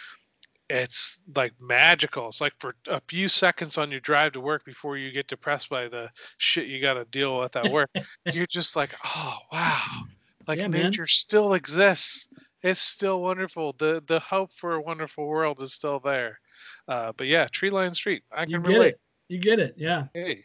it's 0.68 1.20
like 1.34 1.52
magical. 1.60 2.28
It's 2.28 2.40
like 2.40 2.54
for 2.58 2.74
a 2.88 3.00
few 3.08 3.28
seconds 3.28 3.78
on 3.78 3.90
your 3.90 4.00
drive 4.00 4.32
to 4.32 4.40
work 4.40 4.64
before 4.64 4.96
you 4.96 5.12
get 5.12 5.28
depressed 5.28 5.70
by 5.70 5.88
the 5.88 6.10
shit 6.38 6.66
you 6.66 6.80
got 6.80 6.94
to 6.94 7.04
deal 7.06 7.38
with 7.38 7.54
at 7.56 7.70
work. 7.70 7.90
you're 8.32 8.46
just 8.46 8.74
like, 8.74 8.94
oh 9.04 9.36
wow, 9.52 10.02
like 10.46 10.58
Yeah, 10.58 10.68
man. 10.68 10.82
nature 10.84 11.06
still 11.06 11.54
exists. 11.54 12.28
It's 12.62 12.80
still 12.80 13.22
wonderful. 13.22 13.74
The 13.78 14.02
the 14.06 14.18
hope 14.20 14.52
for 14.52 14.74
a 14.74 14.80
wonderful 14.80 15.26
world 15.26 15.62
is 15.62 15.72
still 15.72 16.00
there. 16.00 16.40
Uh, 16.88 17.12
but 17.16 17.26
yeah, 17.26 17.46
Tree 17.48 17.70
Line 17.70 17.94
Street. 17.94 18.22
I 18.32 18.42
you 18.42 18.56
can 18.58 18.62
get 18.62 18.68
relate. 18.68 18.88
it. 18.94 19.00
You 19.28 19.38
get 19.38 19.58
it. 19.58 19.74
Yeah. 19.76 20.04
Hey. 20.14 20.42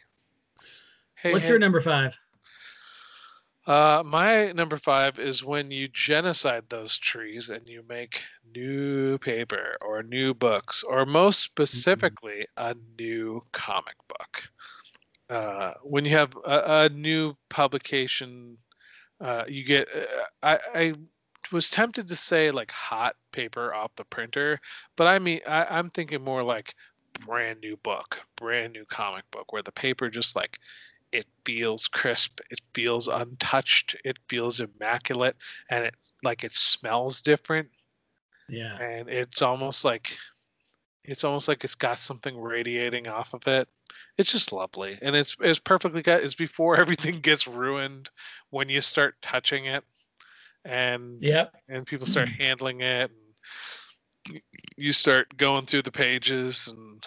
Hey, 1.14 1.32
What's 1.32 1.44
hey. 1.44 1.50
your 1.50 1.58
number 1.60 1.80
five? 1.80 2.18
Uh, 3.64 4.02
my 4.04 4.50
number 4.52 4.76
five 4.76 5.20
is 5.20 5.44
when 5.44 5.70
you 5.70 5.86
genocide 5.86 6.64
those 6.68 6.98
trees 6.98 7.48
and 7.50 7.68
you 7.68 7.84
make 7.88 8.20
new 8.56 9.18
paper 9.18 9.76
or 9.86 10.02
new 10.02 10.34
books, 10.34 10.82
or 10.82 11.06
most 11.06 11.40
specifically, 11.40 12.44
a 12.56 12.74
new 12.98 13.40
comic 13.52 13.94
book. 14.08 14.42
Uh, 15.30 15.74
when 15.84 16.04
you 16.04 16.10
have 16.10 16.34
a, 16.44 16.86
a 16.86 16.88
new 16.88 17.34
publication, 17.50 18.58
uh, 19.22 19.44
you 19.48 19.64
get. 19.64 19.88
Uh, 19.94 20.24
I, 20.42 20.60
I 20.74 20.94
was 21.52 21.70
tempted 21.70 22.08
to 22.08 22.16
say 22.16 22.50
like 22.50 22.70
hot 22.70 23.16
paper 23.32 23.74
off 23.74 23.96
the 23.96 24.04
printer, 24.04 24.60
but 24.96 25.06
I 25.08 25.18
mean, 25.18 25.40
I, 25.46 25.66
I'm 25.66 25.90
thinking 25.90 26.22
more 26.24 26.42
like 26.42 26.74
brand 27.26 27.60
new 27.60 27.76
book, 27.78 28.20
brand 28.36 28.72
new 28.74 28.84
comic 28.86 29.30
book, 29.30 29.52
where 29.52 29.62
the 29.62 29.72
paper 29.72 30.10
just 30.10 30.36
like 30.36 30.58
it 31.12 31.26
feels 31.44 31.88
crisp 31.88 32.40
it 32.50 32.60
feels 32.74 33.08
untouched 33.08 33.96
it 34.04 34.18
feels 34.28 34.60
immaculate 34.60 35.36
and 35.70 35.84
it 35.84 35.94
like 36.24 36.44
it 36.44 36.54
smells 36.54 37.22
different 37.22 37.68
Yeah. 38.48 38.80
and 38.80 39.08
it's 39.08 39.42
almost 39.42 39.84
like 39.84 40.16
it's 41.04 41.24
almost 41.24 41.48
like 41.48 41.64
it's 41.64 41.74
got 41.74 41.98
something 41.98 42.40
radiating 42.40 43.08
off 43.08 43.34
of 43.34 43.46
it 43.48 43.68
it's 44.18 44.32
just 44.32 44.52
lovely 44.52 44.98
and 45.02 45.16
it's 45.16 45.36
it's 45.40 45.58
perfectly 45.58 46.02
got 46.02 46.22
it's 46.22 46.34
before 46.34 46.76
everything 46.80 47.20
gets 47.20 47.46
ruined 47.46 48.10
when 48.50 48.68
you 48.68 48.80
start 48.80 49.14
touching 49.22 49.66
it 49.66 49.84
and 50.64 51.18
yeah 51.20 51.46
and 51.68 51.86
people 51.86 52.06
start 52.06 52.28
handling 52.28 52.80
it 52.80 53.10
and 53.10 54.40
you 54.76 54.92
start 54.92 55.36
going 55.36 55.66
through 55.66 55.82
the 55.82 55.92
pages 55.92 56.68
and 56.68 57.06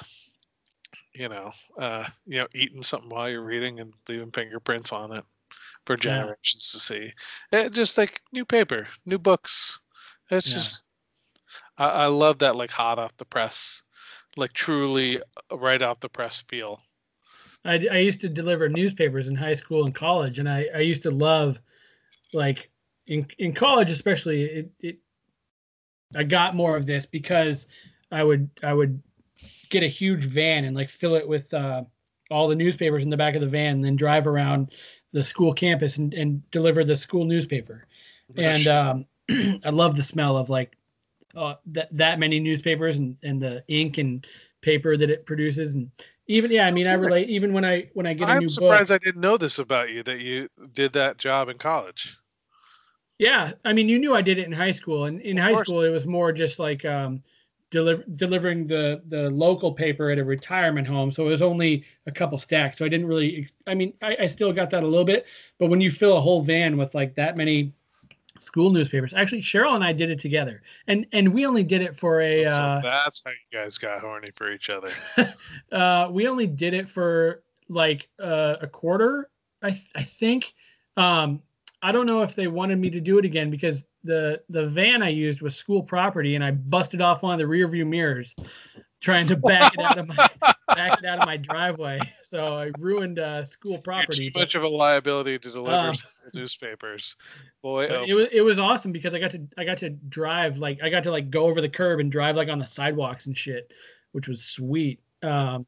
you 1.14 1.30
know 1.30 1.52
uh 1.80 2.06
you 2.26 2.40
know 2.40 2.48
eating 2.54 2.84
something 2.84 3.10
while 3.10 3.30
you're 3.30 3.44
reading 3.46 3.80
and 3.80 3.94
leaving 4.10 4.32
fingerprints 4.32 4.92
on 4.92 5.12
it 5.14 5.24
for 5.86 5.98
Yeah. 6.02 6.28
generations 6.28 6.72
to 6.72 6.80
see 6.80 7.14
it 7.52 7.72
just 7.74 7.98
like 7.98 8.22
new 8.34 8.46
paper 8.46 8.88
new 9.06 9.18
books 9.20 9.80
it's 10.30 10.52
Yeah. 10.52 10.54
just 10.54 10.86
I, 11.78 11.86
I 11.86 12.06
love 12.08 12.40
that 12.40 12.56
like 12.58 12.72
hot 12.72 13.00
off 13.00 13.18
the 13.18 13.26
press 13.26 13.85
like 14.38 14.54
truly 14.54 15.20
uh, 15.20 15.58
right 15.58 15.82
off 15.82 16.00
the 16.00 16.10
press 16.10 16.44
feel 16.48 16.82
I, 17.66 17.88
I 17.92 17.98
used 17.98 18.22
to 18.22 18.30
deliver 18.30 18.70
newspapers 18.70 19.28
in 19.28 19.36
high 19.36 19.56
school 19.56 19.86
and 19.86 19.94
college, 19.94 20.40
and 20.40 20.48
I, 20.48 20.68
I 20.74 20.80
used 20.80 21.02
to 21.04 21.12
love, 21.12 21.60
like, 22.32 22.70
in 23.08 23.26
in 23.40 23.54
college 23.54 23.92
especially, 23.92 24.44
it, 24.44 24.72
it 24.80 24.98
I 26.16 26.24
got 26.24 26.56
more 26.56 26.78
of 26.78 26.86
this 26.86 27.06
because 27.06 27.68
I 28.12 28.24
would 28.24 28.50
I 28.64 28.74
would 28.74 29.02
get 29.70 29.84
a 29.84 29.88
huge 29.88 30.26
van 30.26 30.64
and 30.66 30.76
like 30.76 30.90
fill 30.90 31.16
it 31.16 31.28
with 31.28 31.54
uh, 31.54 31.84
all 32.32 32.48
the 32.48 32.56
newspapers 32.56 33.04
in 33.04 33.10
the 33.10 33.18
back 33.18 33.36
of 33.36 33.42
the 33.42 33.48
van, 33.48 33.76
and 33.76 33.86
then 33.86 33.96
drive 33.96 34.28
around 34.28 34.72
the 35.12 35.24
school 35.24 35.54
campus 35.54 35.98
and, 35.98 36.14
and 36.14 36.50
deliver 36.52 36.84
the 36.84 36.96
school 36.96 37.26
newspaper. 37.26 37.88
And 38.38 38.68
um, 38.68 39.06
I 39.64 39.70
love 39.70 39.96
the 39.96 40.04
smell 40.04 40.38
of 40.38 40.50
like 40.50 40.78
uh, 41.36 41.56
that 41.68 41.90
that 41.92 42.20
many 42.20 42.40
newspapers 42.40 43.00
and, 43.00 43.18
and 43.24 43.42
the 43.42 43.64
ink 43.68 43.98
and 43.98 44.26
paper 44.62 44.98
that 44.98 45.10
it 45.10 45.26
produces 45.26 45.76
and 45.76 45.92
even 46.28 46.52
yeah 46.52 46.66
i 46.68 46.72
mean 46.72 46.88
i 46.88 46.94
relate 46.94 47.30
even 47.30 47.54
when 47.54 47.64
i 47.66 47.88
when 47.94 48.06
i 48.08 48.14
get 48.14 48.30
a 48.30 48.34
I'm 48.34 48.40
new 48.40 48.50
surprised 48.50 48.90
book 48.90 48.92
I 48.92 48.98
didn't 48.98 49.22
know 49.22 49.38
this 49.38 49.60
about 49.60 49.90
you 49.92 50.04
that 50.04 50.20
you 50.20 50.50
did 50.74 50.94
that 50.94 51.18
job 51.18 51.50
in 51.50 51.58
college. 51.58 52.18
yeah 53.18 53.54
i 53.64 53.74
mean 53.74 53.88
you 53.90 54.00
knew 54.00 54.16
i 54.16 54.22
did 54.22 54.38
it 54.38 54.46
in 54.46 54.52
high 54.52 54.72
school 54.72 55.06
and 55.06 55.22
in 55.22 55.38
Of 55.38 55.44
high 55.44 55.54
course. 55.54 55.68
school 55.68 55.82
it 55.82 55.90
was 55.90 56.06
more 56.06 56.32
just 56.32 56.60
like 56.60 56.84
um 56.86 57.24
deliver, 57.72 58.04
delivering 58.16 58.68
the 58.68 59.02
the 59.08 59.30
local 59.32 59.74
paper 59.74 60.10
at 60.10 60.20
a 60.20 60.24
retirement 60.24 60.88
home 60.88 61.12
so 61.12 61.26
it 61.28 61.32
was 61.32 61.42
only 61.42 61.86
a 62.08 62.12
couple 62.12 62.38
stacks 62.38 62.78
so 62.78 62.86
i 62.86 62.90
didn't 62.90 63.08
really 63.08 63.48
i 63.68 63.74
mean 63.74 63.94
I, 64.02 64.18
I 64.22 64.28
still 64.28 64.52
got 64.54 64.70
that 64.72 64.84
a 64.84 64.88
little 64.88 65.06
bit 65.06 65.26
but 65.60 65.68
when 65.68 65.82
you 65.82 65.90
fill 65.92 66.18
a 66.18 66.22
whole 66.22 66.42
van 66.42 66.78
with 66.78 66.94
like 66.96 67.16
that 67.16 67.38
many 67.38 67.74
school 68.40 68.72
newspapers. 68.72 69.14
Actually 69.14 69.42
cheryl 69.42 69.76
and 69.76 69.84
i 69.84 69.94
did 69.94 70.10
it 70.10 70.20
together. 70.20 70.62
And 70.88 71.06
and 71.12 71.34
we 71.34 71.46
only 71.46 71.64
did 71.64 71.82
it 71.82 71.98
for 71.98 72.22
a 72.22 72.48
so 72.48 72.56
uh 72.56 72.82
that's 72.82 73.22
how 73.26 73.32
you 73.32 73.60
guys 73.60 73.78
got 73.78 74.02
horny 74.02 74.30
for 74.36 74.52
each 74.52 74.70
other. 74.70 74.92
uh 75.72 76.10
we 76.12 76.28
only 76.28 76.48
did 76.48 76.74
it 76.74 76.90
for 76.90 77.44
like 77.70 78.08
uh, 78.22 78.58
a 78.62 78.68
quarter 78.68 79.30
i 79.62 79.82
i 79.96 80.04
think. 80.04 80.54
Um 80.98 81.42
i 81.82 81.92
don't 81.92 82.06
know 82.06 82.22
if 82.22 82.36
they 82.36 82.48
wanted 82.48 82.80
me 82.80 82.90
to 82.90 83.00
do 83.00 83.18
it 83.18 83.26
again 83.26 83.50
because 83.50 83.84
the 84.04 84.42
the 84.50 84.68
van 84.68 85.02
i 85.02 85.10
used 85.10 85.42
was 85.42 85.56
school 85.56 85.84
property 85.84 86.36
and 86.36 86.44
i 86.44 86.52
busted 86.52 87.02
off 87.02 87.24
one 87.24 87.34
of 87.34 87.40
the 87.40 87.48
rear 87.48 87.68
view 87.68 87.86
mirrors 87.86 88.36
trying 89.02 89.28
to 89.28 89.36
back 89.36 89.74
it 89.74 89.84
out 89.84 89.98
of 89.98 90.08
my 90.08 90.16
back 90.76 90.98
it 91.00 91.06
out 91.06 91.20
of 91.20 91.26
my 91.26 91.38
driveway. 91.38 92.00
So 92.24 92.58
i 92.58 92.72
ruined 92.80 93.20
uh 93.20 93.46
school 93.46 93.78
property 93.78 94.32
too 94.32 94.40
much 94.40 94.56
of 94.56 94.64
a 94.64 94.68
liability 94.68 95.38
to 95.40 95.52
deliver 95.52 95.90
Um, 95.90 95.96
newspapers. 96.34 97.16
Boy, 97.62 97.88
oh, 97.88 98.06
it 98.08 98.14
was 98.14 98.28
it 98.32 98.42
was 98.42 98.60
awesome 98.60 98.92
because 98.92 99.14
I 99.14 99.20
got 99.20 99.32
to 99.32 99.48
I 99.58 99.64
got 99.64 99.78
to 99.80 99.90
drive 99.90 100.58
like 100.58 100.80
I 100.84 100.90
got 100.90 101.04
to 101.04 101.12
like 101.12 101.30
go 101.30 101.46
over 101.46 101.62
the 101.62 101.70
curb 101.70 102.00
and 102.00 102.12
drive 102.12 102.36
like 102.36 102.50
on 102.50 102.60
the 102.60 102.66
sidewalks 102.66 103.26
and 103.26 103.38
shit, 103.38 103.72
which 104.12 104.28
was 104.28 104.44
sweet. 104.44 105.00
Um, 105.24 105.66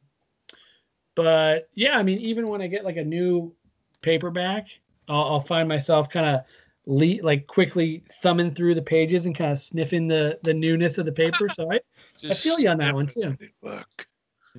but 1.15 1.69
yeah, 1.73 1.97
I 1.97 2.03
mean, 2.03 2.19
even 2.19 2.47
when 2.47 2.61
I 2.61 2.67
get 2.67 2.85
like 2.85 2.97
a 2.97 3.03
new 3.03 3.53
paperback, 4.01 4.67
I'll, 5.09 5.23
I'll 5.23 5.39
find 5.41 5.67
myself 5.67 6.09
kind 6.09 6.25
of 6.25 6.41
le- 6.85 7.23
like 7.23 7.47
quickly 7.47 8.03
thumbing 8.21 8.51
through 8.51 8.75
the 8.75 8.81
pages 8.81 9.25
and 9.25 9.35
kind 9.35 9.51
of 9.51 9.59
sniffing 9.59 10.07
the 10.07 10.39
the 10.43 10.53
newness 10.53 10.97
of 10.97 11.05
the 11.05 11.11
paper. 11.11 11.49
So 11.49 11.71
I 11.71 11.79
just 12.19 12.43
feel 12.43 12.59
you 12.59 12.69
on 12.69 12.77
that 12.77 12.93
one, 12.93 13.07
too. 13.07 13.35
Book. 13.61 14.07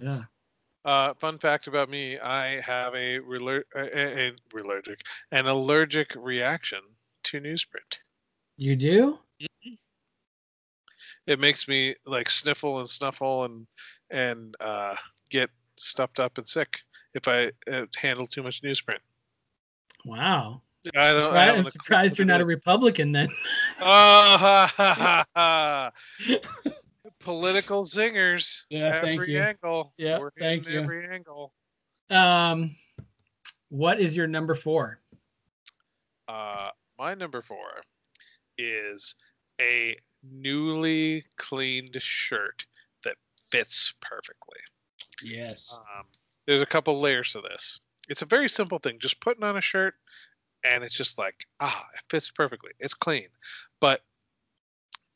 yeah 0.00 0.22
Uh, 0.84 1.12
fun 1.14 1.38
fact 1.38 1.66
about 1.66 1.90
me: 1.90 2.18
I 2.18 2.60
have 2.60 2.94
a, 2.94 3.18
reler- 3.18 3.64
a, 3.74 4.30
a, 4.30 4.32
allergic 4.54 5.00
an 5.32 5.46
allergic 5.46 6.14
reaction 6.16 6.80
to 7.24 7.40
newsprint. 7.40 7.98
you 8.56 8.76
do 8.76 9.18
It 11.26 11.38
makes 11.38 11.68
me 11.68 11.94
like 12.06 12.30
sniffle 12.30 12.78
and 12.78 12.88
snuffle 12.88 13.44
and 13.44 13.66
and 14.10 14.54
uh, 14.60 14.94
get 15.30 15.50
stuffed 15.76 16.20
up 16.20 16.38
and 16.38 16.46
sick 16.48 16.80
if 17.14 17.28
I 17.28 17.52
uh, 17.70 17.86
handle 17.96 18.26
too 18.26 18.42
much 18.42 18.62
newsprint. 18.62 18.98
wow. 20.04 20.62
I 20.96 21.12
don't. 21.12 21.34
I 21.34 21.44
haven't 21.44 21.66
I'm 21.66 21.70
surprised 21.70 22.18
you're 22.18 22.26
not 22.26 22.40
a. 22.40 22.44
Republican 22.44 23.12
then. 23.12 23.28
Oh, 23.80 23.84
ha, 23.84 24.72
ha, 24.76 24.94
ha, 24.94 25.26
ha. 25.34 25.92
Political 27.28 27.84
zingers. 27.84 28.64
Yeah, 28.70 29.02
thank 29.02 29.20
every 29.20 29.34
you. 29.34 29.42
angle. 29.42 29.92
Yeah, 29.98 30.18
We're 30.18 30.30
thank 30.38 30.66
you. 30.66 30.80
Every 30.80 31.06
angle. 31.06 31.52
Um, 32.08 32.74
what 33.68 34.00
is 34.00 34.16
your 34.16 34.26
number 34.26 34.54
four? 34.54 34.98
Uh, 36.26 36.70
my 36.98 37.12
number 37.12 37.42
four 37.42 37.82
is 38.56 39.14
a 39.60 39.94
newly 40.22 41.22
cleaned 41.36 42.00
shirt 42.00 42.64
that 43.04 43.16
fits 43.50 43.92
perfectly. 44.00 44.60
Yes. 45.22 45.70
Um, 45.70 46.06
there's 46.46 46.62
a 46.62 46.66
couple 46.66 46.98
layers 46.98 47.32
to 47.32 47.42
this. 47.42 47.78
It's 48.08 48.22
a 48.22 48.26
very 48.26 48.48
simple 48.48 48.78
thing, 48.78 48.96
just 48.98 49.20
putting 49.20 49.44
on 49.44 49.58
a 49.58 49.60
shirt, 49.60 49.96
and 50.64 50.82
it's 50.82 50.96
just 50.96 51.18
like 51.18 51.46
ah, 51.60 51.84
it 51.92 52.00
fits 52.08 52.30
perfectly. 52.30 52.70
It's 52.80 52.94
clean, 52.94 53.28
but 53.82 54.00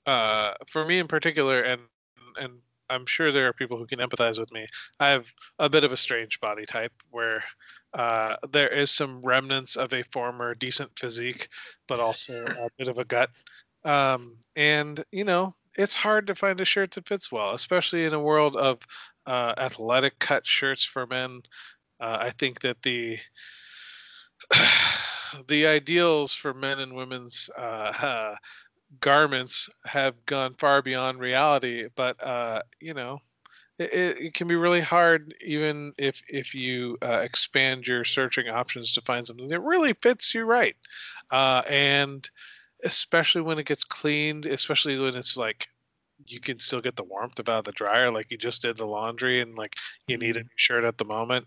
uh, 0.04 0.52
for 0.68 0.84
me 0.84 0.98
in 0.98 1.08
particular, 1.08 1.62
and 1.62 1.80
and 2.40 2.54
I'm 2.90 3.06
sure 3.06 3.32
there 3.32 3.48
are 3.48 3.52
people 3.52 3.78
who 3.78 3.86
can 3.86 3.98
empathize 3.98 4.38
with 4.38 4.52
me. 4.52 4.66
I 5.00 5.08
have 5.08 5.26
a 5.58 5.68
bit 5.68 5.84
of 5.84 5.92
a 5.92 5.96
strange 5.96 6.40
body 6.40 6.66
type 6.66 6.92
where 7.10 7.42
uh, 7.94 8.36
there 8.50 8.68
is 8.68 8.90
some 8.90 9.22
remnants 9.22 9.76
of 9.76 9.92
a 9.92 10.02
former 10.04 10.54
decent 10.54 10.98
physique, 10.98 11.48
but 11.88 12.00
also 12.00 12.44
a 12.46 12.68
bit 12.78 12.88
of 12.88 12.98
a 12.98 13.04
gut. 13.04 13.30
Um, 13.84 14.36
and 14.56 15.02
you 15.10 15.24
know, 15.24 15.54
it's 15.76 15.94
hard 15.94 16.26
to 16.26 16.34
find 16.34 16.60
a 16.60 16.64
shirt 16.64 16.92
that 16.92 17.08
fits 17.08 17.32
well, 17.32 17.52
especially 17.52 18.04
in 18.04 18.14
a 18.14 18.20
world 18.20 18.56
of 18.56 18.80
uh, 19.26 19.54
athletic 19.56 20.18
cut 20.18 20.46
shirts 20.46 20.84
for 20.84 21.06
men. 21.06 21.42
Uh, 22.00 22.18
I 22.20 22.30
think 22.30 22.60
that 22.60 22.82
the 22.82 23.18
the 25.48 25.66
ideals 25.66 26.34
for 26.34 26.52
men 26.52 26.80
and 26.80 26.94
women's 26.94 27.48
uh, 27.56 28.34
garments 29.00 29.68
have 29.84 30.14
gone 30.26 30.54
far 30.54 30.82
beyond 30.82 31.20
reality. 31.20 31.88
But 31.94 32.22
uh, 32.22 32.62
you 32.80 32.94
know, 32.94 33.20
it, 33.78 34.20
it, 34.20 34.34
can 34.34 34.48
be 34.48 34.56
really 34.56 34.80
hard, 34.80 35.34
even 35.44 35.92
if 35.98 36.22
if 36.28 36.54
you 36.54 36.98
uh, 37.02 37.20
expand 37.22 37.86
your 37.86 38.04
searching 38.04 38.48
options 38.48 38.92
to 38.94 39.00
find 39.02 39.26
something 39.26 39.48
that 39.48 39.60
really 39.60 39.94
fits 39.94 40.34
you 40.34 40.44
right, 40.44 40.76
uh, 41.30 41.62
and 41.68 42.28
especially 42.84 43.42
when 43.42 43.58
it 43.58 43.66
gets 43.66 43.84
cleaned, 43.84 44.46
especially 44.46 44.98
when 44.98 45.16
it's 45.16 45.36
like 45.36 45.68
you 46.26 46.40
can 46.40 46.58
still 46.58 46.80
get 46.80 46.96
the 46.96 47.04
warmth 47.04 47.38
about 47.38 47.64
the 47.64 47.72
dryer, 47.72 48.10
like 48.10 48.30
you 48.30 48.38
just 48.38 48.62
did 48.62 48.76
the 48.76 48.86
laundry, 48.86 49.40
and 49.40 49.56
like 49.56 49.76
you 50.06 50.16
need 50.16 50.36
a 50.36 50.40
new 50.40 50.48
shirt 50.56 50.84
at 50.84 50.98
the 50.98 51.04
moment. 51.04 51.46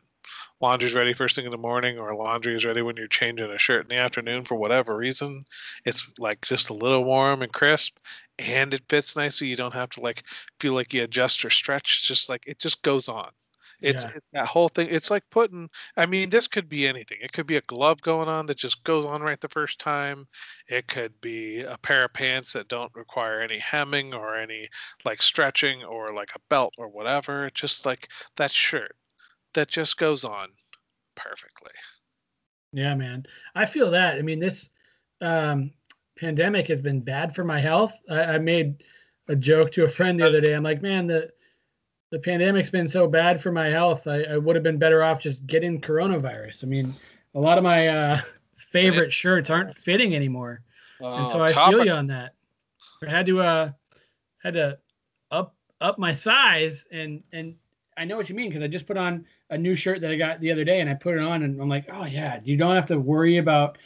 Laundry's 0.61 0.93
ready 0.93 1.13
first 1.13 1.35
thing 1.35 1.45
in 1.45 1.51
the 1.51 1.57
morning, 1.57 1.99
or 1.99 2.15
laundry 2.15 2.55
is 2.55 2.65
ready 2.65 2.81
when 2.81 2.95
you're 2.97 3.07
changing 3.07 3.49
a 3.51 3.57
shirt 3.57 3.83
in 3.83 3.89
the 3.89 4.01
afternoon 4.01 4.45
for 4.45 4.55
whatever 4.55 4.95
reason. 4.97 5.43
It's 5.85 6.07
like 6.19 6.41
just 6.41 6.69
a 6.69 6.73
little 6.73 7.03
warm 7.03 7.41
and 7.41 7.51
crisp, 7.51 7.97
and 8.39 8.73
it 8.73 8.83
fits 8.89 9.15
nicely. 9.15 9.47
You 9.47 9.55
don't 9.55 9.73
have 9.73 9.89
to 9.91 10.01
like 10.01 10.23
feel 10.59 10.73
like 10.73 10.93
you 10.93 11.03
adjust 11.03 11.43
or 11.45 11.49
stretch. 11.49 11.97
It's 11.99 12.07
just 12.07 12.29
like 12.29 12.43
it 12.47 12.59
just 12.59 12.81
goes 12.83 13.09
on. 13.09 13.31
It's, 13.81 14.05
Yeah. 14.05 14.11
it's 14.15 14.31
that 14.31 14.47
whole 14.47 14.69
thing. 14.69 14.87
It's 14.89 15.11
like 15.11 15.29
putting. 15.29 15.69
I 15.97 16.05
mean, 16.05 16.29
this 16.29 16.47
could 16.47 16.69
be 16.69 16.87
anything. 16.87 17.17
It 17.21 17.33
could 17.33 17.45
be 17.45 17.57
a 17.57 17.61
glove 17.61 18.01
going 18.01 18.29
on 18.29 18.45
that 18.47 18.57
just 18.57 18.83
goes 18.83 19.05
on 19.05 19.21
right 19.21 19.39
the 19.39 19.49
first 19.49 19.79
time. 19.79 20.27
It 20.67 20.87
could 20.87 21.19
be 21.21 21.61
a 21.61 21.77
pair 21.77 22.05
of 22.05 22.13
pants 22.13 22.53
that 22.53 22.67
don't 22.69 22.95
require 22.95 23.41
any 23.41 23.57
hemming 23.59 24.13
or 24.13 24.35
any 24.37 24.69
like 25.03 25.21
stretching 25.21 25.83
or 25.83 26.13
like 26.13 26.31
a 26.35 26.39
belt 26.49 26.73
or 26.77 26.87
whatever. 26.87 27.45
It's 27.47 27.59
just 27.59 27.85
like 27.85 28.09
that 28.37 28.51
shirt 28.51 28.95
that 29.55 29.67
just 29.67 29.97
goes 29.97 30.23
on 30.23 30.49
perfectly. 31.15 31.71
Yeah, 32.71 32.93
man. 32.95 33.25
I 33.55 33.65
feel 33.65 33.89
that. 33.91 34.17
I 34.17 34.21
mean, 34.21 34.39
this 34.39 34.69
um, 35.21 35.71
pandemic 36.17 36.67
has 36.67 36.79
been 36.79 37.01
bad 37.01 37.33
for 37.33 37.43
my 37.43 37.59
health. 37.59 37.97
I, 38.09 38.23
I 38.23 38.37
made 38.37 38.83
a 39.27 39.35
joke 39.35 39.71
to 39.71 39.85
a 39.85 39.89
friend 39.89 40.19
the 40.19 40.27
other 40.27 40.41
day. 40.41 40.53
I'm 40.53 40.63
like, 40.63 40.81
man, 40.81 41.07
the 41.07 41.31
the 42.11 42.19
pandemic's 42.19 42.69
been 42.69 42.87
so 42.87 43.07
bad 43.07 43.41
for 43.41 43.51
my 43.51 43.67
health. 43.67 44.07
I, 44.07 44.23
I 44.23 44.37
would 44.37 44.55
have 44.55 44.63
been 44.63 44.77
better 44.77 45.03
off 45.03 45.21
just 45.21 45.47
getting 45.47 45.81
coronavirus. 45.81 46.63
I 46.63 46.67
mean, 46.67 46.93
a 47.33 47.39
lot 47.39 47.57
of 47.57 47.63
my 47.63 47.87
uh, 47.87 48.21
favorite 48.57 49.11
shirts 49.11 49.49
aren't 49.49 49.77
fitting 49.77 50.15
anymore, 50.15 50.61
and 50.99 51.27
so 51.27 51.41
I 51.41 51.51
feel 51.69 51.83
you 51.83 51.91
on 51.91 52.07
that. 52.07 52.35
I 53.05 53.09
had 53.09 53.25
to 53.25 53.41
uh 53.41 53.71
had 54.43 54.53
to 54.53 54.77
up 55.31 55.55
up 55.81 55.97
my 55.97 56.13
size 56.13 56.85
and 56.91 57.23
and 57.31 57.55
I 57.97 58.05
know 58.05 58.17
what 58.17 58.29
you 58.29 58.35
mean 58.35 58.49
because 58.49 58.63
I 58.63 58.67
just 58.67 58.87
put 58.87 58.97
on 58.97 59.25
a 59.49 59.57
new 59.57 59.75
shirt 59.75 60.01
that 60.01 60.11
I 60.11 60.15
got 60.17 60.39
the 60.39 60.51
other 60.51 60.63
day 60.63 60.79
and 60.81 60.89
I 60.89 60.93
put 60.95 61.15
it 61.15 61.21
on 61.21 61.43
and 61.43 61.61
I'm 61.61 61.69
like, 61.69 61.85
oh 61.91 62.05
yeah, 62.05 62.39
you 62.43 62.57
don't 62.57 62.75
have 62.75 62.87
to 62.87 62.99
worry 62.99 63.37
about 63.37 63.77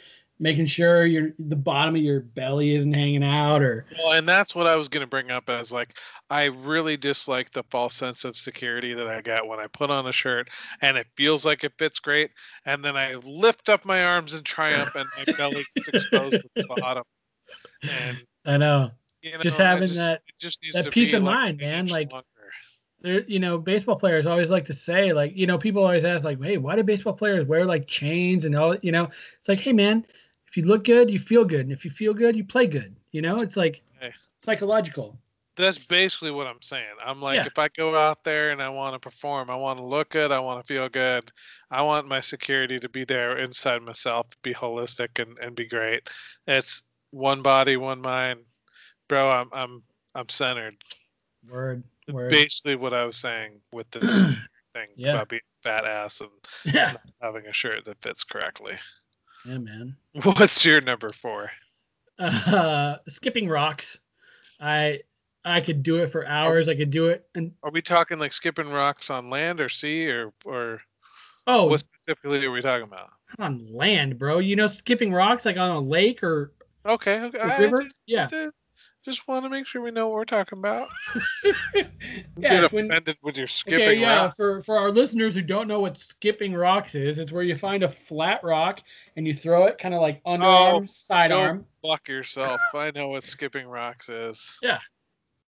making 0.42 0.64
sure 0.64 1.04
your 1.04 1.32
the 1.38 1.54
bottom 1.56 1.94
of 1.94 2.00
your 2.00 2.20
belly 2.20 2.74
isn't 2.74 2.94
hanging 2.94 3.22
out 3.22 3.60
or 3.62 3.84
Well, 3.98 4.12
and 4.12 4.26
that's 4.26 4.54
what 4.54 4.66
I 4.66 4.74
was 4.74 4.88
going 4.88 5.02
to 5.02 5.06
bring 5.06 5.30
up 5.30 5.50
as 5.50 5.70
like 5.70 5.98
I 6.30 6.44
really 6.46 6.96
dislike 6.96 7.52
the 7.52 7.62
false 7.64 7.94
sense 7.94 8.24
of 8.24 8.38
security 8.38 8.94
that 8.94 9.06
I 9.06 9.20
get 9.20 9.46
when 9.46 9.60
I 9.60 9.66
put 9.66 9.90
on 9.90 10.06
a 10.06 10.12
shirt 10.12 10.48
and 10.80 10.96
it 10.96 11.06
feels 11.14 11.44
like 11.44 11.62
it 11.62 11.74
fits 11.78 11.98
great, 11.98 12.30
and 12.64 12.82
then 12.82 12.96
I 12.96 13.16
lift 13.16 13.68
up 13.68 13.84
my 13.84 14.02
arms 14.04 14.32
in 14.32 14.42
triumph 14.42 14.94
and 14.94 15.06
my 15.26 15.32
belly 15.34 15.66
gets 15.74 15.88
exposed 15.88 16.36
at 16.36 16.42
the 16.54 16.64
bottom. 16.78 17.04
And 17.82 18.16
I 18.46 18.56
know 18.56 18.90
you 19.22 19.32
know, 19.32 19.38
Just 19.40 19.60
I 19.60 19.68
having 19.68 19.92
that- 19.94 20.22
just 20.40 20.60
that 20.72 20.90
peace 20.90 21.12
of 21.12 21.22
like 21.22 21.34
mind, 21.34 21.58
man, 21.58 21.86
like- 21.88 22.10
longer. 22.12 22.24
There 23.00 23.22
you 23.22 23.38
know 23.38 23.58
baseball 23.58 23.96
players 23.96 24.26
always 24.26 24.50
like 24.50 24.64
to 24.64 24.74
say 24.74 25.12
like 25.12 25.32
you 25.36 25.46
know 25.46 25.58
people 25.58 25.82
always 25.82 26.04
ask 26.04 26.24
like 26.24 26.42
hey 26.42 26.56
why 26.56 26.76
do 26.76 26.82
baseball 26.82 27.12
players 27.12 27.46
wear 27.46 27.64
like 27.64 27.86
chains 27.86 28.44
and 28.44 28.54
all 28.56 28.76
you 28.82 28.92
know 28.92 29.08
it's 29.38 29.48
like 29.48 29.60
hey 29.60 29.72
man 29.72 30.04
if 30.46 30.56
you 30.56 30.64
look 30.64 30.84
good 30.84 31.10
you 31.10 31.18
feel 31.18 31.44
good 31.44 31.60
and 31.60 31.72
if 31.72 31.84
you 31.84 31.90
feel 31.90 32.14
good 32.14 32.36
you 32.36 32.44
play 32.44 32.66
good 32.66 32.94
you 33.12 33.22
know 33.22 33.36
it's 33.36 33.56
like 33.56 33.82
Hey. 34.00 34.12
psychological 34.38 35.16
That's 35.56 35.78
basically 35.78 36.30
what 36.30 36.46
I'm 36.46 36.62
saying. 36.62 36.94
I'm 37.04 37.20
like, 37.20 37.36
Yeah. 37.36 37.46
if 37.46 37.58
I 37.58 37.68
go 37.68 37.94
out 37.94 38.24
there 38.24 38.50
and 38.50 38.62
I 38.62 38.70
want 38.70 38.94
to 38.94 38.98
perform, 38.98 39.50
I 39.50 39.56
want 39.56 39.78
to 39.78 39.84
look 39.84 40.10
good, 40.10 40.32
I 40.32 40.38
want 40.38 40.64
to 40.64 40.66
feel 40.66 40.88
good, 40.88 41.30
I 41.70 41.82
want 41.82 42.08
my 42.08 42.20
security 42.20 42.78
to 42.78 42.88
be 42.88 43.04
there 43.04 43.36
inside 43.36 43.82
myself, 43.82 44.26
be 44.42 44.54
holistic 44.54 45.18
and, 45.20 45.36
and 45.38 45.54
be 45.54 45.66
great. 45.66 46.08
It's 46.46 46.82
one 47.10 47.42
body, 47.42 47.76
one 47.76 48.00
mind, 48.00 48.40
bro. 49.08 49.30
I'm 49.30 49.48
I'm 49.52 49.82
I'm 50.14 50.28
centered. 50.28 50.76
Word. 51.48 51.82
Basically, 52.28 52.76
what 52.76 52.94
I 52.94 53.04
was 53.04 53.16
saying 53.16 53.60
with 53.72 53.90
this 53.90 54.22
thing 54.74 54.88
Yeah. 54.96 55.14
about 55.14 55.28
being 55.28 55.42
fat 55.62 55.84
ass 55.84 56.20
and 56.20 56.30
Yeah. 56.74 56.96
having 57.20 57.46
a 57.46 57.52
shirt 57.52 57.84
that 57.84 58.00
fits 58.00 58.24
correctly. 58.24 58.76
Yeah, 59.44 59.58
man. 59.58 59.96
What's 60.22 60.64
your 60.64 60.80
number 60.80 61.08
four? 61.10 61.50
Uh, 62.18 62.96
skipping 63.08 63.48
rocks. 63.48 63.98
I 64.60 65.00
I 65.44 65.60
could 65.62 65.82
do 65.82 65.96
it 65.96 66.08
for 66.08 66.26
hours. 66.26 66.68
I 66.68 66.74
could 66.74 66.90
do 66.90 67.06
it 67.06 67.26
and 67.34 67.52
Are 67.62 67.70
we 67.70 67.80
talking 67.80 68.18
like 68.18 68.32
skipping 68.32 68.70
rocks 68.70 69.08
on 69.08 69.30
land 69.30 69.60
or 69.60 69.68
sea 69.70 70.10
or 70.10 70.32
or 70.44 70.82
oh, 71.46 71.66
what 71.66 71.80
specifically 71.80 72.44
are 72.44 72.50
we 72.50 72.60
talking 72.60 72.86
about? 72.86 73.10
on 73.38 73.66
land, 73.72 74.18
bro. 74.18 74.38
You 74.38 74.56
know, 74.56 74.66
skipping 74.66 75.12
rocks 75.12 75.46
like 75.46 75.56
on 75.56 75.70
a 75.70 75.80
lake 75.80 76.22
or 76.22 76.52
Okay, 76.84 77.20
okay. 77.22 77.38
I 77.40 77.58
river. 77.58 77.82
just, 77.82 78.00
Yeah. 78.06 78.28
Just- 79.04 79.26
want 79.28 79.44
to 79.44 79.48
make 79.50 79.66
sure 79.66 79.82
we 79.82 79.90
know 79.90 80.08
what 80.08 80.14
we're 80.14 80.24
talking 80.24 80.58
about. 80.58 80.88
yeah. 82.36 82.62
Get 82.62 82.72
when- 82.72 82.90
your 83.34 83.46
skipping 83.46 83.80
okay, 83.82 84.00
yeah. 84.00 84.24
rock. 84.24 84.36
For 84.36 84.62
for 84.62 84.76
our 84.76 84.90
listeners 84.90 85.34
who 85.34 85.42
don't 85.42 85.68
know 85.68 85.80
what 85.80 85.96
skipping 85.96 86.54
rocks 86.54 86.94
is, 86.94 87.18
it's 87.18 87.32
where 87.32 87.42
you 87.42 87.54
find 87.54 87.82
a 87.82 87.88
flat 87.88 88.42
rock 88.42 88.80
and 89.16 89.26
you 89.26 89.34
throw 89.34 89.66
it 89.66 89.78
kind 89.78 89.94
of 89.94 90.00
like 90.00 90.22
underarm, 90.24 90.82
Oh, 90.82 90.86
sidearm. 90.86 91.66
Fuck 91.86 92.08
yourself. 92.08 92.60
I 92.74 92.90
know 92.90 93.08
what 93.08 93.24
skipping 93.24 93.66
rocks 93.66 94.08
is. 94.08 94.58
Yeah. 94.62 94.78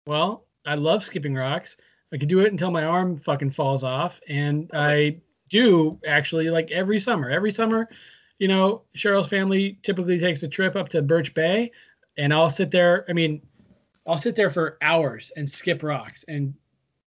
Well, 0.07 0.47
I 0.65 0.75
love 0.75 1.05
skipping 1.05 1.35
rocks. 1.35 1.77
I 2.13 2.17
could 2.19 2.29
do 2.29 2.41
it 2.41 2.51
until 2.51 2.71
my 2.71 2.85
arm 2.85 3.19
fucking 3.19 3.53
falls 3.53 3.85
off, 3.85 4.21
and 4.29 4.71
I 4.75 5.19
do 5.49 5.99
actually 6.07 6.51
like 6.51 6.71
every 6.71 6.99
summer. 7.01 7.31
Every 7.31 7.53
summer, 7.53 7.89
you 8.39 8.49
know, 8.49 8.83
Cheryl's 8.97 9.29
family 9.29 9.79
typically 9.83 10.19
takes 10.19 10.43
a 10.43 10.49
trip 10.49 10.75
up 10.77 10.89
to 10.91 11.03
Birch 11.03 11.33
Bay, 11.35 11.71
and 12.17 12.33
I'll 12.33 12.51
sit 12.51 12.71
there. 12.71 13.05
I 13.09 13.13
mean, 13.13 13.43
I'll 14.07 14.19
sit 14.19 14.35
there 14.35 14.51
for 14.51 14.79
hours 14.83 15.33
and 15.37 15.49
skip 15.49 15.83
rocks. 15.83 16.25
And 16.29 16.55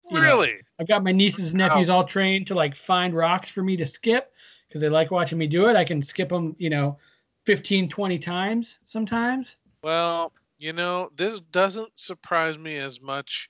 you 0.10 0.18
know, 0.18 0.22
Really? 0.22 0.58
I've 0.80 0.88
got 0.88 1.04
my 1.04 1.12
nieces 1.12 1.50
and 1.50 1.58
nephews 1.58 1.89
all 1.89 2.04
trained 2.04 2.48
to 2.48 2.56
like 2.56 2.76
find 2.76 3.14
rocks 3.14 3.50
for 3.50 3.64
me 3.64 3.76
to 3.78 3.86
skip 3.86 4.34
because 4.68 4.82
they 4.82 4.89
like 4.89 5.12
watching 5.12 5.38
me 5.38 5.48
do 5.48 5.68
it. 5.68 5.76
I 5.76 5.84
can 5.84 6.02
skip 6.02 6.30
them, 6.30 6.56
you 6.60 6.70
know, 6.70 6.98
15, 7.45 7.89
20 7.89 8.20
times 8.20 8.80
sometimes. 8.86 9.56
Well, 9.82 10.32
you 10.58 10.74
know, 10.74 11.10
this 11.16 11.39
doesn't 11.52 11.91
surprise 11.95 12.58
me 12.58 12.78
as 12.78 13.02
much 13.02 13.48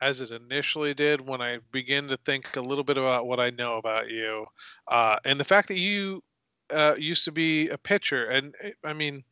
as 0.00 0.20
it 0.20 0.30
initially 0.30 0.94
did 0.94 1.20
when 1.20 1.42
I 1.42 1.58
begin 1.72 2.08
to 2.08 2.16
think 2.18 2.56
a 2.56 2.60
little 2.60 2.84
bit 2.84 2.96
about 2.96 3.26
what 3.26 3.38
I 3.38 3.50
know 3.50 3.76
about 3.76 4.08
you, 4.08 4.46
uh, 4.88 5.16
and 5.24 5.38
the 5.38 5.44
fact 5.44 5.68
that 5.68 5.78
you 5.78 6.22
uh, 6.70 6.94
used 6.98 7.24
to 7.24 7.32
be 7.32 7.68
a 7.68 7.76
pitcher. 7.76 8.26
And 8.26 8.54
I 8.84 8.92
mean, 8.92 9.24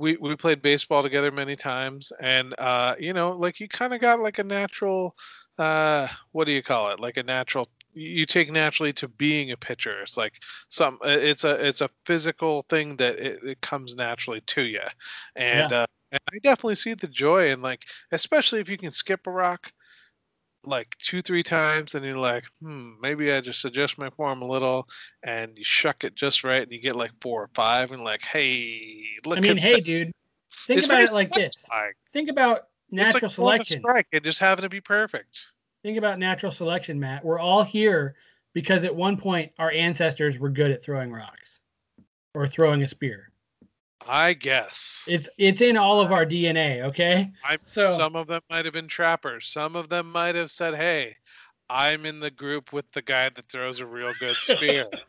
we 0.00 0.16
we 0.16 0.34
played 0.36 0.62
baseball 0.62 1.02
together 1.02 1.30
many 1.30 1.56
times, 1.56 2.12
and 2.20 2.54
uh, 2.58 2.94
you 2.98 3.12
know, 3.12 3.30
like 3.30 3.60
you 3.60 3.68
kind 3.68 3.94
of 3.94 4.00
got 4.00 4.20
like 4.20 4.38
a 4.38 4.44
natural. 4.44 5.14
Uh, 5.58 6.08
what 6.32 6.46
do 6.46 6.52
you 6.52 6.62
call 6.62 6.90
it? 6.90 7.00
Like 7.00 7.16
a 7.18 7.22
natural. 7.22 7.68
You 7.92 8.24
take 8.24 8.50
naturally 8.50 8.92
to 8.94 9.08
being 9.08 9.50
a 9.50 9.56
pitcher. 9.56 10.00
It's 10.02 10.16
like 10.16 10.34
some. 10.68 10.98
It's 11.04 11.44
a 11.44 11.54
it's 11.66 11.80
a 11.80 11.90
physical 12.06 12.62
thing 12.68 12.96
that 12.96 13.18
it, 13.18 13.44
it 13.44 13.60
comes 13.60 13.96
naturally 13.96 14.40
to 14.42 14.62
you, 14.62 14.80
and 15.36 15.72
uh, 15.72 15.86
and 16.12 16.20
I 16.32 16.38
definitely 16.38 16.74
see 16.76 16.94
the 16.94 17.08
joy 17.08 17.50
in 17.50 17.62
like, 17.62 17.86
especially 18.12 18.60
if 18.60 18.68
you 18.68 18.78
can 18.78 18.92
skip 18.92 19.26
a 19.26 19.30
rock 19.30 19.72
like 20.64 20.96
two, 20.98 21.22
three 21.22 21.42
times, 21.42 21.94
and 21.94 22.04
you're 22.04 22.16
like, 22.16 22.44
hmm, 22.60 22.92
maybe 23.00 23.32
I 23.32 23.40
just 23.40 23.64
adjust 23.64 23.98
my 23.98 24.10
form 24.10 24.42
a 24.42 24.46
little, 24.46 24.86
and 25.22 25.56
you 25.56 25.64
shuck 25.64 26.04
it 26.04 26.14
just 26.14 26.44
right, 26.44 26.62
and 26.62 26.70
you 26.70 26.80
get 26.80 26.96
like 26.96 27.12
four 27.20 27.42
or 27.42 27.50
five, 27.54 27.92
and 27.92 28.04
like, 28.04 28.22
hey, 28.22 29.04
look 29.24 29.38
I 29.38 29.40
mean, 29.40 29.56
hey, 29.56 29.74
that. 29.74 29.84
dude, 29.84 30.12
think 30.66 30.78
It's 30.78 30.86
about 30.86 31.02
it 31.02 31.12
like 31.12 31.32
this. 31.32 31.64
Think 32.12 32.28
about 32.28 32.64
natural 32.90 33.28
like 33.28 33.32
selection. 33.32 33.80
strike 33.80 34.06
and 34.12 34.24
just 34.24 34.38
having 34.38 34.62
to 34.62 34.68
be 34.68 34.80
perfect. 34.80 35.46
Think 35.82 35.96
about 35.96 36.18
natural 36.18 36.52
selection, 36.52 37.00
Matt. 37.00 37.24
We're 37.24 37.38
all 37.40 37.62
here 37.62 38.16
because 38.52 38.84
at 38.84 38.94
one 38.94 39.16
point 39.16 39.52
our 39.58 39.70
ancestors 39.70 40.38
were 40.38 40.50
good 40.50 40.70
at 40.70 40.84
throwing 40.84 41.10
rocks 41.10 41.60
or 42.34 42.46
throwing 42.46 42.82
a 42.82 42.88
spear. 42.88 43.29
I 44.10 44.32
guess. 44.32 45.06
It's 45.08 45.28
it's 45.38 45.60
in 45.60 45.76
all 45.76 46.00
of 46.00 46.10
our 46.10 46.26
DNA, 46.26 46.82
okay? 46.82 47.30
I'm, 47.48 47.60
So 47.64 47.86
some 47.86 48.16
of 48.16 48.26
them 48.26 48.40
might 48.50 48.64
have 48.64 48.74
been 48.74 48.88
trappers. 48.88 49.46
Some 49.46 49.76
of 49.76 49.88
them 49.88 50.10
might 50.10 50.34
have 50.34 50.50
said, 50.50 50.74
"Hey, 50.74 51.14
I'm 51.68 52.04
in 52.04 52.18
the 52.18 52.32
group 52.32 52.72
with 52.72 52.90
the 52.90 53.02
guy 53.02 53.28
that 53.28 53.48
throws 53.48 53.78
a 53.78 53.86
real 53.86 54.12
good 54.18 54.34
spear. 54.34 54.88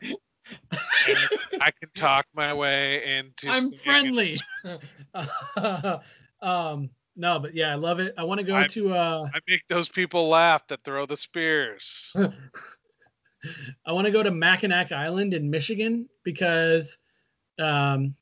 and 1.08 1.28
I 1.60 1.72
can 1.72 1.90
talk 1.96 2.26
my 2.32 2.54
way 2.54 3.18
into." 3.18 3.48
I'm 3.48 3.72
friendly. 3.72 4.38
um 6.40 6.88
no, 7.16 7.40
but 7.40 7.56
yeah, 7.56 7.72
I 7.72 7.74
love 7.74 7.98
it. 7.98 8.14
I 8.16 8.22
want 8.22 8.38
to 8.38 8.44
go 8.44 8.54
I'm- 8.54 8.68
to 8.68 8.94
uh 8.94 9.26
I 9.34 9.40
make 9.48 9.62
those 9.68 9.88
people 9.88 10.28
laugh 10.28 10.64
that 10.68 10.84
throw 10.84 11.06
the 11.06 11.16
spears. 11.16 12.14
I 13.84 13.90
want 13.90 14.04
to 14.06 14.12
go 14.12 14.22
to 14.22 14.30
Mackinac 14.30 14.92
Island 14.92 15.34
in 15.34 15.50
Michigan 15.50 16.08
because 16.22 16.96
um 17.58 18.14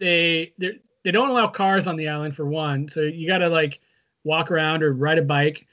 they 0.00 0.52
they 0.58 0.80
they 1.04 1.10
don't 1.10 1.30
allow 1.30 1.46
cars 1.46 1.86
on 1.86 1.96
the 1.96 2.08
island 2.08 2.34
for 2.34 2.46
one, 2.46 2.88
so 2.88 3.02
you 3.02 3.28
got 3.28 3.38
to 3.38 3.48
like 3.48 3.78
walk 4.24 4.50
around 4.50 4.82
or 4.82 4.92
ride 4.92 5.18
a 5.18 5.22
bike. 5.22 5.66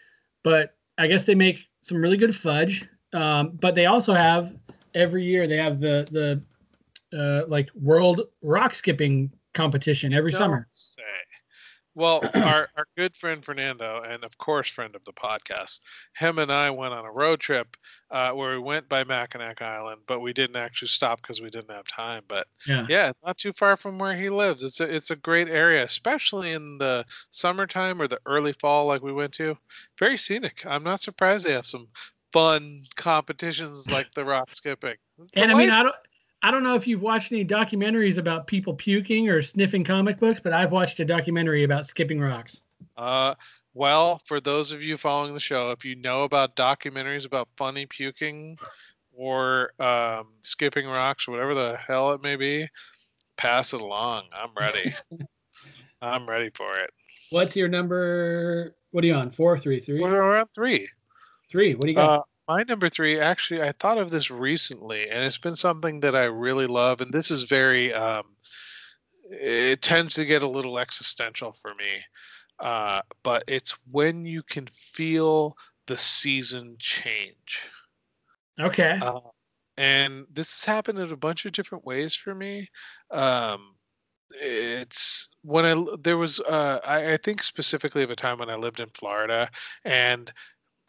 But 0.44 0.76
I 0.98 1.08
guess 1.08 1.24
they 1.24 1.36
make 1.36 1.60
some 1.82 1.98
really 1.98 2.18
good 2.18 2.36
fudge. 2.36 2.88
Um, 3.14 3.58
but 3.60 3.74
they 3.74 3.86
also 3.86 4.14
have 4.14 4.54
every 4.94 5.24
year 5.24 5.48
they 5.48 5.58
have 5.58 5.80
the 5.80 6.08
the 6.12 7.18
uh, 7.18 7.48
like 7.48 7.70
world 7.74 8.22
rock 8.42 8.76
skipping 8.76 9.32
competition 9.54 10.14
every 10.14 10.32
Don't 10.32 10.40
summer. 10.40 10.68
Say. 10.74 11.02
Well, 11.98 12.22
our, 12.36 12.70
our 12.78 12.86
good 12.96 13.16
friend 13.16 13.44
Fernando, 13.44 14.04
and 14.06 14.24
of 14.24 14.38
course, 14.38 14.70
friend 14.70 14.96
of 14.96 15.04
the 15.04 15.14
podcast, 15.14 15.80
him 16.16 16.38
and 16.38 16.52
I 16.52 16.70
went 16.70 16.94
on 16.94 17.06
a 17.06 17.12
road 17.12 17.40
trip 17.40 17.76
uh, 18.12 18.30
where 18.32 18.52
we 18.52 18.60
went 18.60 18.88
by 18.88 19.04
Mackinac 19.04 19.64
Island, 19.64 20.02
but 20.08 20.20
we 20.20 20.32
didn't 20.32 20.58
actually 20.58 20.90
stop 20.90 21.22
because 21.22 21.42
we 21.42 21.50
didn't 21.50 21.72
have 21.72 21.88
time. 21.88 22.24
But 22.28 22.46
Yeah. 22.68 22.86
yeah, 22.88 23.12
not 23.26 23.40
too 23.40 23.52
far 23.54 23.76
from 23.78 23.98
where 23.98 24.16
he 24.16 24.30
lives. 24.30 24.64
It's 24.64 24.80
a 24.80 24.84
it's 24.96 25.10
a 25.10 25.16
great 25.16 25.50
area, 25.50 25.84
especially 25.84 26.52
in 26.52 26.78
the 26.78 27.04
summertime 27.32 28.00
or 28.00 28.08
the 28.08 28.20
early 28.28 28.54
fall, 28.54 28.86
like 28.86 29.02
we 29.02 29.12
went 29.12 29.34
to. 29.34 29.58
Very 29.98 30.20
scenic. 30.20 30.64
I'm 30.68 30.84
not 30.84 31.02
surprised 31.02 31.48
they 31.48 31.54
have 31.54 31.66
some 31.66 31.88
fun 32.32 32.84
competitions 32.96 33.90
like 33.90 34.14
the 34.14 34.24
rock 34.24 34.54
skipping. 34.54 34.96
It's 35.20 35.32
And 35.36 35.52
I 35.52 35.56
mean. 35.56 35.72
I 35.72 35.82
don't, 35.82 35.96
I 36.44 36.52
don't 36.52 36.64
know 36.64 36.76
if 36.76 36.86
you've 36.86 37.02
watched 37.02 37.32
any 37.32 37.44
documentaries 37.44 38.18
about 38.18 38.48
people 38.48 38.74
puking 38.74 39.28
or 39.30 39.42
sniffing 39.42 39.84
comic 39.84 40.20
books, 40.20 40.40
but 40.44 40.54
I've 40.54 40.72
watched 40.72 41.00
a 41.00 41.06
documentary 41.06 41.64
about 41.64 41.88
skipping 41.88 42.20
rocks. 42.20 42.62
Uh, 42.96 43.34
well, 43.74 44.22
for 44.26 44.40
those 44.40 44.72
of 44.72 44.84
you 44.84 44.98
following 44.98 45.34
the 45.34 45.40
show, 45.40 45.72
if 45.72 45.84
you 45.84 45.96
know 45.96 46.24
about 46.24 46.56
documentaries 46.56 47.26
about 47.26 47.48
funny 47.58 47.86
puking 47.86 48.58
or 49.14 49.72
um, 49.80 50.28
skipping 50.42 50.88
rocks 50.88 51.28
or 51.28 51.32
whatever 51.32 51.54
the 51.56 51.78
hell 51.78 52.12
it 52.12 52.22
may 52.22 52.36
be, 52.36 52.68
pass 53.36 53.74
it 53.74 53.82
along. 53.82 54.24
I'm 54.32 54.52
ready. 54.60 54.94
I'm 56.02 56.30
ready 56.30 56.52
for 56.54 56.78
it. 56.78 56.92
What's 57.32 57.56
your 57.56 57.68
number? 57.68 58.76
What 58.92 59.04
are 59.04 59.08
you 59.08 59.16
on? 59.16 59.32
Four, 59.32 59.58
three, 59.58 59.80
three, 59.80 60.00
We're 60.00 60.40
on 60.40 60.46
three. 60.54 60.88
three. 61.50 61.74
What 61.76 61.84
do 61.84 61.90
you 61.90 61.96
got? 61.96 62.20
Uh, 62.20 62.24
my 62.48 62.64
number 62.64 62.90
three, 62.90 63.20
actually, 63.20 63.62
I 63.62 63.74
thought 63.74 63.98
of 63.98 64.12
this 64.12 64.32
recently, 64.32 65.10
and 65.10 65.24
it's 65.24 65.38
been 65.38 65.56
something 65.56 66.00
that 66.02 66.16
I 66.16 66.26
really 66.26 66.68
love. 66.68 67.02
And 67.02 67.12
this 67.14 67.30
is 67.32 67.44
very, 67.44 67.94
um, 67.94 68.24
it 69.30 69.82
tends 69.82 70.16
to 70.16 70.26
get 70.26 70.44
a 70.44 70.48
little 70.48 70.80
existential 70.80 71.52
for 71.52 71.76
me. 71.76 72.04
Uh, 72.60 73.02
but 73.24 73.44
it's 73.48 73.76
when 73.92 74.26
you 74.26 74.42
can 74.44 74.68
feel 74.68 75.56
the 75.88 75.98
season 75.98 76.76
change. 76.80 77.62
okay. 78.60 79.00
Uh, 79.02 79.20
and 79.78 80.26
this 80.34 80.50
has 80.52 80.66
happened 80.66 81.00
in 81.00 81.12
a 81.12 81.18
bunch 81.18 81.46
of 81.46 81.52
different 81.52 81.86
ways 81.86 82.16
for 82.16 82.34
me. 82.34 82.68
Um, 83.12 83.76
it's 84.32 85.30
when 85.44 85.66
I 85.66 85.86
there 86.02 86.18
was 86.18 86.40
uh, 86.42 86.80
I, 86.86 87.14
I 87.14 87.18
think 87.18 87.44
specifically 87.44 88.04
of 88.04 88.10
a 88.12 88.16
time 88.16 88.40
when 88.40 88.50
I 88.50 88.56
lived 88.56 88.80
in 88.80 88.90
Florida, 88.90 89.50
and 89.86 90.32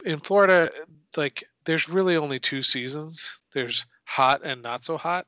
in 0.05 0.19
Florida, 0.19 0.71
like 1.15 1.43
there's 1.65 1.89
really 1.89 2.15
only 2.15 2.39
two 2.39 2.61
seasons. 2.61 3.39
There's 3.53 3.85
hot 4.05 4.41
and 4.43 4.61
not 4.61 4.83
so 4.83 4.97
hot, 4.97 5.27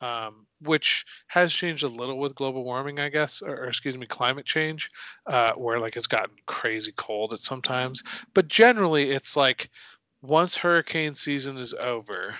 um, 0.00 0.46
which 0.60 1.04
has 1.28 1.52
changed 1.52 1.84
a 1.84 1.88
little 1.88 2.18
with 2.18 2.34
global 2.34 2.64
warming, 2.64 2.98
I 2.98 3.08
guess, 3.08 3.42
or, 3.42 3.64
or 3.64 3.68
excuse 3.68 3.96
me, 3.96 4.06
climate 4.06 4.46
change, 4.46 4.90
uh, 5.26 5.52
where 5.52 5.80
like 5.80 5.96
it's 5.96 6.06
gotten 6.06 6.36
crazy 6.46 6.92
cold 6.96 7.32
at 7.32 7.40
sometimes. 7.40 8.02
But 8.34 8.48
generally, 8.48 9.10
it's 9.10 9.36
like 9.36 9.70
once 10.22 10.56
hurricane 10.56 11.14
season 11.14 11.56
is 11.56 11.74
over, 11.74 12.34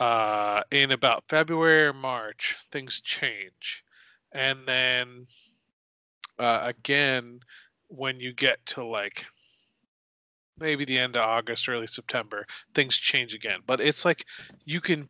uh, 0.00 0.62
in 0.70 0.90
about 0.92 1.24
February 1.28 1.86
or 1.86 1.92
March, 1.92 2.56
things 2.72 3.00
change, 3.00 3.84
and 4.32 4.66
then 4.66 5.26
uh, 6.38 6.60
again 6.62 7.40
when 7.88 8.18
you 8.18 8.32
get 8.32 8.64
to 8.64 8.84
like 8.84 9.26
maybe 10.60 10.84
the 10.84 10.98
end 10.98 11.16
of 11.16 11.22
August, 11.22 11.68
early 11.68 11.86
September, 11.86 12.46
things 12.74 12.96
change 12.96 13.34
again. 13.34 13.60
But 13.66 13.80
it's 13.80 14.04
like 14.04 14.26
you 14.64 14.80
can 14.80 15.08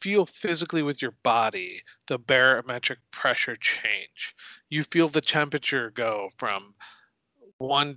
feel 0.00 0.26
physically 0.26 0.82
with 0.82 1.02
your 1.02 1.14
body 1.22 1.82
the 2.06 2.18
barometric 2.18 2.98
pressure 3.10 3.56
change. 3.56 4.34
You 4.68 4.84
feel 4.84 5.08
the 5.08 5.20
temperature 5.20 5.90
go 5.90 6.30
from 6.38 6.74
one 7.58 7.96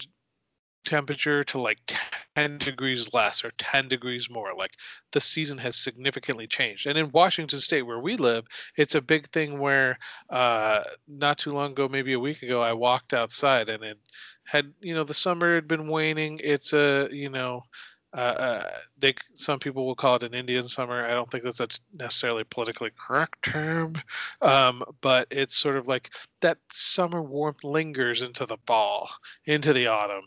temperature 0.86 1.44
to 1.46 1.60
like 1.60 1.80
10 2.36 2.58
degrees 2.58 3.14
less 3.14 3.44
or 3.44 3.52
10 3.58 3.88
degrees 3.88 4.30
more. 4.30 4.54
Like 4.56 4.74
the 5.12 5.22
season 5.22 5.58
has 5.60 5.76
significantly 5.76 6.48
changed. 6.48 6.88
And 6.88 6.98
in 6.98 7.12
Washington 7.12 7.60
State, 7.60 7.84
where 7.84 8.00
we 8.00 8.18
live, 8.18 8.46
it's 8.76 8.96
a 8.96 9.02
big 9.02 9.28
thing 9.30 9.60
where 9.60 9.98
uh, 10.30 10.84
not 11.08 11.38
too 11.38 11.52
long 11.52 11.72
ago, 11.72 11.88
maybe 11.88 12.14
a 12.14 12.20
week 12.20 12.44
ago, 12.44 12.62
I 12.62 12.74
walked 12.74 13.14
outside 13.14 13.70
and 13.70 13.84
it 13.84 13.98
had, 14.44 14.74
you 14.82 14.94
know, 14.94 15.04
the 15.04 15.14
summer 15.14 15.56
had 15.56 15.68
been 15.68 15.88
waning. 15.88 16.40
It's 16.44 16.74
a, 16.74 17.08
you 17.12 17.30
know, 17.30 17.64
uh, 18.16 18.20
uh, 18.20 18.70
they 19.00 19.16
some 19.34 19.60
people 19.60 19.86
will 19.88 19.96
call 19.96 20.16
it 20.16 20.24
an 20.24 20.36
Indian 20.36 20.68
summer. 20.68 21.04
I 21.06 21.14
don't 21.14 21.30
think 21.32 21.44
that's 21.44 21.60
a 21.60 21.68
necessarily 21.94 22.44
politically 22.44 22.92
correct 22.96 23.42
term, 23.42 23.96
um, 24.42 24.84
but 25.02 25.28
it's 25.32 25.56
sort 25.56 25.78
of 25.78 25.88
like 25.88 26.12
that 26.42 26.60
summer 26.72 27.24
warmth 27.24 27.64
lingers 27.64 28.22
into 28.22 28.46
the 28.46 28.58
fall, 28.68 29.10
into 29.46 29.74
the 29.74 29.88
autumn. 29.88 30.26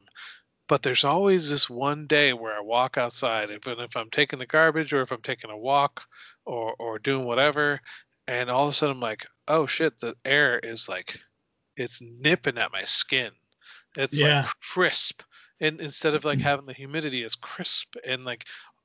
But 0.68 0.82
there's 0.82 1.04
always 1.04 1.48
this 1.48 1.70
one 1.70 2.08
day 2.08 2.32
where 2.32 2.56
I 2.56 2.60
walk 2.60 2.98
outside, 2.98 3.50
even 3.50 3.78
if 3.78 3.96
I'm 3.96 4.10
taking 4.10 4.40
the 4.40 4.46
garbage 4.46 4.92
or 4.92 5.02
if 5.02 5.12
I'm 5.12 5.22
taking 5.22 5.50
a 5.50 5.56
walk 5.56 6.02
or 6.44 6.74
or 6.80 6.98
doing 6.98 7.24
whatever, 7.24 7.80
and 8.26 8.50
all 8.50 8.64
of 8.64 8.70
a 8.70 8.72
sudden 8.72 8.96
I'm 8.96 9.00
like, 9.00 9.26
oh 9.46 9.66
shit, 9.66 10.00
the 10.00 10.16
air 10.24 10.58
is 10.58 10.88
like, 10.88 11.20
it's 11.76 12.02
nipping 12.02 12.58
at 12.58 12.72
my 12.72 12.82
skin. 12.82 13.30
It's 13.96 14.20
Yeah. 14.20 14.42
like 14.42 14.50
crisp 14.72 15.22
and 15.60 15.80
instead 15.80 16.14
of 16.14 16.24
like 16.24 16.40
having 16.40 16.66
the 16.66 16.74
humidity 16.74 17.22
it's 17.24 17.34
crisp 17.34 17.96
and 18.06 18.24
like 18.26 18.44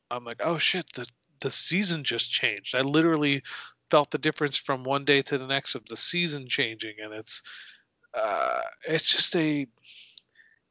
i'm 0.09 0.23
like 0.23 0.39
oh 0.43 0.57
shit 0.57 0.85
the 0.93 1.05
the 1.41 1.51
season 1.51 2.03
just 2.03 2.31
changed. 2.31 2.75
I 2.75 2.81
literally 2.81 3.43
felt 3.89 4.11
the 4.11 4.17
difference 4.17 4.55
from 4.55 4.83
one 4.83 5.03
day 5.03 5.21
to 5.23 5.37
the 5.37 5.47
next 5.47 5.75
of 5.75 5.85
the 5.87 5.97
season 5.97 6.47
changing 6.47 6.95
and 7.03 7.13
it's 7.13 7.41
uh 8.13 8.61
it's 8.87 9.11
just 9.11 9.35
a 9.35 9.67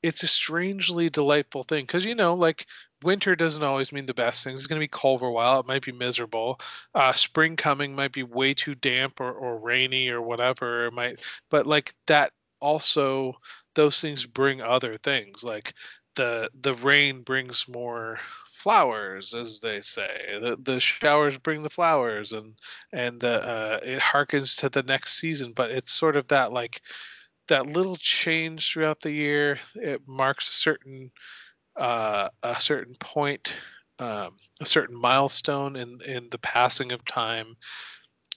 it's 0.03 0.23
a 0.23 0.27
strangely 0.27 1.11
delightful 1.11 1.63
thing 1.63 1.85
because 1.85 2.05
you 2.05 2.15
know 2.15 2.35
like 2.35 2.67
winter 3.03 3.37
doesn't 3.37 3.63
always 3.63 3.93
mean 3.93 4.07
the 4.07 4.15
best 4.15 4.43
things 4.45 4.61
it's 4.61 4.67
going 4.67 4.79
to 4.79 4.85
be 4.85 4.89
cold 4.89 5.21
for 5.21 5.29
a 5.29 5.33
while. 5.33 5.61
It 5.61 5.67
might 5.67 5.85
be 5.85 5.93
miserable. 5.93 6.61
Uh 6.95 7.13
spring 7.13 7.57
coming 7.57 7.95
might 7.95 8.13
be 8.13 8.23
way 8.23 8.55
too 8.55 8.75
damp 8.75 9.21
or, 9.21 9.33
or 9.33 9.59
rainy 9.59 10.09
or 10.09 10.23
whatever 10.23 10.87
it 10.87 10.93
might 10.93 11.21
but 11.51 11.67
like 11.67 11.93
that 12.07 12.33
also 12.61 13.35
those 13.81 13.99
things 13.99 14.27
bring 14.27 14.61
other 14.61 14.99
things 14.99 15.43
like 15.43 15.73
the 16.15 16.51
the 16.61 16.75
rain 16.75 17.23
brings 17.23 17.67
more 17.67 18.19
flowers 18.53 19.33
as 19.33 19.59
they 19.61 19.81
say 19.81 20.37
the, 20.39 20.55
the 20.65 20.79
showers 20.79 21.39
bring 21.39 21.63
the 21.63 21.71
flowers 21.71 22.33
and 22.33 22.53
and 22.93 23.25
uh, 23.25 23.29
uh, 23.29 23.81
it 23.83 23.99
harkens 23.99 24.55
to 24.55 24.69
the 24.69 24.83
next 24.83 25.19
season 25.19 25.55
but 25.57 25.71
it's 25.71 25.93
sort 25.93 26.15
of 26.15 26.29
that 26.29 26.53
like 26.53 26.83
that 27.49 27.69
little 27.69 27.97
change 27.97 28.71
throughout 28.71 29.01
the 29.01 29.13
year 29.13 29.59
it 29.77 30.03
marks 30.07 30.51
a 30.51 30.53
certain 30.53 31.11
uh, 31.77 32.29
a 32.43 32.61
certain 32.61 32.95
point 32.97 33.55
um, 33.99 34.37
a 34.61 34.67
certain 34.67 35.01
milestone 35.01 35.75
in 35.77 35.99
in 36.05 36.29
the 36.31 36.39
passing 36.41 36.93
of 36.93 37.03
time 37.07 37.57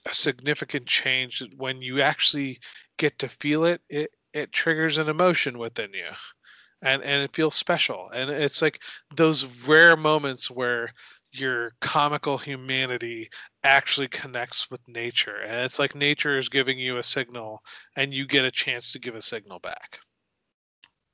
a 0.06 0.12
significant 0.14 0.86
change 0.86 1.42
when 1.58 1.82
you 1.82 2.00
actually 2.00 2.58
get 2.96 3.18
to 3.18 3.28
feel 3.28 3.66
it 3.66 3.82
it 3.90 4.10
it 4.34 4.52
triggers 4.52 4.98
an 4.98 5.08
emotion 5.08 5.58
within 5.58 5.94
you 5.94 6.08
and 6.82 7.02
and 7.02 7.22
it 7.24 7.34
feels 7.34 7.54
special 7.54 8.10
and 8.10 8.30
it's 8.30 8.62
like 8.62 8.82
those 9.16 9.66
rare 9.66 9.96
moments 9.96 10.50
where 10.50 10.92
your 11.32 11.72
comical 11.80 12.38
humanity 12.38 13.28
actually 13.64 14.08
connects 14.08 14.70
with 14.70 14.80
nature 14.88 15.38
and 15.38 15.56
it's 15.56 15.78
like 15.78 15.94
nature 15.94 16.38
is 16.38 16.48
giving 16.48 16.78
you 16.78 16.98
a 16.98 17.02
signal 17.02 17.60
and 17.96 18.14
you 18.14 18.26
get 18.26 18.44
a 18.44 18.50
chance 18.50 18.92
to 18.92 18.98
give 19.00 19.14
a 19.16 19.22
signal 19.22 19.58
back 19.60 20.00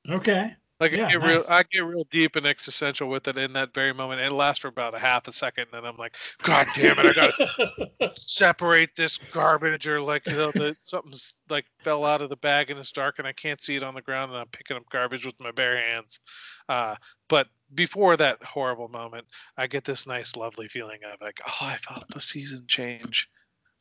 Okay. 0.09 0.57
Like 0.81 0.91
Yeah, 0.91 1.05
I 1.05 1.11
get 1.11 1.21
real. 1.21 1.45
I 1.47 1.63
get 1.71 1.85
real 1.85 2.05
deep 2.11 2.35
and 2.35 2.45
existential 2.45 3.07
with 3.07 3.27
it 3.27 3.37
in 3.37 3.53
that 3.53 3.73
very 3.73 3.93
moment. 3.93 4.19
It 4.19 4.31
lasts 4.31 4.61
for 4.61 4.67
about 4.67 4.95
a 4.95 4.99
half 4.99 5.27
a 5.27 5.31
second, 5.31 5.67
and 5.73 5.85
I'm 5.85 5.95
like, 5.95 6.15
God 6.43 6.67
damn 6.75 6.97
it, 6.99 7.05
I 7.05 7.13
gotta 7.13 7.71
separate 8.17 8.89
this 8.97 9.19
garbage 9.31 9.87
or 9.87 10.01
like 10.01 10.27
you 10.27 10.35
know, 10.35 10.51
the, 10.51 10.75
something's 10.81 11.35
like 11.49 11.65
fell 11.83 12.03
out 12.03 12.21
of 12.21 12.29
the 12.29 12.35
bag 12.37 12.69
and 12.71 12.79
it's 12.79 12.91
dark 12.91 13.19
and 13.19 13.27
I 13.27 13.31
can't 13.33 13.61
see 13.61 13.75
it 13.75 13.83
on 13.83 13.93
the 13.93 14.01
ground 14.01 14.31
and 14.31 14.39
I'm 14.39 14.47
picking 14.47 14.75
up 14.75 14.83
garbage 14.89 15.25
with 15.25 15.39
my 15.39 15.51
bare 15.51 15.77
hands. 15.77 16.19
Uh, 16.67 16.95
but 17.29 17.47
before 17.75 18.17
that 18.17 18.43
horrible 18.43 18.89
moment, 18.89 19.27
I 19.57 19.67
get 19.67 19.83
this 19.83 20.07
nice, 20.07 20.35
lovely 20.35 20.67
feeling 20.67 20.99
of 21.05 21.21
like, 21.21 21.39
oh, 21.47 21.57
I 21.61 21.77
felt 21.77 22.05
the 22.09 22.19
season 22.19 22.65
change. 22.67 23.29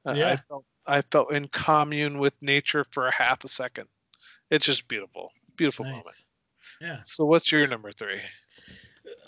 Uh, 0.05 0.11
I 0.11 0.15
Yeah. 0.15 0.37
felt 0.49 0.65
I 0.87 1.03
felt 1.03 1.33
in 1.33 1.49
commune 1.49 2.19
with 2.19 2.35
nature 2.41 2.85
for 2.91 3.07
a 3.07 3.13
half 3.13 3.43
a 3.45 3.49
second. 3.49 3.89
It's 4.51 4.67
just 4.67 4.87
beautiful, 4.89 5.31
beautiful 5.57 5.85
moment. 5.87 6.17
Yeah. 6.81 6.99
So 7.05 7.25
what's 7.25 7.51
your 7.53 7.67
number 7.67 7.93
three? 7.93 8.21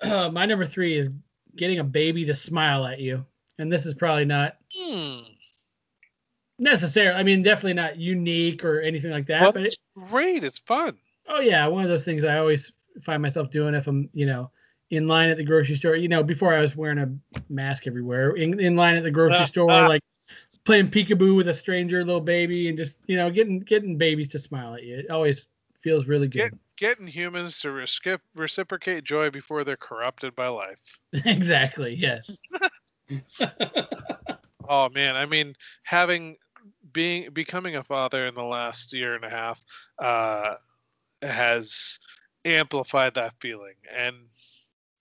Uh, 0.03 0.31
my 0.31 0.47
number 0.47 0.65
three 0.65 0.97
is 0.97 1.11
getting 1.57 1.79
a 1.79 1.85
baby 1.85 2.25
to 2.25 2.35
smile 2.35 2.87
at 2.87 2.99
you, 2.99 3.25
and 3.59 3.71
this 3.71 3.87
is 3.87 3.95
probably 3.95 4.25
not 4.25 4.57
hmm. 4.75 5.21
necessarily. 6.59 7.19
I 7.19 7.23
mean, 7.23 7.43
definitely 7.43 7.75
not 7.75 7.99
unique 7.99 8.65
or 8.65 8.81
anything 8.81 9.11
like 9.11 9.27
that. 9.27 9.53
But 9.53 9.63
it, 9.63 9.67
it's 9.67 9.77
great. 10.11 10.45
It's 10.45 10.61
fun. 10.61 10.97
oh 11.29 11.41
yeah, 11.41 11.67
one 11.67 11.85
of 11.85 11.91
those 11.91 12.05
things 12.05 12.25
I 12.25 12.39
always 12.39 12.73
find 13.03 13.23
myself 13.23 13.51
doing 13.51 13.75
if 13.75 13.87
I'm, 13.87 14.09
you 14.13 14.27
know, 14.27 14.51
in 14.91 15.07
line 15.07 15.31
at 15.31 15.37
the 15.37 15.45
grocery 15.45 15.77
store. 15.77 15.97
You 15.97 16.09
know, 16.09 16.23
before 16.23 16.55
I 16.55 16.61
was 16.61 16.75
wearing 16.75 16.99
a 16.99 17.13
mask 17.49 17.87
everywhere, 17.87 18.31
in, 18.31 18.59
in 18.61 18.77
line 18.77 18.97
at 18.97 19.03
the 19.03 19.11
grocery 19.11 19.47
store, 19.47 19.69
like 19.69 20.03
playing 20.65 20.89
peekaboo 20.89 21.37
with 21.37 21.49
a 21.49 21.55
stranger 21.55 22.05
little 22.05 22.21
baby, 22.21 22.69
and 22.69 22.79
just 22.79 22.97
you 23.07 23.17
know, 23.17 23.31
getting 23.31 23.61
getting 23.61 23.99
babies 23.99 24.29
to 24.29 24.39
smile 24.39 24.75
at 24.75 24.85
you. 24.85 24.97
It 24.97 25.11
always 25.11 25.47
feels 25.83 26.07
really 26.07 26.29
good. 26.29 26.59
Get, 26.83 26.99
getting 26.99 27.07
humans 27.07 27.61
to 27.61 27.69
recip- 27.69 28.21
reciprocate 28.35 29.05
joy 29.05 29.31
before 29.31 29.63
they're 29.63 29.77
corrupted 29.77 30.35
by 30.35 30.49
life. 30.49 30.99
exactly. 31.13 31.95
Yes. 31.95 32.39
Oh 34.69 34.89
man, 34.89 35.17
I 35.17 35.27
mean, 35.27 35.55
having 35.83 36.37
being 36.93 37.31
becoming 37.33 37.77
a 37.77 37.83
father 37.83 38.27
in 38.27 38.35
the 38.35 38.45
last 38.45 38.93
year 38.93 39.15
and 39.15 39.25
a 39.25 39.31
half 39.31 39.61
uh, 39.99 40.55
has 41.23 41.99
amplified 42.45 43.15
that 43.15 43.35
feeling, 43.41 43.75
and 43.95 44.29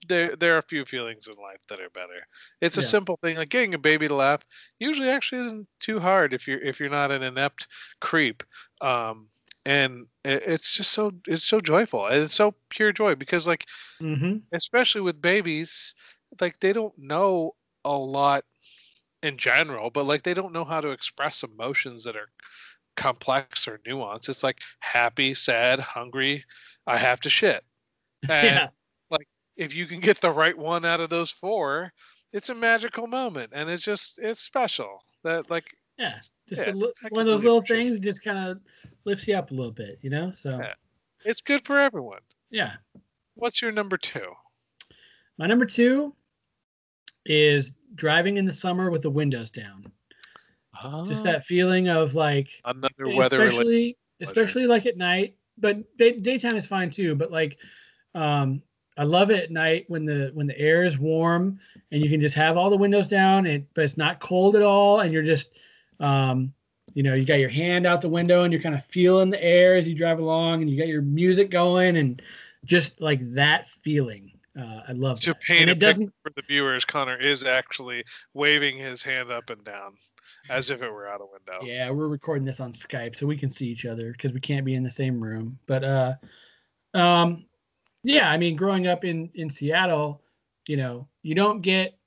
there 0.08 0.36
there 0.36 0.54
are 0.56 0.58
a 0.58 0.62
few 0.62 0.84
feelings 0.84 1.28
in 1.28 1.34
life 1.42 1.60
that 1.68 1.80
are 1.80 1.90
better. 1.90 2.26
It's 2.60 2.76
a 2.76 2.82
Yeah. 2.82 2.88
simple 2.88 3.18
thing 3.22 3.36
like 3.36 3.50
getting 3.50 3.74
a 3.74 3.78
baby 3.78 4.08
to 4.08 4.14
laugh. 4.14 4.42
Usually, 4.80 5.08
actually, 5.10 5.46
isn't 5.46 5.68
too 5.80 6.00
hard 6.00 6.34
if 6.34 6.48
you're 6.48 6.60
if 6.60 6.80
you're 6.80 6.90
not 6.90 7.12
an 7.12 7.22
inept 7.22 7.68
creep. 8.00 8.42
Um, 8.80 9.28
and 9.66 10.06
it's 10.24 10.72
just 10.72 10.92
so 10.92 11.12
it's 11.26 11.44
so 11.44 11.60
joyful 11.60 12.06
and 12.06 12.22
it's 12.24 12.34
so 12.34 12.54
pure 12.70 12.92
joy 12.92 13.14
because 13.14 13.46
like 13.46 13.66
hmm 14.00 14.44
especially 14.54 15.00
with 15.00 15.20
babies 15.22 15.94
like 16.40 16.60
they 16.60 16.72
don't 16.72 16.96
know 16.98 17.52
a 17.84 17.92
lot 17.96 18.44
in 19.22 19.38
general 19.38 19.90
but 19.90 20.06
like 20.06 20.22
they 20.22 20.34
don't 20.34 20.52
know 20.52 20.64
how 20.64 20.80
to 20.80 20.90
express 20.90 21.42
emotions 21.42 22.04
that 22.04 22.16
are 22.16 22.30
complex 22.96 23.68
or 23.68 23.78
nuanced 23.80 24.28
it's 24.28 24.44
like 24.44 24.60
happy 24.80 25.34
sad 25.34 25.80
hungry 25.80 26.44
i 26.86 26.96
have 26.98 27.20
to 27.20 27.30
shit 27.30 27.64
and 28.28 28.64
Yeah. 28.64 28.70
like 29.10 29.26
if 29.56 29.74
you 29.74 29.86
can 29.86 30.00
get 30.00 30.20
the 30.20 30.32
right 30.32 30.58
one 30.58 30.84
out 30.84 31.00
of 31.00 31.10
those 31.10 31.30
four 31.30 31.92
it's 32.32 32.50
a 32.50 32.54
magical 32.54 33.06
moment 33.06 33.52
and 33.54 33.70
it's 33.70 33.82
just 33.82 34.18
it's 34.20 34.40
special 34.40 34.98
that 35.24 35.50
like 35.50 35.74
Yeah. 35.96 36.20
Just 36.48 36.66
Yeah, 36.66 36.72
li- 36.72 36.92
one 37.10 37.20
of 37.20 37.26
those 37.26 37.44
little 37.44 37.62
things 37.62 37.98
just 37.98 38.22
kind 38.22 38.38
of 38.38 38.60
lifts 39.04 39.26
you 39.28 39.34
up 39.34 39.50
a 39.50 39.54
little 39.54 39.72
bit, 39.72 39.98
you 40.02 40.10
know? 40.10 40.32
So, 40.32 40.58
Yeah. 40.58 40.74
it's 41.24 41.40
good 41.40 41.64
for 41.64 41.78
everyone 41.78 42.20
yeah. 42.50 42.74
what's 43.34 43.62
your 43.62 43.72
number 43.72 43.96
two 43.96 44.32
My 45.38 45.46
number 45.46 45.64
two 45.64 46.14
is 47.24 47.72
driving 47.94 48.36
in 48.36 48.44
the 48.44 48.52
summer 48.52 48.90
with 48.90 49.02
the 49.02 49.10
windows 49.10 49.50
down. 49.50 49.90
Just 51.06 51.24
Oh, 51.24 51.30
that 51.30 51.44
feeling 51.44 51.88
of 51.88 52.14
like, 52.14 52.48
another 52.64 53.08
weather 53.08 53.44
especially, 53.46 53.96
especially 54.20 54.66
like 54.66 54.86
at 54.86 54.96
night, 54.96 55.36
but 55.58 55.96
day, 55.96 56.18
daytime 56.18 56.56
is 56.56 56.66
fine 56.66 56.90
too. 56.90 57.14
But 57.14 57.30
like, 57.30 57.58
um, 58.14 58.62
I 58.98 59.04
love 59.04 59.30
it 59.30 59.44
at 59.44 59.50
night 59.50 59.84
when 59.88 60.04
the 60.04 60.30
when 60.34 60.46
the 60.46 60.58
air 60.58 60.84
is 60.84 60.98
warm 60.98 61.58
and 61.92 62.02
you 62.02 62.10
can 62.10 62.20
just 62.20 62.34
have 62.34 62.56
all 62.56 62.68
the 62.68 62.76
windows 62.76 63.08
down 63.08 63.46
and 63.46 63.66
but 63.74 63.84
it's 63.84 63.96
not 63.96 64.20
cold 64.20 64.56
at 64.56 64.62
all 64.62 65.00
and 65.00 65.12
you're 65.12 65.22
just 65.22 65.52
um 66.00 66.52
you 66.94 67.02
know 67.02 67.14
you 67.14 67.24
got 67.24 67.38
your 67.38 67.48
hand 67.48 67.86
out 67.86 68.00
the 68.00 68.08
window 68.08 68.44
and 68.44 68.52
you're 68.52 68.62
kind 68.62 68.74
of 68.74 68.84
feeling 68.86 69.30
the 69.30 69.42
air 69.42 69.76
as 69.76 69.86
you 69.86 69.94
drive 69.94 70.18
along 70.18 70.62
and 70.62 70.70
you 70.70 70.78
got 70.78 70.88
your 70.88 71.02
music 71.02 71.50
going 71.50 71.96
and 71.96 72.22
just 72.64 73.00
like 73.00 73.20
that 73.34 73.68
feeling 73.82 74.32
uh, 74.58 74.82
I 74.88 74.92
love 74.92 75.18
to 75.20 75.30
that. 75.30 75.40
paint 75.40 75.70
and 75.70 75.82
a 75.82 75.86
picture 75.86 76.12
for 76.22 76.32
the 76.36 76.42
viewers, 76.46 76.84
Conor 76.84 77.16
is 77.16 77.42
actually 77.42 78.04
waving 78.34 78.76
his 78.76 79.02
hand 79.02 79.30
up 79.30 79.48
and 79.50 79.64
down. 79.64 79.94
as 80.50 80.70
if 80.70 80.82
it 80.82 80.90
were 80.90 81.08
out 81.08 81.20
a 81.20 81.24
window. 81.24 81.64
Yeah, 81.64 81.90
we're 81.90 82.08
recording 82.08 82.44
this 82.44 82.60
on 82.60 82.72
Skype, 82.72 83.16
so 83.16 83.26
we 83.26 83.36
can 83.36 83.48
see 83.48 83.66
each 83.66 83.86
other 83.86 84.12
because 84.12 84.32
we 84.32 84.40
can't 84.40 84.64
be 84.64 84.74
in 84.74 84.82
the 84.82 84.90
same 84.90 85.20
room. 85.22 85.58
But 85.66 85.84
uh, 85.84 86.14
um, 86.94 87.46
yeah, 88.02 88.30
I 88.30 88.36
mean, 88.36 88.56
growing 88.56 88.86
up 88.86 89.04
in 89.04 89.30
in 89.34 89.48
Seattle, 89.48 90.22
you 90.68 90.76
know, 90.76 91.08
you 91.22 91.34
don't 91.34 91.60
get. 91.60 91.98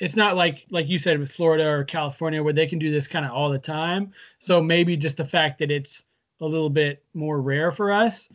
It's 0.00 0.16
not 0.16 0.36
like 0.36 0.66
like 0.70 0.88
you 0.88 0.98
said 0.98 1.18
with 1.18 1.32
Florida 1.32 1.68
or 1.68 1.84
California 1.84 2.42
where 2.42 2.52
they 2.52 2.66
can 2.66 2.78
do 2.78 2.92
this 2.92 3.08
kind 3.08 3.24
of 3.24 3.32
all 3.32 3.50
the 3.50 3.58
time. 3.58 4.12
So 4.38 4.62
maybe 4.62 4.96
just 4.96 5.16
the 5.16 5.24
fact 5.24 5.58
that 5.58 5.70
it's 5.70 6.04
a 6.40 6.46
little 6.46 6.70
bit 6.70 7.04
more 7.14 7.40
rare 7.40 7.72
for 7.72 7.90
us. 7.90 8.28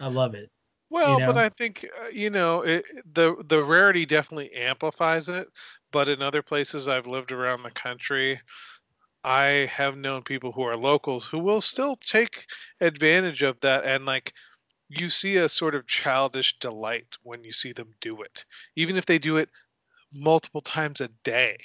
I 0.00 0.08
love 0.08 0.34
it. 0.34 0.50
Well, 0.90 1.18
but 1.18 1.34
know? 1.34 1.42
I 1.42 1.50
think 1.50 1.86
uh, 2.02 2.08
you 2.08 2.30
know 2.30 2.62
it, 2.62 2.84
the 3.12 3.36
the 3.46 3.62
rarity 3.62 4.06
definitely 4.06 4.52
amplifies 4.52 5.28
it. 5.28 5.48
But 5.92 6.08
in 6.08 6.22
other 6.22 6.42
places 6.42 6.88
I've 6.88 7.06
lived 7.06 7.32
around 7.32 7.62
the 7.62 7.70
country, 7.70 8.40
I 9.24 9.70
have 9.72 9.96
known 9.96 10.22
people 10.22 10.52
who 10.52 10.62
are 10.62 10.76
locals 10.76 11.24
who 11.24 11.38
will 11.38 11.60
still 11.60 11.96
take 11.96 12.46
advantage 12.80 13.42
of 13.42 13.60
that 13.60 13.84
and 13.84 14.06
like 14.06 14.32
you 14.88 15.10
see 15.10 15.36
a 15.36 15.48
sort 15.48 15.74
of 15.74 15.86
childish 15.86 16.58
delight 16.58 17.16
when 17.22 17.44
you 17.44 17.52
see 17.52 17.72
them 17.72 17.94
do 18.00 18.22
it, 18.22 18.44
even 18.74 18.96
if 18.96 19.04
they 19.04 19.18
do 19.18 19.36
it 19.36 19.50
multiple 20.14 20.60
times 20.60 21.00
a 21.00 21.08
day. 21.24 21.58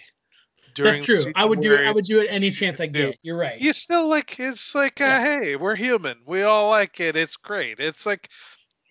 during 0.75 0.93
That's 0.93 1.05
true. 1.05 1.31
I 1.35 1.45
would 1.45 1.61
do 1.61 1.73
it. 1.73 1.85
I 1.87 1.91
would 1.91 2.05
do 2.05 2.19
it 2.19 2.27
any 2.29 2.49
chance 2.51 2.79
I 2.79 2.87
get. 2.87 3.17
You're 3.21 3.37
right. 3.37 3.59
you 3.59 3.73
still 3.73 4.07
like 4.07 4.39
it's 4.39 4.73
like 4.75 4.99
uh, 5.01 5.05
Yeah. 5.05 5.21
hey 5.41 5.55
we're 5.55 5.75
human 5.75 6.17
we 6.25 6.43
all 6.43 6.69
like 6.69 6.99
it 6.99 7.15
it's 7.15 7.35
great 7.37 7.79
it's 7.79 8.05
like 8.05 8.29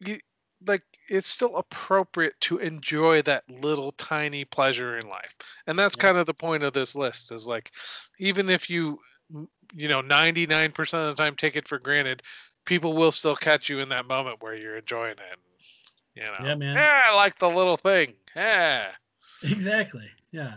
you 0.00 0.18
like 0.66 0.82
it's 1.08 1.28
still 1.28 1.56
appropriate 1.56 2.34
to 2.40 2.58
enjoy 2.58 3.20
that 3.22 3.42
little 3.50 3.90
tiny 3.92 4.44
pleasure 4.44 4.98
in 4.98 5.08
life 5.08 5.34
and 5.66 5.78
that's 5.78 5.96
Yeah. 5.96 6.02
kind 6.02 6.18
of 6.18 6.26
the 6.26 6.34
point 6.34 6.62
of 6.62 6.72
this 6.72 6.94
list 6.94 7.32
is 7.32 7.46
like 7.48 7.72
even 8.18 8.48
if 8.48 8.70
you 8.70 9.00
you 9.74 9.88
know 9.88 10.00
99% 10.02 11.08
of 11.08 11.16
the 11.16 11.22
time 11.22 11.34
take 11.34 11.56
it 11.56 11.66
for 11.66 11.78
granted 11.78 12.22
people 12.64 12.92
will 12.92 13.12
still 13.12 13.34
catch 13.36 13.68
you 13.68 13.80
in 13.80 13.88
that 13.88 14.06
moment 14.06 14.40
where 14.42 14.54
you're 14.54 14.76
enjoying 14.76 15.12
it 15.32 15.38
you 16.14 16.22
know 16.22 16.46
Yeah, 16.46 16.54
man. 16.54 16.76
yeah 16.76 17.02
i 17.06 17.14
like 17.16 17.36
the 17.38 17.48
little 17.48 17.76
thing 17.76 18.14
yeah 18.36 18.88
Exactly. 19.42 20.08
Yeah. 20.30 20.54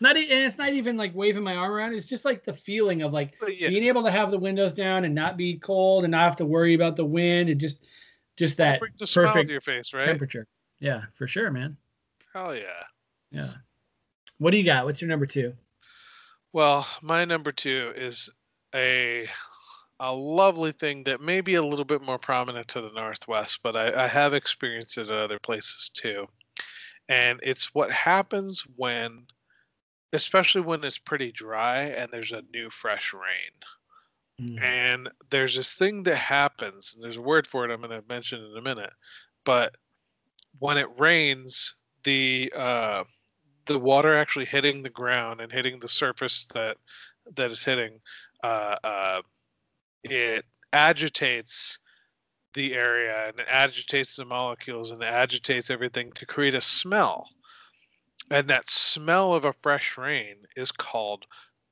Not 0.00 0.16
e- 0.16 0.30
and 0.30 0.40
it's 0.40 0.56
not 0.58 0.72
even 0.72 0.96
like 0.96 1.14
waving 1.14 1.42
my 1.42 1.56
arm 1.56 1.72
around. 1.72 1.94
It's 1.94 2.06
just 2.06 2.24
like 2.24 2.44
the 2.44 2.52
feeling 2.54 3.02
of 3.02 3.12
like 3.12 3.34
yeah 3.48 3.68
being 3.68 3.84
able 3.84 4.04
to 4.04 4.10
have 4.10 4.30
the 4.30 4.38
windows 4.38 4.72
down 4.72 5.04
and 5.04 5.14
not 5.14 5.36
be 5.36 5.58
cold 5.58 6.04
and 6.04 6.12
not 6.12 6.22
have 6.22 6.36
to 6.36 6.44
worry 6.46 6.74
about 6.74 6.94
the 6.96 7.04
wind 7.04 7.48
and 7.48 7.60
just 7.60 7.78
just 8.36 8.56
that 8.58 8.78
brings 8.78 9.02
a 9.02 9.06
smile 9.06 9.26
to 9.26 9.32
perfect 9.32 9.50
your 9.50 9.60
face 9.60 9.92
right 9.92 10.04
temperature. 10.04 10.46
Yeah, 10.78 11.02
for 11.14 11.26
sure, 11.26 11.50
man. 11.50 11.76
hell 12.32 12.54
yeah 12.54 12.84
Yeah. 13.32 13.54
What 14.38 14.52
do 14.52 14.58
you 14.58 14.64
got? 14.64 14.84
What's 14.84 15.00
your 15.00 15.08
number 15.08 15.26
two? 15.26 15.52
Well, 16.52 16.86
my 17.02 17.24
number 17.24 17.50
two 17.50 17.92
is 17.96 18.30
a 18.74 19.28
a 20.00 20.12
lovely 20.12 20.70
thing 20.70 21.02
that 21.04 21.20
may 21.20 21.40
be 21.40 21.54
a 21.56 21.62
little 21.62 21.84
bit 21.84 22.00
more 22.02 22.18
prominent 22.18 22.68
to 22.68 22.80
the 22.80 22.92
northwest, 22.92 23.58
but 23.64 23.74
I, 23.74 24.04
I 24.04 24.06
have 24.06 24.32
experienced 24.32 24.96
it 24.96 25.10
at 25.10 25.18
other 25.18 25.40
places 25.40 25.90
too. 25.92 26.28
And 27.08 27.40
it's 27.42 27.74
what 27.74 27.90
happens 27.90 28.66
when, 28.76 29.26
especially 30.12 30.60
when 30.60 30.84
it's 30.84 30.98
pretty 30.98 31.32
dry 31.32 31.82
and 31.82 32.10
there's 32.10 32.32
a 32.32 32.44
new 32.52 32.70
fresh 32.70 33.14
rain. 33.14 34.50
Mm. 34.50 34.62
And 34.62 35.08
there's 35.30 35.56
this 35.56 35.74
thing 35.74 36.04
that 36.04 36.16
happens, 36.16 36.94
and 36.94 37.02
there's 37.02 37.16
a 37.16 37.22
word 37.22 37.46
for 37.46 37.64
it 37.64 37.72
I'm 37.72 37.80
going 37.80 37.90
to 37.90 38.06
mention 38.08 38.44
in 38.44 38.56
a 38.56 38.62
minute. 38.62 38.92
But 39.44 39.76
when 40.58 40.78
it 40.78 40.88
rains, 40.98 41.74
the 42.04 42.52
uh, 42.54 43.04
the 43.66 43.78
water 43.78 44.16
actually 44.16 44.44
hitting 44.44 44.82
the 44.82 44.90
ground 44.90 45.40
and 45.40 45.50
hitting 45.50 45.80
the 45.80 45.88
surface 45.88 46.46
that 46.54 46.76
that 47.34 47.50
is 47.50 47.64
hitting, 47.64 48.00
uh, 48.44 48.76
uh, 48.84 49.22
it 50.04 50.44
agitates 50.72 51.80
the 52.54 52.74
area 52.74 53.28
and 53.28 53.40
it 53.40 53.46
agitates 53.48 54.16
the 54.16 54.24
molecules 54.24 54.90
and 54.90 55.02
it 55.02 55.08
agitates 55.08 55.70
everything 55.70 56.12
to 56.12 56.26
create 56.26 56.54
a 56.54 56.60
smell. 56.62 57.30
And 58.30 58.48
that 58.48 58.70
smell 58.70 59.34
of 59.34 59.44
a 59.44 59.52
fresh 59.52 59.98
rain 59.98 60.46
is 60.56 60.72
called 60.72 61.26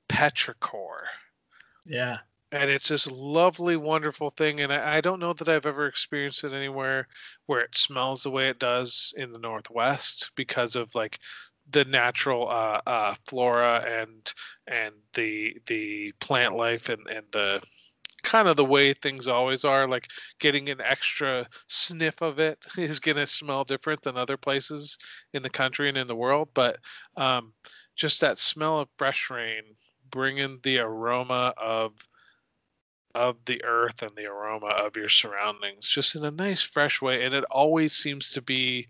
petrichor 0.08 1.08
Yeah. 1.84 2.18
and 2.52 2.70
it's 2.70 2.88
this 2.88 3.06
lovely, 3.08 3.76
wonderful 3.76 4.30
thing. 4.30 4.60
And 4.60 4.72
I, 4.72 4.96
I 4.98 5.00
don't 5.00 5.20
know 5.20 5.32
that 5.32 5.48
I've 5.48 5.66
ever 5.66 5.86
experienced 5.86 6.44
it 6.44 6.52
anywhere 6.52 7.08
where 7.46 7.60
it 7.60 7.76
smells 7.76 8.22
the 8.22 8.30
way 8.30 8.48
it 8.48 8.58
does 8.58 9.12
in 9.16 9.32
the 9.32 9.38
Northwest 9.38 10.30
because 10.36 10.76
of 10.76 10.94
like 10.94 11.18
the 11.68 11.84
natural 11.84 12.48
uh, 12.48 12.80
uh, 12.86 13.14
flora 13.26 13.80
and 13.80 14.32
and 14.68 14.94
the 15.14 15.60
the 15.66 16.12
plant 16.20 16.54
life 16.56 16.88
and 16.88 17.06
and 17.08 17.26
the 17.32 17.60
kind 18.26 18.48
of 18.48 18.56
the 18.56 18.64
way 18.64 18.92
things 18.92 19.28
always 19.28 19.64
are. 19.64 19.86
Like 19.86 20.08
getting 20.40 20.68
an 20.68 20.80
extra 20.80 21.46
sniff 21.68 22.20
of 22.20 22.38
it 22.38 22.58
is 22.76 23.00
gonna 23.00 23.26
smell 23.26 23.64
different 23.64 24.02
than 24.02 24.16
other 24.16 24.36
places 24.36 24.98
in 25.32 25.42
the 25.42 25.50
country 25.50 25.88
and 25.88 25.96
in 25.96 26.08
the 26.08 26.16
world. 26.16 26.50
But 26.52 26.78
um, 27.16 27.54
just 27.94 28.20
that 28.20 28.36
smell 28.36 28.80
of 28.80 28.88
fresh 28.98 29.30
rain, 29.30 29.62
bringing 30.10 30.58
the 30.62 30.80
aroma 30.80 31.54
of 31.56 31.92
of 33.14 33.36
the 33.46 33.64
earth 33.64 34.02
and 34.02 34.14
the 34.14 34.26
aroma 34.26 34.66
of 34.66 34.94
your 34.94 35.08
surroundings 35.08 35.88
just 35.88 36.16
in 36.16 36.24
a 36.26 36.30
nice 36.30 36.60
fresh 36.60 37.00
way 37.00 37.24
and 37.24 37.34
it 37.34 37.44
always 37.44 37.94
seems 37.94 38.30
to 38.30 38.42
be 38.42 38.86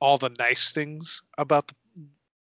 all 0.00 0.18
the 0.18 0.28
nice 0.38 0.74
things 0.74 1.22
about 1.38 1.66
the, 1.68 1.74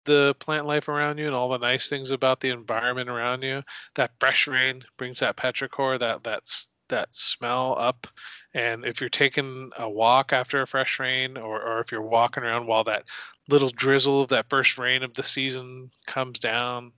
the 0.07 0.35
plant 0.39 0.65
life 0.65 0.89
around 0.89 1.19
you 1.19 1.27
and 1.27 1.35
all 1.35 1.49
the 1.49 1.59
nice 1.59 1.89
things 1.89 2.11
about 2.11 2.41
the 2.41 2.49
environment 2.49 3.09
around 3.09 3.43
you 3.43 3.63
that 3.95 4.13
fresh 4.19 4.47
rain 4.47 4.83
brings 4.97 5.19
that 5.21 5.37
petrichor 5.37 5.99
that 5.99 6.23
that's 6.23 6.69
that 6.89 7.13
smell 7.15 7.77
up. 7.77 8.07
And 8.55 8.85
if 8.85 9.01
you're 9.01 9.09
taking 9.11 9.71
a 9.77 9.89
walk 9.89 10.33
after 10.33 10.61
a 10.61 10.67
fresh 10.67 10.99
rain 10.99 11.37
or, 11.37 11.61
or 11.61 11.81
if 11.81 11.91
you're 11.91 12.01
walking 12.01 12.43
around 12.43 12.67
while 12.67 12.85
that 12.85 13.03
little 13.49 13.69
drizzle 13.69 14.23
of 14.23 14.29
that 14.29 14.49
first 14.49 14.77
rain 14.79 15.03
of 15.03 15.13
the 15.13 15.23
season 15.23 15.91
comes 16.07 16.39
down 16.39 16.93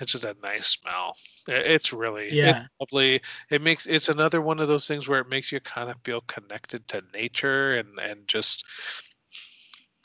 it's 0.00 0.12
just 0.12 0.24
a 0.24 0.36
nice 0.42 0.66
smell. 0.66 1.16
It's 1.46 1.92
really 1.92 2.34
it's 2.40 2.64
Yeah. 2.64 2.68
lovely. 2.80 3.20
It 3.50 3.62
makes 3.62 3.86
it's 3.86 4.08
another 4.08 4.40
one 4.40 4.60
of 4.60 4.68
those 4.68 4.88
things 4.88 5.08
where 5.08 5.20
it 5.20 5.28
makes 5.28 5.52
you 5.52 5.60
kind 5.60 5.90
of 5.90 5.96
feel 6.04 6.22
connected 6.22 6.88
to 6.88 7.02
nature 7.12 7.76
and 7.76 7.98
and 8.00 8.26
just 8.26 8.64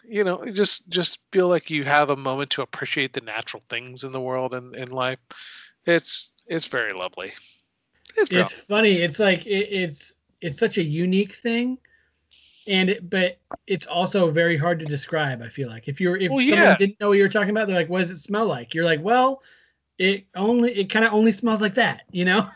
you 0.08 0.24
know 0.24 0.46
just 0.52 0.90
just 0.90 1.20
feel 1.32 1.48
like 1.48 1.70
you 1.70 1.84
have 1.84 2.10
a 2.10 2.16
moment 2.16 2.50
to 2.52 2.62
appreciate 2.62 3.14
the 3.14 3.22
natural 3.22 3.64
things 3.70 4.04
in 4.04 4.12
the 4.12 4.22
world 4.22 4.54
and 4.54 4.76
in 4.76 4.90
life 4.90 5.20
it's 5.86 6.34
it's 6.48 6.66
very 6.66 6.94
lovely 6.94 7.32
it's, 8.18 8.32
It's 8.32 8.54
funny. 8.54 8.92
It's 8.92 9.20
like 9.20 9.46
it, 9.46 9.70
it's 9.72 10.16
it's 10.42 10.58
such 10.58 10.78
a 10.78 10.84
unique 10.84 11.34
thing, 11.34 11.78
and 12.68 12.90
it, 12.90 13.10
but 13.10 13.38
it's 13.68 13.88
also 13.88 14.30
very 14.32 14.58
hard 14.58 14.80
to 14.80 14.86
describe. 14.86 15.42
I 15.42 15.50
feel 15.50 15.70
like 15.70 15.88
if 15.88 16.00
you're 16.02 16.18
if 16.18 16.32
Well, 16.32 16.42
someone 16.42 16.70
yeah. 16.70 16.78
didn't 16.78 17.00
know 17.00 17.10
what 17.10 17.18
you 17.18 17.24
were 17.24 17.30
talking 17.30 17.52
about, 17.52 17.68
they're 17.68 17.76
like, 17.76 17.90
"What 17.90 18.00
does 18.00 18.12
it 18.12 18.18
smell 18.20 18.48
like?" 18.48 18.74
You're 18.74 18.86
like, 18.86 19.02
"Well, 19.04 19.42
it 19.98 20.26
only 20.36 20.74
it 20.78 20.90
kind 20.90 21.06
of 21.06 21.14
only 21.14 21.32
smells 21.32 21.62
like 21.62 21.76
that," 21.76 22.04
you 22.12 22.26
know? 22.26 22.50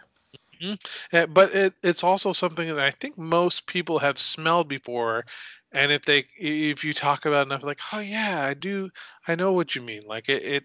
Uh, 1.12 1.26
but 1.26 1.54
it, 1.54 1.74
it's 1.84 2.04
also 2.04 2.32
something 2.32 2.68
that 2.70 2.80
I 2.80 2.92
think 2.92 3.18
most 3.18 3.68
people 3.68 4.00
have 4.00 4.18
smelled 4.20 4.68
before, 4.70 5.26
and 5.74 5.92
if 5.92 6.06
they 6.06 6.26
if 6.38 6.84
you 6.84 6.94
talk 6.94 7.26
about 7.26 7.48
enough, 7.48 7.64
like, 7.64 7.80
oh 7.92 8.00
yeah, 8.00 8.46
I 8.46 8.54
do, 8.54 8.90
I 9.28 9.36
know 9.36 9.52
what 9.52 9.76
you 9.76 9.82
mean. 9.82 10.04
Like 10.06 10.30
it, 10.30 10.44
it 10.44 10.64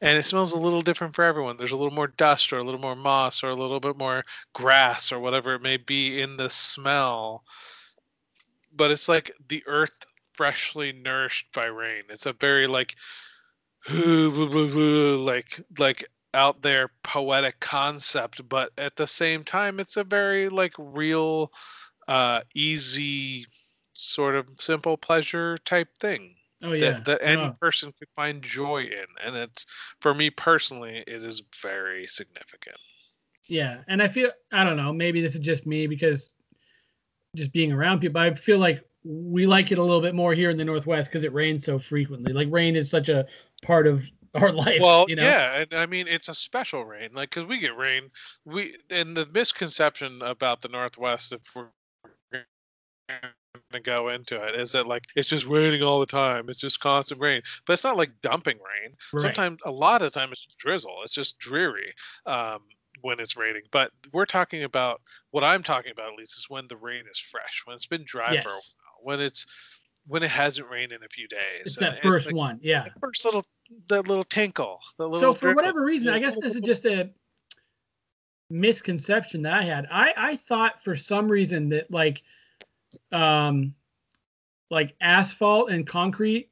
and 0.00 0.16
it 0.16 0.24
smells 0.24 0.52
a 0.52 0.58
little 0.58 0.82
different 0.82 1.14
for 1.14 1.24
everyone. 1.24 1.56
There's 1.56 1.72
a 1.72 1.76
little 1.76 1.94
more 1.94 2.06
dust, 2.08 2.52
or 2.52 2.58
a 2.58 2.64
little 2.64 2.80
more 2.80 2.94
moss, 2.96 3.42
or 3.42 3.48
a 3.48 3.54
little 3.54 3.80
bit 3.80 3.98
more 3.98 4.24
grass, 4.54 5.10
or 5.12 5.18
whatever 5.18 5.54
it 5.54 5.62
may 5.62 5.76
be 5.76 6.20
in 6.20 6.36
the 6.36 6.50
smell. 6.50 7.44
But 8.74 8.90
it's 8.90 9.08
like 9.08 9.32
the 9.48 9.62
earth 9.66 10.06
freshly 10.34 10.92
nourished 10.92 11.52
by 11.52 11.66
rain. 11.66 12.04
It's 12.08 12.26
a 12.26 12.32
very 12.32 12.66
like, 12.66 12.96
like 13.90 15.60
like 15.78 16.04
out 16.34 16.62
there 16.62 16.90
poetic 17.04 17.60
concept 17.60 18.48
but 18.48 18.72
at 18.76 18.96
the 18.96 19.06
same 19.06 19.44
time 19.44 19.78
it's 19.78 19.96
a 19.96 20.02
very 20.02 20.48
like 20.48 20.72
real 20.78 21.52
uh 22.08 22.40
easy 22.54 23.46
sort 23.94 24.34
of 24.34 24.46
simple 24.58 24.96
pleasure 24.96 25.58
type 25.58 25.88
thing 25.98 26.34
Oh 26.62 26.72
yeah. 26.72 26.92
that, 26.92 27.04
that 27.04 27.22
any 27.22 27.42
Oh, 27.42 27.56
person 27.60 27.92
could 27.98 28.08
find 28.16 28.42
joy 28.42 28.82
in 28.82 29.06
and 29.24 29.36
it's 29.36 29.66
for 30.00 30.14
me 30.14 30.30
personally 30.30 31.04
it 31.06 31.22
is 31.22 31.42
very 31.62 32.06
significant 32.06 32.76
yeah, 33.46 33.82
and 33.88 34.02
I 34.02 34.08
feel 34.08 34.30
I 34.52 34.64
don't 34.64 34.76
know. 34.76 34.92
Maybe 34.92 35.20
this 35.20 35.34
is 35.34 35.40
just 35.40 35.66
me 35.66 35.86
because 35.86 36.30
just 37.36 37.52
being 37.52 37.72
around 37.72 38.00
people. 38.00 38.20
I 38.20 38.34
feel 38.34 38.58
like 38.58 38.82
we 39.04 39.46
like 39.46 39.70
it 39.70 39.78
a 39.78 39.82
little 39.82 40.00
bit 40.00 40.14
more 40.14 40.34
here 40.34 40.50
in 40.50 40.56
the 40.56 40.64
Northwest 40.64 41.10
because 41.10 41.24
it 41.24 41.32
rains 41.34 41.64
so 41.64 41.78
frequently. 41.78 42.32
Like 42.32 42.48
rain 42.50 42.74
is 42.76 42.90
such 42.90 43.08
a 43.08 43.26
part 43.62 43.86
of 43.86 44.04
our 44.34 44.50
life. 44.50 44.80
well 44.80 45.06
you 45.08 45.14
know? 45.16 45.22
yeah 45.28 45.60
and 45.60 45.72
i 45.74 45.86
mean 45.86 46.08
it's 46.08 46.28
a 46.28 46.34
special 46.34 46.84
rain 46.84 47.10
like 47.14 47.30
because 47.30 47.46
we 47.46 47.58
get 47.58 47.76
rain 47.76 48.10
we 48.44 48.76
and 48.90 49.16
the 49.16 49.26
misconception 49.32 50.20
about 50.22 50.60
the 50.60 50.68
northwest 50.68 51.32
if 51.32 51.40
we're 51.54 51.68
to 53.74 53.80
go 53.80 54.08
into 54.08 54.42
it 54.42 54.54
is 54.54 54.72
that 54.72 54.86
like 54.86 55.04
it's 55.16 55.28
just 55.28 55.46
raining 55.46 55.82
all 55.82 56.00
the 56.00 56.06
time. 56.06 56.48
It's 56.48 56.58
just 56.58 56.80
constant 56.80 57.20
rain, 57.20 57.42
but 57.66 57.74
it's 57.74 57.84
not 57.84 57.96
like 57.96 58.10
dumping 58.22 58.56
rain. 58.56 58.94
Right. 59.12 59.22
Sometimes 59.22 59.58
a 59.64 59.70
lot 59.70 60.02
of 60.02 60.12
the 60.12 60.18
time 60.18 60.30
it's 60.32 60.44
just 60.44 60.58
drizzle. 60.58 60.96
It's 61.02 61.14
just 61.14 61.38
dreary 61.38 61.92
um, 62.26 62.60
when 63.02 63.20
it's 63.20 63.36
raining. 63.36 63.62
But 63.70 63.90
we're 64.12 64.26
talking 64.26 64.64
about 64.64 65.00
what 65.30 65.44
I'm 65.44 65.62
talking 65.62 65.92
about 65.92 66.12
at 66.12 66.18
least 66.18 66.38
is 66.38 66.46
when 66.48 66.66
the 66.68 66.76
rain 66.76 67.04
is 67.10 67.18
fresh, 67.18 67.62
when 67.64 67.74
it's 67.74 67.86
been 67.86 68.04
dry 68.04 68.40
for 68.40 68.48
a 68.48 68.52
while, 68.52 68.60
when 69.02 69.20
it's 69.20 69.46
when 70.06 70.22
it 70.22 70.30
hasn't 70.30 70.68
rained 70.68 70.92
in 70.92 71.02
a 71.02 71.08
few 71.08 71.26
days. 71.28 71.62
It's 71.62 71.76
and 71.78 71.86
that 71.86 72.02
first 72.02 72.26
like, 72.26 72.34
one. 72.34 72.58
Yeah. 72.62 72.88
first 73.00 73.24
little 73.24 73.44
that 73.88 74.08
little 74.08 74.24
tinkle. 74.24 74.78
The 74.98 75.08
little 75.08 75.32
So 75.32 75.34
for 75.34 75.46
dribble. 75.46 75.56
whatever 75.56 75.84
reason, 75.84 76.12
I 76.12 76.18
guess 76.18 76.38
this 76.38 76.54
is 76.54 76.60
just 76.60 76.84
a 76.84 77.10
misconception 78.50 79.42
that 79.42 79.54
I 79.54 79.62
had. 79.62 79.86
I 79.90 80.12
I 80.16 80.36
thought 80.36 80.82
for 80.82 80.94
some 80.96 81.28
reason 81.28 81.68
that 81.70 81.90
like 81.90 82.22
um 83.12 83.74
like 84.70 84.94
asphalt 85.00 85.70
and 85.70 85.86
concrete 85.86 86.50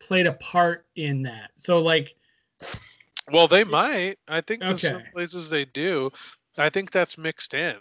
played 0.00 0.26
a 0.26 0.32
part 0.34 0.86
in 0.96 1.22
that. 1.22 1.50
So 1.58 1.78
like 1.78 2.14
Well, 3.30 3.48
they 3.48 3.64
might. 3.64 4.16
I 4.26 4.40
think 4.40 4.62
in 4.62 4.78
some 4.78 5.02
places 5.12 5.50
they 5.50 5.64
do. 5.66 6.10
I 6.56 6.70
think 6.70 6.90
that's 6.90 7.18
mixed 7.18 7.54
in. 7.54 7.76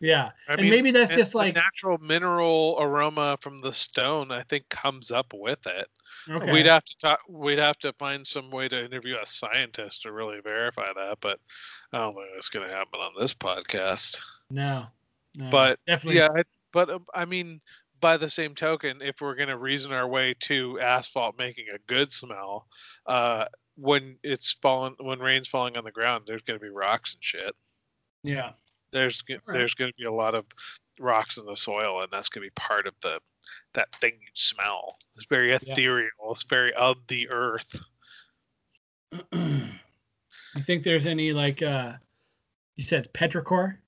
yeah. 0.00 0.30
I 0.48 0.54
and 0.54 0.68
maybe 0.70 0.90
that's 0.90 1.10
just 1.10 1.34
like 1.34 1.54
natural 1.54 1.98
mineral 1.98 2.76
aroma 2.80 3.38
from 3.40 3.60
the 3.60 3.72
stone. 3.72 4.30
I 4.30 4.42
think 4.42 4.68
comes 4.68 5.10
up 5.10 5.32
with 5.34 5.66
it. 5.66 5.88
okay. 6.30 6.52
We'd 6.52 6.66
have 6.66 6.84
to 6.84 6.94
talk. 7.00 7.20
We'd 7.28 7.58
have 7.58 7.78
to 7.78 7.92
find 7.94 8.26
some 8.26 8.50
way 8.50 8.68
to 8.68 8.84
interview 8.84 9.16
a 9.20 9.26
scientist 9.26 10.02
to 10.02 10.12
really 10.12 10.40
verify 10.40 10.92
that. 10.94 11.18
But 11.20 11.40
I 11.92 11.98
don't 11.98 12.14
think 12.14 12.26
it's 12.36 12.50
going 12.50 12.68
to 12.68 12.74
happen 12.74 13.00
on 13.00 13.12
this 13.18 13.34
podcast. 13.34 14.20
no. 14.50 14.86
no. 15.34 15.50
But 15.50 15.78
definitely 15.86 16.18
Yeah, 16.18 16.28
I, 16.36 16.42
but 16.76 16.90
um, 16.90 17.06
I 17.14 17.24
mean, 17.24 17.62
by 18.02 18.18
the 18.18 18.28
same 18.28 18.54
token, 18.54 19.00
if 19.00 19.22
we're 19.22 19.34
going 19.34 19.48
to 19.48 19.56
reason 19.56 19.92
our 19.92 20.06
way 20.06 20.34
to 20.40 20.78
asphalt 20.78 21.38
making 21.38 21.64
a 21.74 21.78
good 21.86 22.12
smell, 22.12 22.66
uh, 23.06 23.46
when 23.76 24.18
it's 24.22 24.52
falling, 24.60 24.94
when 25.00 25.18
rain's 25.18 25.48
falling 25.48 25.78
on 25.78 25.84
the 25.84 25.90
ground, 25.90 26.24
there's 26.26 26.42
going 26.42 26.60
to 26.60 26.62
be 26.62 26.68
rocks 26.68 27.14
and 27.14 27.24
shit. 27.24 27.52
yeah. 28.22 28.52
There's 28.92 29.22
Right. 29.28 29.40
there's 29.46 29.72
going 29.72 29.90
to 29.90 29.96
be 29.96 30.04
a 30.04 30.12
lot 30.12 30.34
of 30.34 30.44
rocks 31.00 31.38
in 31.38 31.46
the 31.46 31.56
soil, 31.56 32.02
and 32.02 32.08
that's 32.12 32.28
going 32.28 32.44
to 32.44 32.50
be 32.50 32.54
part 32.54 32.86
of 32.86 32.94
the 33.00 33.20
that 33.72 33.94
thing 33.96 34.12
you 34.12 34.28
smell. 34.34 34.98
It's 35.14 35.24
very 35.24 35.52
ethereal. 35.52 36.10
It's 36.30 36.44
very 36.44 36.74
of 36.74 36.96
the 37.08 37.28
earth. 37.30 37.80
you 39.32 39.68
think 40.60 40.82
there's 40.82 41.06
any 41.06 41.32
like 41.32 41.62
uh 41.62 41.94
you 42.76 42.84
said 42.84 43.12
petrichor? 43.14 43.78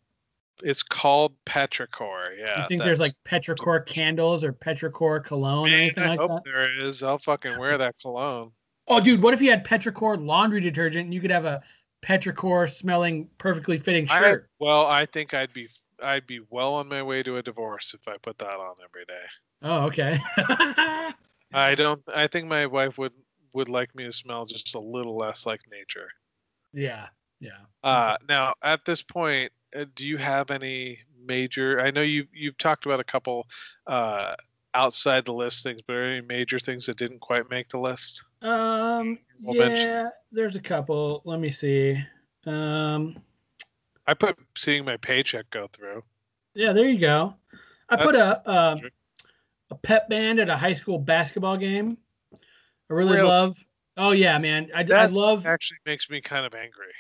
It's 0.63 0.83
called 0.83 1.35
petrichor. 1.47 2.37
Yeah. 2.39 2.63
you 2.63 2.69
think 2.69 2.83
there's 2.83 3.01
like 3.01 3.13
petrichor 3.25 3.85
candles 3.87 4.43
or 4.43 4.53
petrichor 4.53 5.25
cologne 5.25 5.71
or 5.71 5.77
anything 5.77 6.05
I 6.05 6.09
like 6.11 6.21
hope 6.21 6.31
that? 6.31 6.43
there 6.45 6.81
is. 6.81 7.03
I'll 7.03 7.19
fucking 7.19 7.59
wear 7.59 7.79
that 7.79 7.95
cologne. 8.01 8.53
Oh, 8.89 9.01
dude, 9.01 9.23
what 9.23 9.35
if 9.35 9.43
you 9.43 9.51
had 9.51 9.65
petrichor 9.65 10.25
laundry 10.25 10.61
detergent 10.61 11.05
and 11.05 11.15
you 11.15 11.21
could 11.21 11.31
have 11.31 11.45
a 11.45 11.63
petrichor 12.03 12.71
smelling 12.71 13.29
perfectly 13.39 13.79
fitting 13.79 14.09
I, 14.11 14.19
shirt? 14.19 14.51
well, 14.59 14.87
I 14.87 15.05
think 15.07 15.35
I'd 15.35 15.53
be 15.53 15.69
I'd 16.03 16.27
be 16.27 16.41
well 16.51 16.75
on 16.75 16.89
my 16.89 17.03
way 17.03 17.23
to 17.23 17.37
a 17.37 17.43
divorce 17.43 17.95
if 17.95 18.07
I 18.09 18.17
put 18.19 18.39
that 18.39 18.47
on 18.47 18.77
every 18.83 19.05
day. 19.05 19.25
Oh, 19.63 19.87
okay. 19.87 20.21
I 21.53 21.75
don't. 21.75 22.03
I 22.15 22.27
think 22.27 22.47
my 22.47 22.67
wife 22.67 22.99
would 22.99 23.13
would 23.53 23.69
like 23.69 23.95
me 23.95 24.05
to 24.05 24.13
smell 24.13 24.45
just 24.45 24.75
a 24.75 24.81
little 24.81 25.17
less 25.17 25.47
like 25.47 25.61
nature. 25.71 26.09
yeah, 26.73 27.09
yeah. 27.41 27.59
Uh, 27.83 28.17
now, 28.29 28.55
at 28.63 28.85
this 28.85 29.03
point, 29.03 29.51
do 29.95 30.07
you 30.07 30.17
have 30.17 30.51
any 30.51 30.99
major? 31.25 31.81
I 31.81 31.91
know 31.91 32.03
you 32.03 32.27
you've 32.33 32.59
talked 32.59 32.87
about 32.87 33.01
a 33.01 33.05
couple 33.05 33.47
uh, 33.87 34.35
outside 34.75 35.25
the 35.25 35.33
list 35.35 35.63
things, 35.63 35.81
but 35.87 35.95
are 35.97 36.03
there 36.05 36.13
any 36.13 36.27
major 36.27 36.59
things 36.59 36.87
that 36.87 36.97
didn't 36.97 37.21
quite 37.21 37.51
make 37.51 37.69
the 37.69 37.79
list? 37.79 38.23
Um, 38.43 39.19
We'll 39.41 39.55
yeah, 39.57 39.69
mention. 39.69 40.11
there's 40.33 40.57
a 40.57 40.61
couple. 40.61 41.23
Let 41.25 41.39
me 41.41 41.51
see. 41.51 41.97
Um, 42.47 43.17
I 44.07 44.15
put 44.15 44.37
seeing 44.57 44.85
my 44.85 44.97
paycheck 44.97 45.49
go 45.51 45.69
through. 45.73 46.03
yeah, 46.55 46.73
there 46.73 46.89
you 46.89 46.99
go. 46.99 47.35
I 47.89 47.97
put 47.97 48.15
a 48.15 48.43
a, 48.51 48.81
a 49.71 49.75
pep 49.77 50.09
band 50.09 50.41
at 50.41 50.49
a 50.49 50.57
high 50.57 50.75
school 50.75 50.99
basketball 50.99 51.57
game. 51.57 51.99
I 52.35 52.95
really, 52.95 53.17
Really? 53.17 53.29
love. 53.29 53.59
Oh 53.97 54.13
yeah, 54.13 54.39
man. 54.39 54.71
I, 54.75 54.81
I 54.93 55.07
love. 55.07 55.47
Actually, 55.47 55.79
makes 55.85 56.09
me 56.09 56.21
kind 56.21 56.47
of 56.47 56.55
angry. 56.55 56.93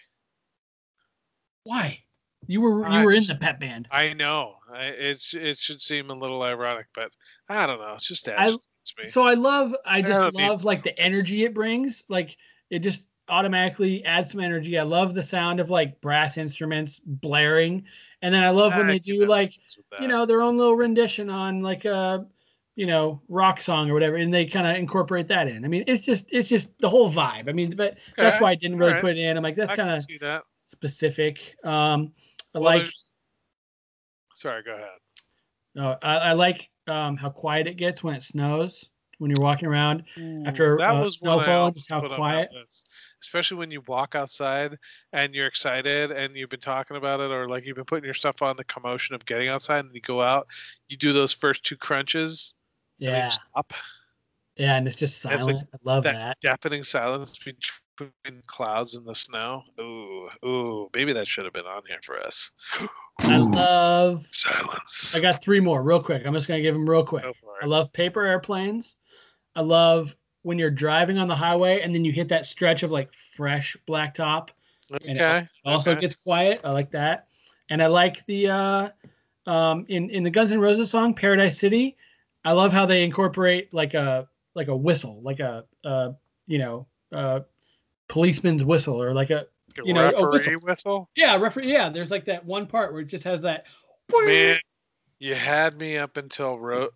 Why? 1.64 2.00
You 2.46 2.60
were 2.60 2.80
you 2.80 2.84
I 2.86 3.04
were 3.04 3.12
in 3.12 3.24
the 3.24 3.36
pep 3.38 3.60
band. 3.60 3.88
I 3.90 4.14
know 4.14 4.54
I, 4.72 4.86
it's 4.86 5.34
it 5.34 5.58
should 5.58 5.80
seem 5.80 6.10
a 6.10 6.14
little 6.14 6.42
ironic, 6.42 6.86
but 6.94 7.10
I 7.48 7.66
don't 7.66 7.80
know. 7.80 7.94
It's 7.94 8.06
just 8.06 8.28
I- 8.28 8.56
me. 8.96 9.08
So 9.08 9.22
I 9.22 9.34
love 9.34 9.74
I 9.84 10.00
just 10.00 10.12
that'd 10.12 10.34
love 10.34 10.64
like 10.64 10.82
the 10.82 10.98
energy 10.98 11.44
it 11.44 11.54
brings. 11.54 12.04
Like 12.08 12.36
it 12.70 12.80
just 12.80 13.04
automatically 13.28 14.04
adds 14.04 14.30
some 14.30 14.40
energy. 14.40 14.78
I 14.78 14.82
love 14.82 15.14
the 15.14 15.22
sound 15.22 15.60
of 15.60 15.70
like 15.70 16.00
brass 16.00 16.38
instruments 16.38 17.00
blaring. 17.04 17.84
And 18.22 18.34
then 18.34 18.42
I 18.42 18.50
love 18.50 18.74
when 18.74 18.86
I 18.86 18.92
they 18.92 18.98
do 18.98 19.26
like, 19.26 19.52
you 20.00 20.08
know, 20.08 20.26
their 20.26 20.40
own 20.42 20.56
little 20.56 20.76
rendition 20.76 21.30
on 21.30 21.62
like 21.62 21.84
a 21.84 22.26
you 22.76 22.86
know, 22.86 23.20
rock 23.28 23.60
song 23.60 23.90
or 23.90 23.94
whatever 23.94 24.16
and 24.16 24.32
they 24.32 24.46
kind 24.46 24.64
of 24.66 24.76
incorporate 24.76 25.26
that 25.28 25.48
in. 25.48 25.64
I 25.64 25.68
mean, 25.68 25.84
it's 25.86 26.02
just 26.02 26.26
it's 26.30 26.48
just 26.48 26.70
the 26.78 26.88
whole 26.88 27.10
vibe. 27.10 27.48
I 27.48 27.52
mean, 27.52 27.74
but 27.76 27.96
that's 28.16 28.40
why 28.40 28.52
I 28.52 28.54
didn't 28.54 28.78
really 28.78 28.92
alright. 28.92 29.02
put 29.02 29.16
it 29.16 29.18
in. 29.18 29.36
I'm 29.36 29.42
like 29.42 29.56
that's 29.56 29.72
kind 29.72 29.90
of 29.90 30.06
that. 30.20 30.44
specific. 30.64 31.56
Um 31.64 32.12
I 32.54 32.58
Well, 32.58 32.64
like 32.64 32.76
there's- 32.82 32.94
Sorry, 34.34 34.62
go 34.62 34.74
ahead. 34.74 34.88
no, 35.74 35.96
I, 36.02 36.16
I 36.16 36.32
like 36.32 36.68
um 36.86 37.16
how 37.16 37.28
quiet 37.30 37.66
it 37.66 37.76
gets 37.76 38.02
when 38.02 38.14
it 38.14 38.22
snows 38.22 38.88
when 39.18 39.32
you're 39.32 39.42
walking 39.42 39.66
around 39.66 40.04
after 40.46 40.76
that 40.78 40.90
uh, 40.90 41.00
was 41.02 41.18
snowfall, 41.18 41.72
just 41.72 41.90
how 41.90 42.00
put 42.00 42.04
on 42.04 42.10
that 42.10 42.16
quiet. 42.16 42.50
Especially 43.20 43.56
when 43.56 43.68
you 43.72 43.80
walk 43.88 44.14
outside 44.14 44.76
and 45.12 45.34
you're 45.34 45.48
excited 45.48 46.12
and 46.12 46.36
you've 46.36 46.50
been 46.50 46.60
talking 46.60 46.96
about 46.96 47.18
it, 47.18 47.28
or 47.32 47.48
like 47.48 47.66
you've 47.66 47.74
been 47.74 47.84
putting 47.84 48.04
your 48.04 48.14
stuff 48.14 48.42
on 48.42 48.56
the 48.56 48.62
commotion 48.64 49.16
of 49.16 49.26
getting 49.26 49.48
outside, 49.48 49.84
and 49.84 49.92
you 49.92 50.00
go 50.00 50.22
out, 50.22 50.46
you 50.88 50.96
do 50.96 51.12
those 51.12 51.32
first 51.32 51.64
two 51.64 51.76
crunches, 51.76 52.54
and 53.00 53.08
Yeah, 53.08 53.28
stop. 53.30 53.72
yeah, 54.54 54.76
and 54.76 54.86
it's 54.86 54.96
just 54.96 55.20
silent. 55.20 55.46
like 55.46 55.56
I 55.74 55.78
love 55.82 56.04
that, 56.04 56.12
that. 56.12 56.36
deafening 56.40 56.84
silence 56.84 57.36
between 57.36 57.56
clouds 58.46 58.94
and 58.94 59.06
the 59.06 59.14
snow. 59.14 59.62
Ooh, 59.80 60.28
ooh, 60.44 60.88
maybe 60.94 61.12
that 61.12 61.26
should 61.26 61.44
have 61.44 61.54
been 61.54 61.66
on 61.66 61.82
here 61.86 61.98
for 62.02 62.18
us. 62.20 62.52
I 63.20 63.36
love. 63.38 64.26
Silence. 64.32 65.14
I 65.16 65.20
got 65.20 65.42
three 65.42 65.60
more 65.60 65.82
real 65.82 66.02
quick. 66.02 66.22
I'm 66.24 66.34
just 66.34 66.48
gonna 66.48 66.62
give 66.62 66.74
them 66.74 66.88
real 66.88 67.04
quick. 67.04 67.24
I 67.62 67.66
love 67.66 67.92
paper 67.92 68.24
airplanes. 68.24 68.96
I 69.56 69.60
love 69.60 70.16
when 70.42 70.58
you're 70.58 70.70
driving 70.70 71.18
on 71.18 71.28
the 71.28 71.34
highway 71.34 71.80
and 71.80 71.94
then 71.94 72.04
you 72.04 72.12
hit 72.12 72.28
that 72.28 72.46
stretch 72.46 72.82
of 72.82 72.90
like 72.90 73.10
fresh 73.34 73.76
blacktop. 73.88 74.50
and 74.90 75.18
it 75.18 75.22
Okay. 75.22 75.48
Also 75.64 75.92
okay. 75.92 76.00
gets 76.00 76.14
quiet. 76.14 76.60
I 76.64 76.70
like 76.70 76.90
that. 76.92 77.28
And 77.70 77.82
I 77.82 77.86
like 77.86 78.24
the 78.26 78.48
uh 78.48 78.88
um 79.46 79.84
in 79.88 80.10
in 80.10 80.22
the 80.22 80.30
Guns 80.30 80.52
N' 80.52 80.60
Roses 80.60 80.90
song 80.90 81.14
Paradise 81.14 81.58
City. 81.58 81.96
I 82.44 82.52
love 82.52 82.72
how 82.72 82.86
they 82.86 83.02
incorporate 83.02 83.72
like 83.74 83.94
a 83.94 84.28
like 84.54 84.68
a 84.68 84.76
whistle, 84.76 85.20
like 85.22 85.40
a 85.40 85.64
uh 85.84 86.12
you 86.46 86.58
know 86.58 86.86
uh 87.12 87.40
policeman's 88.08 88.64
whistle 88.64 89.00
or 89.02 89.12
like 89.14 89.30
a 89.30 89.46
A 89.78 89.84
you 89.84 89.92
know, 89.94 90.08
a 90.08 90.28
referee 90.28 90.56
whistle. 90.56 90.60
whistle. 90.66 91.10
yeah 91.16 91.36
referee 91.36 91.70
yeah. 91.72 91.88
There's 91.88 92.10
like 92.10 92.24
that 92.26 92.44
one 92.44 92.66
part 92.66 92.92
where 92.92 93.02
it 93.02 93.06
just 93.06 93.24
has 93.24 93.40
that. 93.42 93.64
Man, 94.10 94.58
you 95.18 95.34
had 95.34 95.76
me 95.76 95.98
up 95.98 96.16
until 96.16 96.58
ro- 96.58 96.88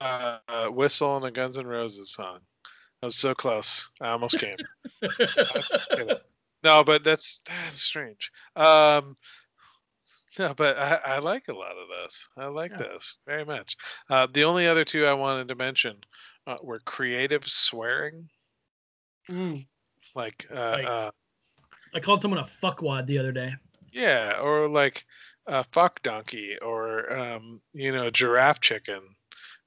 uh, 0.00 0.38
uh, 0.48 0.68
whistle 0.68 1.16
and 1.16 1.24
the 1.24 1.30
Guns 1.30 1.56
N' 1.56 1.66
Roses 1.66 2.12
song. 2.12 2.40
I 3.02 3.06
was 3.06 3.16
so 3.16 3.34
close. 3.34 3.88
I 4.02 4.10
almost 4.10 4.38
came. 4.38 4.56
no, 6.62 6.84
but 6.84 7.02
that's 7.04 7.40
that's 7.46 7.80
strange. 7.80 8.30
Um, 8.56 9.16
no, 10.38 10.52
but 10.54 10.78
I, 10.78 11.00
I 11.06 11.18
like 11.18 11.48
a 11.48 11.54
lot 11.54 11.72
of 11.72 11.88
this. 12.02 12.28
I 12.36 12.46
like 12.46 12.72
Yeah. 12.72 12.78
those 12.88 13.18
very 13.26 13.44
much. 13.44 13.76
Uh, 14.08 14.26
the 14.32 14.44
only 14.44 14.66
other 14.66 14.84
two 14.84 15.06
I 15.06 15.14
wanted 15.14 15.48
to 15.48 15.54
mention 15.54 15.96
uh, 16.46 16.56
were 16.62 16.80
creative 16.80 17.48
swearing, 17.48 18.28
Mm. 19.30 19.66
Like, 20.14 20.46
uh, 20.50 20.70
Like- 20.72 20.86
uh, 20.86 21.10
I 21.94 22.00
called 22.00 22.22
someone 22.22 22.38
a 22.40 22.44
fuckwad 22.44 23.06
the 23.06 23.18
other 23.18 23.32
day. 23.32 23.52
yeah, 23.92 24.38
or 24.40 24.68
like 24.68 25.04
a 25.46 25.64
fuck 25.64 26.02
donkey, 26.02 26.56
or 26.58 27.12
um, 27.12 27.60
you 27.72 27.90
know, 27.92 28.10
giraffe 28.10 28.60
chicken. 28.60 29.00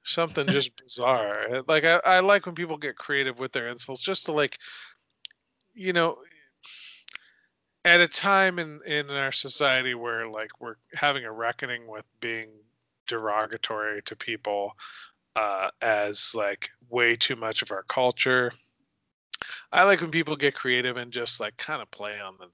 Something 0.04 0.46
just 0.48 0.70
bizarre. 0.82 1.62
Like 1.68 1.84
I, 1.84 2.00
I 2.04 2.20
like 2.20 2.46
when 2.46 2.54
people 2.54 2.76
get 2.78 2.96
creative 2.96 3.38
with 3.38 3.52
their 3.52 3.68
insults, 3.68 4.00
just 4.02 4.24
to 4.26 4.32
like, 4.32 4.58
you 5.74 5.92
know, 5.92 6.18
at 7.84 8.00
a 8.00 8.08
time 8.08 8.58
in 8.58 8.80
in 8.86 9.10
our 9.10 9.32
society 9.32 9.94
where 9.94 10.26
like 10.28 10.50
we're 10.60 10.76
having 10.94 11.24
a 11.24 11.32
reckoning 11.32 11.86
with 11.86 12.04
being 12.20 12.48
derogatory 13.06 14.00
to 14.02 14.16
people 14.16 14.72
uh, 15.36 15.68
as 15.82 16.34
like 16.34 16.70
way 16.88 17.16
too 17.16 17.36
much 17.36 17.60
of 17.60 17.70
our 17.70 17.82
culture. 17.82 18.50
I 19.72 19.84
like 19.84 20.00
when 20.00 20.10
people 20.10 20.36
get 20.36 20.54
creative 20.54 20.96
and 20.96 21.12
just 21.12 21.40
like 21.40 21.56
kind 21.56 21.82
of 21.82 21.90
play 21.90 22.20
on 22.20 22.34
the 22.38 22.48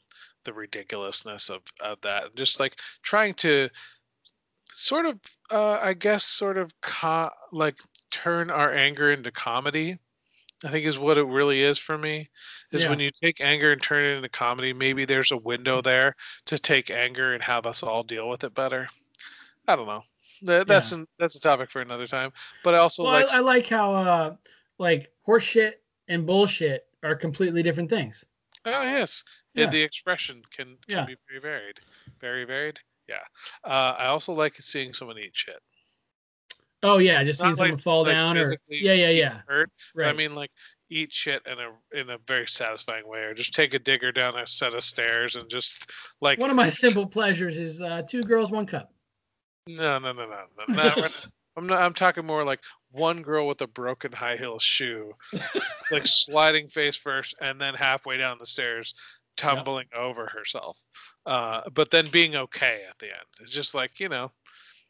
the 0.45 0.53
ridiculousness 0.55 1.51
of 1.51 1.63
of 1.81 2.01
that 2.01 2.25
and 2.25 2.37
just 2.37 2.61
like 2.61 2.77
trying 3.03 3.35
to 3.35 3.69
sort 4.71 5.07
of 5.07 5.19
uh, 5.51 5.79
I 5.83 5.95
guess 5.95 6.25
sort 6.25 6.57
of 6.57 6.73
co- 6.81 7.31
like 7.53 7.79
turn 8.11 8.51
our 8.51 8.73
anger 8.73 9.11
into 9.11 9.31
comedy. 9.31 9.99
I 10.63 10.69
think 10.69 10.85
is 10.85 10.99
what 10.99 11.17
it 11.17 11.25
really 11.25 11.63
is 11.63 11.79
for 11.79 11.97
me. 11.97 12.29
Is 12.71 12.83
Yeah. 12.83 12.91
when 12.91 13.01
you 13.01 13.11
take 13.23 13.41
anger 13.41 13.73
and 13.73 13.81
turn 13.83 14.05
it 14.05 14.17
into 14.17 14.29
comedy, 14.29 14.75
maybe 14.75 15.07
there's 15.07 15.33
a 15.33 15.37
window 15.37 15.81
there 15.81 16.17
to 16.47 16.59
take 16.59 16.91
anger 16.91 17.33
and 17.33 17.43
have 17.43 17.65
us 17.65 17.83
all 17.83 18.03
deal 18.03 18.29
with 18.29 18.45
it 18.45 18.55
better. 18.55 18.89
I 19.67 19.77
don't 19.77 19.87
know. 19.87 20.03
That, 20.43 20.67
that's 20.67 20.93
an, 20.93 21.07
that's 21.19 21.37
a 21.37 21.41
topic 21.41 21.71
for 21.71 21.81
another 21.81 22.07
time. 22.07 22.33
But 22.63 22.75
I 22.75 22.79
also 22.79 23.05
Well, 23.05 23.13
like 23.13 23.31
I, 23.31 23.39
I 23.39 23.41
like 23.41 23.67
how 23.69 23.93
uh 23.95 24.37
like 24.79 25.11
horse 25.23 25.45
shit 25.45 25.83
and 26.11 26.27
bullshit 26.27 26.87
are 27.03 27.15
completely 27.15 27.63
different 27.63 27.89
things. 27.89 28.25
oh 28.67 28.83
yes, 28.83 29.25
yeah. 29.55 29.71
The 29.71 29.81
expression 29.81 30.43
can, 30.55 30.77
can 30.87 30.99
Yeah. 30.99 31.07
be 31.07 31.17
very 31.29 31.41
varied, 31.41 31.81
very 32.21 32.45
varied. 32.45 32.79
Yeah. 33.09 33.25
Uh, 33.65 33.95
I 33.99 34.07
also 34.07 34.33
like 34.35 34.57
seeing 34.61 34.93
someone 34.93 35.19
eat 35.19 35.31
shit. 35.33 35.59
Oh 36.83 36.99
yeah, 36.99 37.23
just 37.25 37.41
Not 37.41 37.47
seeing 37.47 37.57
someone 37.57 37.79
fall 37.79 38.03
like 38.05 38.13
down 38.13 38.37
or 38.39 38.57
yeah, 38.69 38.93
yeah, 38.93 39.09
yeah. 39.11 39.41
hurt. 39.49 39.71
Right. 39.95 40.09
I 40.09 40.13
mean, 40.13 40.35
like 40.35 40.51
eat 40.91 41.13
shit 41.13 41.43
in 41.47 41.57
a 41.59 41.99
in 42.01 42.11
a 42.11 42.19
very 42.27 42.47
satisfying 42.47 43.07
way, 43.09 43.21
or 43.21 43.35
just 43.35 43.53
take 43.55 43.75
a 43.75 43.79
digger 43.79 44.13
down 44.13 44.39
a 44.39 44.47
set 44.47 44.75
of 44.75 44.83
stairs 44.83 45.37
and 45.37 45.49
just 45.49 45.91
like 46.21 46.39
One 46.39 46.51
of 46.51 46.57
my 46.57 46.69
simple 46.69 47.07
pleasures 47.07 47.59
is 47.59 47.81
uh, 47.83 48.03
two 48.09 48.23
girls, 48.23 48.51
one 48.51 48.67
cup. 48.67 48.93
no, 49.67 49.99
no, 49.99 50.13
no, 50.13 50.27
no, 50.27 50.45
no. 50.69 50.75
not- 50.97 51.13
I'm 51.57 51.67
not. 51.67 51.83
I'm 51.83 51.95
talking 51.95 52.25
more 52.25 52.45
like 52.45 52.61
one 52.91 53.23
girl 53.23 53.47
with 53.47 53.61
a 53.63 53.67
broken 53.67 54.13
high 54.13 54.37
heel 54.37 54.59
shoe, 54.59 55.13
like 55.91 56.07
sliding 56.07 56.69
face 56.69 56.97
first, 56.97 57.35
and 57.41 57.61
then 57.61 57.75
halfway 57.75 58.17
down 58.17 58.39
the 58.39 58.47
stairs, 58.47 58.95
tumbling 59.37 59.87
over 59.95 60.27
herself. 60.27 60.83
Uh, 61.27 61.63
but 61.73 61.91
then 61.91 62.07
being 62.13 62.37
okay 62.37 62.83
at 62.89 62.99
the 62.99 63.07
end. 63.07 63.27
It's 63.41 63.53
just 63.53 63.75
like 63.75 64.01
you 64.01 64.09
know, 64.09 64.33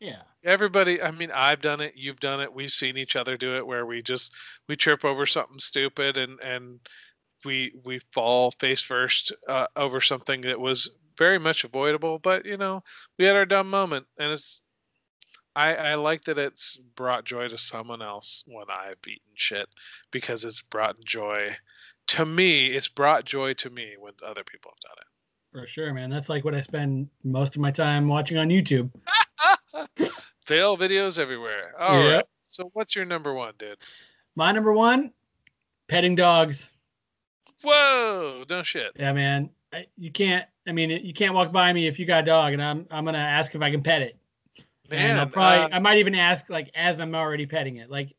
Yeah. 0.01 0.23
everybody 0.45 1.03
i 1.03 1.11
mean 1.11 1.31
i've 1.33 1.61
done 1.61 1.81
it 1.81 1.93
you've 1.97 2.21
done 2.21 2.41
it 2.41 2.53
we've 2.53 2.71
seen 2.71 2.97
each 2.97 3.17
other 3.17 3.37
do 3.37 3.55
it 3.57 3.67
where 3.67 3.85
we 3.87 4.03
just 4.03 4.33
we 4.69 4.77
trip 4.77 5.05
over 5.05 5.27
something 5.27 5.59
stupid 5.59 6.17
and 6.17 6.41
and 6.41 6.81
we 7.45 7.73
we 7.85 8.01
fall 8.13 8.51
face 8.53 8.81
first 8.83 9.33
uh, 9.49 9.67
over 9.77 10.01
something 10.01 10.41
that 10.43 10.59
was 10.61 10.89
very 11.19 11.39
much 11.39 11.65
avoidable 11.65 12.19
but 12.19 12.47
you 12.47 12.57
know 12.57 12.83
we 13.19 13.25
had 13.25 13.37
our 13.37 13.45
dumb 13.47 13.69
moment 13.69 14.07
and 14.19 14.33
it's 14.33 14.63
i 15.57 15.75
i 15.75 15.95
like 15.95 16.25
that 16.25 16.39
it's 16.39 16.79
brought 16.95 17.25
joy 17.25 17.49
to 17.49 17.59
someone 17.59 18.03
else 18.03 18.45
when 18.47 18.67
i've 18.71 18.97
eaten 19.07 19.33
shit 19.35 19.69
because 20.11 20.45
it's 20.45 20.63
brought 20.63 21.03
joy 21.05 21.57
to 22.07 22.27
me 22.27 22.67
it's 22.67 22.89
brought 22.89 23.25
joy 23.25 23.53
to 23.55 23.71
me 23.71 23.95
when 23.99 24.13
other 24.27 24.43
people 24.43 24.73
have 24.73 24.81
done 24.81 24.99
it. 25.01 25.07
For 25.53 25.67
sure, 25.67 25.93
man. 25.93 26.11
That's 26.11 26.29
like 26.29 26.45
what 26.45 26.55
I 26.55 26.61
spend 26.61 27.09
most 27.25 27.55
of 27.57 27.63
my 27.63 27.71
time 27.71 28.09
watching 28.09 28.37
on 28.37 28.49
YouTube. 28.49 28.91
fail 30.47 30.77
videos 30.77 31.19
everywhere 31.19 31.73
All 31.79 31.97
right. 31.97 32.05
Yep. 32.05 32.29
so 32.43 32.71
what's 32.73 32.97
your 32.97 33.05
number 33.05 33.33
one 33.35 33.55
dude 33.59 33.79
My 34.35 34.51
number 34.51 34.73
one, 34.73 35.13
petting 35.89 36.15
dogs. 36.17 36.71
Whoa! 37.63 38.45
No 38.49 38.63
shit. 38.63 38.93
Yeah, 38.99 39.13
man. 39.13 39.51
I, 39.73 39.87
you 39.97 40.11
can't. 40.11 40.47
I 40.67 40.73
mean, 40.73 40.91
you 40.91 41.15
can't 41.15 41.35
walk 41.35 41.53
by 41.53 41.73
me 41.73 41.87
if 41.87 41.99
you 41.99 42.07
got 42.07 42.23
a 42.23 42.27
dog, 42.27 42.53
and 42.55 42.63
I'm 42.63 42.87
I'm 42.91 43.05
gonna 43.05 43.19
ask 43.19 43.55
if 43.55 43.63
I 43.63 43.71
can 43.71 43.83
pet 43.83 44.03
it. 44.03 44.17
Man, 44.91 45.11
and 45.11 45.21
I'll 45.21 45.27
probably 45.27 45.73
uh, 45.73 45.77
I 45.77 45.79
might 45.79 45.99
even 45.99 46.15
ask 46.15 46.49
like 46.51 46.71
as 46.75 47.01
I'm 47.01 47.15
already 47.15 47.47
petting 47.47 47.77
it. 47.77 47.91
Like 47.91 48.15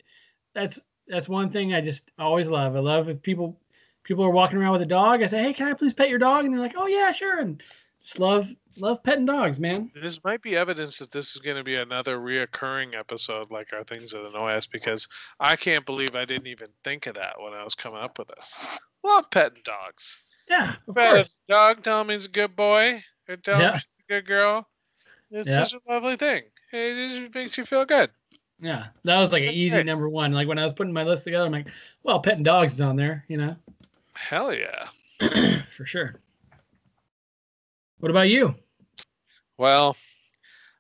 that's 0.56 0.80
that's 1.08 1.28
one 1.28 1.50
thing 1.50 1.74
I 1.74 1.82
just 1.82 2.12
always 2.18 2.48
love. 2.48 2.76
I 2.76 2.80
love 2.80 3.10
if 3.10 3.22
people 3.22 3.60
people 4.04 4.24
are 4.24 4.32
walking 4.32 4.58
around 4.58 4.72
with 4.74 4.82
a 4.82 4.86
dog. 4.88 5.22
I 5.22 5.28
say, 5.28 5.42
hey, 5.44 5.54
can 5.54 5.68
I 5.68 5.74
please 5.74 5.94
pet 5.94 6.10
your 6.10 6.20
dog? 6.20 6.46
And 6.46 6.54
they're 6.54 6.62
like, 6.62 6.76
oh 6.78 6.88
yeah, 6.88 7.12
sure. 7.12 7.40
And 7.40 7.62
just 8.02 8.20
love 8.20 8.50
love 8.78 9.04
petting 9.04 9.26
dogs, 9.26 9.60
man. 9.60 9.92
this 10.02 10.24
might 10.24 10.42
be 10.42 10.56
evidence 10.56 10.98
that 11.00 11.12
this 11.12 11.36
is 11.36 11.42
going 11.42 11.58
to 11.58 11.64
be 11.64 11.76
another 11.76 12.18
reoccurring 12.20 12.96
episode, 12.98 13.52
like 13.52 13.74
our 13.74 13.84
things 13.84 14.12
that 14.12 14.26
annoy 14.26 14.52
us, 14.52 14.66
because 14.66 15.08
I 15.40 15.56
can't 15.58 15.86
believe 15.86 16.16
I 16.16 16.26
didn't 16.26 16.48
even 16.48 16.70
think 16.84 17.06
of 17.08 17.16
that 17.16 17.36
when 17.40 17.54
I 17.54 17.64
was 17.64 17.76
coming 17.76 18.00
up 18.00 18.18
with 18.18 18.30
this. 18.30 18.58
Love 19.04 19.30
petting 19.30 19.62
dogs. 19.66 20.22
Yeah, 20.50 20.76
of 20.88 20.96
Pet 20.96 21.14
course. 21.16 21.40
dog, 21.50 21.84
tell 21.84 22.04
me 22.04 22.14
he's 22.14 22.26
a 22.28 22.30
good 22.30 22.56
boy, 22.56 23.04
or 23.28 23.36
tell 23.38 23.60
me 23.74 23.80
she's 23.80 24.00
a 24.10 24.14
good 24.14 24.26
girl. 24.26 24.68
It's 25.32 25.48
Yeah. 25.50 25.64
such 25.64 25.74
a 25.74 25.92
lovely 25.92 26.16
thing. 26.18 26.44
It 26.72 27.20
just 27.22 27.36
makes 27.36 27.58
you 27.58 27.66
feel 27.66 27.86
good. 27.86 28.10
Yeah, 28.60 28.88
that 29.04 29.20
was 29.20 29.32
like 29.32 29.44
an 29.44 29.50
easy 29.50 29.76
great. 29.76 29.86
number 29.86 30.08
one. 30.08 30.32
Like 30.32 30.48
when 30.48 30.60
I 30.60 30.64
was 30.64 30.74
putting 30.74 30.94
my 30.94 31.04
list 31.04 31.24
together, 31.24 31.46
I'm 31.46 31.52
like, 31.52 31.68
well, 32.04 32.20
petting 32.20 32.44
dogs 32.44 32.74
is 32.74 32.82
on 32.82 32.96
there, 32.96 33.26
you 33.28 33.38
know, 33.38 33.56
Hell 34.14 34.54
yeah. 34.54 34.88
for 35.70 35.86
sure. 35.86 36.16
What 38.00 38.12
about 38.12 38.30
you? 38.30 38.56
Well, 39.58 39.96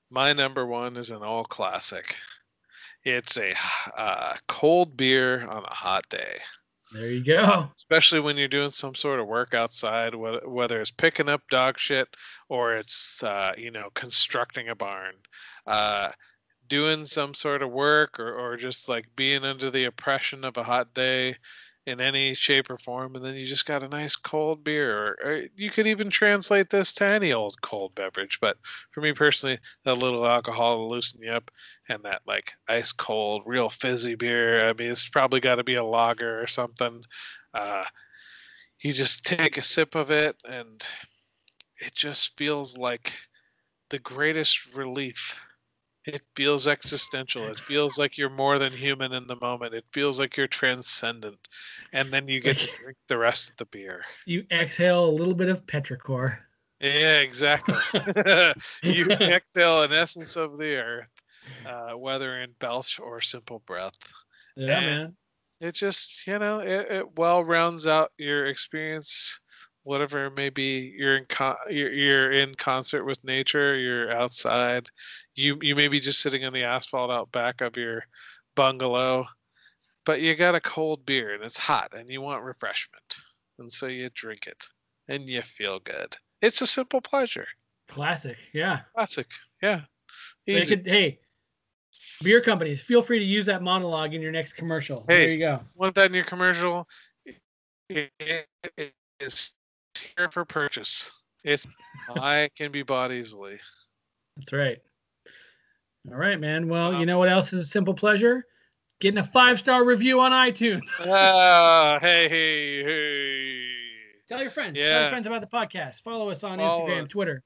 my 0.09 0.33
number 0.33 0.65
one 0.65 0.97
is 0.97 1.11
an 1.11 1.23
all 1.23 1.43
classic. 1.43 2.15
It's 3.03 3.37
a 3.37 3.53
uh, 3.97 4.35
cold 4.47 4.95
beer 4.95 5.47
on 5.47 5.63
a 5.63 5.73
hot 5.73 6.07
day. 6.09 6.37
There 6.91 7.09
you 7.09 7.23
go. 7.23 7.69
especially 7.77 8.19
when 8.19 8.37
you're 8.37 8.47
doing 8.47 8.69
some 8.69 8.95
sort 8.95 9.19
of 9.19 9.27
work 9.27 9.53
outside, 9.53 10.13
whether, 10.15 10.81
it's 10.81 10.91
picking 10.91 11.29
up 11.29 11.41
dog 11.49 11.77
shit 11.77 12.07
or 12.49 12.75
it's 12.75 13.23
uh, 13.23 13.53
you 13.57 13.71
know 13.71 13.89
constructing 13.93 14.69
a 14.69 14.75
barn, 14.75 15.15
uh, 15.67 16.09
doing 16.67 17.05
some 17.05 17.33
sort 17.33 17.61
of 17.61 17.71
work 17.71 18.19
or, 18.19 18.33
or 18.33 18.57
just 18.57 18.89
like 18.89 19.05
being 19.15 19.43
under 19.43 19.69
the 19.69 19.85
oppression 19.85 20.43
of 20.43 20.57
a 20.57 20.63
hot 20.63 20.93
day 20.93 21.35
in 21.88 21.99
any 21.99 22.34
shape 22.36 22.69
or 22.69 22.77
form, 22.77 23.15
and 23.15 23.25
then 23.25 23.36
you 23.36 23.47
just 23.47 23.65
got 23.65 23.84
a 23.84 23.88
nice 23.88 24.15
cold 24.15 24.63
beer. 24.63 24.95
Or, 24.97 25.17
or 25.23 25.43
you 25.55 25.69
could 25.69 25.88
even 25.88 26.09
translate 26.09 26.69
this 26.69 26.93
to 26.93 27.05
any 27.05 27.34
old 27.34 27.59
cold 27.61 27.95
beverage, 27.95 28.39
but 28.39 28.57
for 28.91 29.01
me 29.01 29.13
personally, 29.13 29.57
that 29.84 29.97
little 29.97 30.27
alcohol 30.27 30.77
to 30.77 30.84
loosen 30.84 31.21
you 31.21 31.32
up 31.32 31.49
and 31.89 32.03
that 32.03 32.21
like 32.27 32.53
ice 32.67 32.91
cold, 32.91 33.43
real 33.45 33.69
fizzy 33.69 34.15
beer. 34.15 34.69
I 34.69 34.73
mean, 34.73 34.91
it's 34.91 35.09
probably 35.09 35.39
got 35.39 35.55
to 35.55 35.63
be 35.63 35.75
a 35.75 35.84
lager 35.84 36.41
or 36.41 36.47
something. 36.47 37.03
Uh, 37.53 37.84
you 38.82 38.93
just 38.93 39.25
take 39.25 39.57
a 39.57 39.63
sip 39.63 39.95
of 39.95 40.11
it, 40.11 40.36
and 40.47 40.86
it 41.77 41.93
just 41.95 42.38
feels 42.38 42.77
like 42.77 43.13
the 43.89 43.99
greatest 43.99 44.73
relief. 44.75 45.39
It 46.05 46.21
feels 46.35 46.67
existential. 46.67 47.45
It 47.47 47.59
feels 47.59 47.97
like 47.99 48.17
you're 48.17 48.29
more 48.29 48.57
than 48.57 48.73
human 48.73 49.13
in 49.13 49.27
the 49.27 49.35
moment. 49.35 49.73
It 49.75 49.85
feels 49.93 50.19
like 50.19 50.35
you're 50.35 50.47
transcendent. 50.47 51.47
And 51.93 52.11
then 52.11 52.27
you 52.27 52.39
get 52.39 52.57
to 52.59 52.69
drink 52.81 52.97
the 53.07 53.17
rest 53.19 53.51
of 53.51 53.57
the 53.57 53.65
beer. 53.65 54.01
You 54.25 54.45
exhale 54.51 55.05
a 55.05 55.11
little 55.11 55.35
bit 55.35 55.49
of 55.49 55.65
petrichor. 55.67 56.39
Yeah, 56.79 57.19
exactly. 57.19 57.75
you 58.83 59.05
exhale 59.11 59.83
an 59.83 59.93
essence 59.93 60.35
of 60.35 60.57
the 60.57 60.77
earth, 60.77 61.09
uh, 61.67 61.91
whether 61.95 62.39
in 62.41 62.51
belch 62.59 62.99
or 62.99 63.21
simple 63.21 63.59
breath. 63.67 63.97
Yeah, 64.55 64.77
And- 64.79 64.85
man. 64.85 65.17
It 65.59 65.75
just, 65.75 66.25
you 66.25 66.39
know, 66.39 66.57
it, 66.61 66.87
it 66.89 67.15
well 67.19 67.43
rounds 67.43 67.85
out 67.85 68.13
your 68.17 68.47
experience, 68.47 69.39
whatever 69.83 70.25
it 70.25 70.35
may 70.35 70.49
be. 70.49 70.91
You're 70.97 71.17
in 71.17 71.25
con- 71.29 71.55
you're, 71.69 71.93
you're 71.93 72.31
in 72.31 72.55
concert 72.55 73.05
with 73.05 73.23
nature. 73.23 73.77
You're 73.77 74.11
outside. 74.11 74.87
You 75.36 75.57
you 75.61 75.75
may 75.75 75.88
be 75.88 75.99
just 75.99 76.21
sitting 76.21 76.45
on 76.45 76.53
the 76.53 76.63
asphalt 76.63 77.11
out 77.11 77.32
back 77.32 77.61
of 77.61 77.77
your 77.77 78.03
bungalow, 78.55 79.27
but 80.05 80.21
you 80.21 80.36
got 80.36 80.55
a 80.55 80.61
cold 80.61 81.05
beer 81.05 81.34
and 81.34 81.43
it's 81.43 81.57
hot 81.57 81.97
and 81.97 82.09
you 82.09 82.21
want 82.21 82.43
refreshment, 82.43 83.17
and 83.59 83.71
so 83.71 83.88
you 83.88 84.09
drink 84.13 84.47
it 84.47 84.67
and 85.07 85.29
you 85.29 85.41
feel 85.41 85.79
good. 85.79 86.15
It's 86.41 86.61
a 86.61 86.67
simple 86.67 87.01
pleasure. 87.01 87.47
Classic. 87.88 88.38
Yeah. 88.53 88.79
Classic. 88.95 89.27
Yeah. 89.61 89.82
Could, 90.47 90.88
hey, 90.88 91.19
beer 92.23 92.41
companies, 92.41 92.82
feel 92.82 93.01
free 93.01 93.19
to 93.19 93.25
use 93.25 93.45
that 93.45 93.61
monologue 93.61 94.13
in 94.13 94.21
your 94.21 94.32
next 94.32 94.53
commercial. 94.53 95.05
Hey. 95.07 95.15
There 95.15 95.32
you 95.32 95.39
go. 95.39 95.59
want 95.75 95.95
that 95.95 96.07
in 96.07 96.13
your 96.13 96.23
commercial? 96.23 96.88
It 97.89 98.09
it 98.77 98.93
is 99.19 99.51
here 100.17 100.29
for 100.32 100.45
purchase. 100.45 101.11
It's 101.43 101.67
I 102.15 102.49
can 102.55 102.71
be 102.71 102.84
bought 102.84 103.11
easily. 103.11 103.59
That's 104.38 104.53
right. 104.53 104.79
All 106.09 106.17
right, 106.17 106.39
man. 106.39 106.67
Well, 106.67 106.93
Wow. 106.93 106.99
you 106.99 107.05
know 107.05 107.19
what 107.19 107.29
else 107.29 107.53
is 107.53 107.61
a 107.61 107.65
simple 107.65 107.93
pleasure? 107.93 108.45
Getting 108.99 109.19
a 109.19 109.23
five 109.23 109.59
star 109.59 109.85
review 109.85 110.19
on 110.19 110.31
iTunes. 110.31 110.81
Ah, 110.99 111.99
hey, 112.01 112.27
hey, 112.29 112.83
hey. 112.83 113.67
Tell 114.27 114.41
your 114.41 114.51
friends. 114.51 114.77
Yeah. 114.77 114.89
Tell 114.93 115.01
your 115.01 115.09
friends 115.09 115.27
about 115.27 115.41
the 115.41 115.47
podcast. 115.47 116.01
Follow 116.03 116.29
us 116.29 116.43
on 116.43 116.57
Follow 116.59 116.87
Instagram, 116.87 117.03
us. 117.05 117.11
Twitter. 117.11 117.43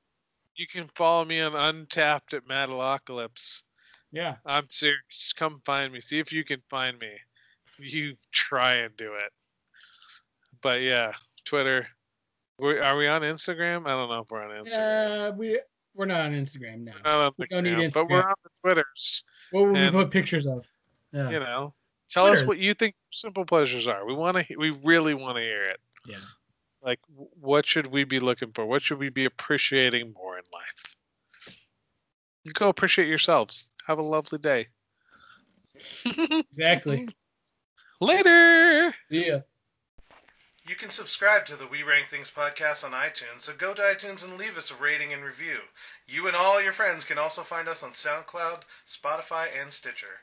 You 0.56 0.68
can 0.68 0.88
follow 0.96 1.26
me 1.26 1.42
on 1.42 1.52
Untappd 1.54 2.34
at 2.34 2.46
Metalocalypse. 2.46 3.64
Yeah. 4.12 4.36
I'm 4.46 4.68
serious. 4.70 5.34
Come 5.36 5.62
find 5.66 5.92
me. 5.92 6.00
See 6.00 6.20
if 6.20 6.32
you 6.32 6.44
can 6.46 6.62
find 6.70 6.98
me. 7.00 7.12
You 7.80 8.16
try 8.32 8.76
and 8.76 8.96
do 8.96 9.14
it. 9.16 9.32
But 10.62 10.82
yeah, 10.82 11.12
Twitter. 11.44 11.88
we 12.60 12.80
are 12.80 12.96
we 12.96 13.08
on 13.08 13.22
Instagram? 13.24 13.86
I 13.86 13.92
don't 13.92 14.10
know 14.10 14.20
if 14.20 14.32
we're 14.32 14.44
on 14.44 14.66
Instagram. 14.66 15.30
Uh, 15.32 15.36
we 15.36 15.60
we're 15.96 16.06
not 16.06 16.22
on 16.22 16.34
Instagram 16.34 16.84
now. 16.84 17.26
On 17.26 17.32
we 17.38 17.48
don't 17.48 17.64
need 17.64 17.78
Instagram, 17.78 17.94
but 17.94 18.10
we're 18.10 18.28
on 18.28 18.36
the 18.44 18.50
Twitters. 18.62 19.24
What 19.52 19.66
would 19.68 19.78
we 19.80 19.90
put 19.92 20.12
pictures 20.12 20.46
of? 20.46 20.66
Yeah. 21.12 21.30
you 21.30 21.40
know 21.40 21.74
tell 22.10 22.26
us 22.26 22.44
what 22.44 22.58
you 22.58 22.74
think 22.74 22.94
simple 23.12 23.46
pleasures 23.46 23.88
are 23.88 24.06
we 24.06 24.14
want 24.14 24.36
to 24.38 24.56
we 24.58 24.72
really 24.84 25.14
want 25.14 25.38
to 25.38 25.44
hear 25.44 25.64
it 25.64 25.80
Yeah. 26.06 26.18
like 26.84 27.00
what 27.08 27.66
should 27.66 27.88
we 27.88 28.04
be 28.04 28.20
looking 28.20 28.52
for 28.54 28.66
what 28.66 28.82
should 28.82 29.00
we 29.00 29.08
be 29.10 29.24
appreciating 29.26 30.12
more 30.14 30.38
in 30.38 30.44
life 30.52 30.96
Go 32.54 32.70
appreciate 32.70 33.08
yourselves. 33.08 33.70
Have 33.88 33.98
a 33.98 34.04
lovely 34.04 34.38
day. 34.38 34.68
Exactly. 36.06 37.08
Later. 38.02 38.94
Yeah. 39.10 39.40
You 40.68 40.76
can 40.76 40.90
subscribe 40.90 41.46
to 41.46 41.56
the 41.56 41.68
We 41.68 41.84
Rank 41.84 42.10
Things 42.10 42.32
podcast 42.36 42.84
on 42.84 42.90
iTunes, 42.92 43.42
so 43.42 43.54
go 43.54 43.76
to 43.76 43.84
iTunes 43.84 44.24
and 44.24 44.36
leave 44.36 44.58
us 44.58 44.72
a 44.72 44.76
rating 44.76 45.14
and 45.14 45.24
review. 45.24 45.60
You 46.08 46.26
and 46.26 46.36
all 46.36 46.60
your 46.60 46.74
friends 46.74 47.06
can 47.06 47.20
also 47.20 47.44
find 47.44 47.68
us 47.68 47.84
on 47.84 47.92
SoundCloud, 47.92 48.62
Spotify, 48.84 49.46
and 49.56 49.72
Stitcher. 49.72 50.22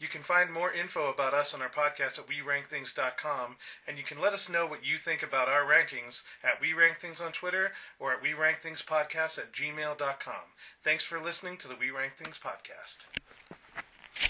You 0.00 0.08
can 0.08 0.22
find 0.22 0.50
more 0.50 0.72
info 0.72 1.12
about 1.12 1.34
us 1.34 1.52
on 1.52 1.60
our 1.60 1.68
podcast 1.68 2.18
at 2.18 2.26
WeRankThings.com, 2.26 3.56
and 3.86 3.98
you 3.98 4.04
can 4.04 4.18
let 4.22 4.32
us 4.32 4.48
know 4.48 4.64
what 4.64 4.86
you 4.86 4.96
think 4.96 5.22
about 5.22 5.48
our 5.48 5.64
rankings 5.64 6.22
at 6.42 6.62
We 6.62 6.72
Rank 6.72 6.98
Things 6.98 7.20
on 7.20 7.32
Twitter 7.32 7.72
or 7.98 8.14
at 8.14 8.22
We 8.22 8.32
Rank 8.32 8.62
Things 8.62 8.82
Podcast 8.82 9.36
at 9.36 9.52
gmail.com. 9.52 10.44
Thanks 10.82 11.04
for 11.04 11.20
listening 11.20 11.58
to 11.58 11.68
the 11.68 11.76
We 11.76 11.90
Rank 11.90 12.14
Things 12.16 12.40
podcast. 12.42 13.04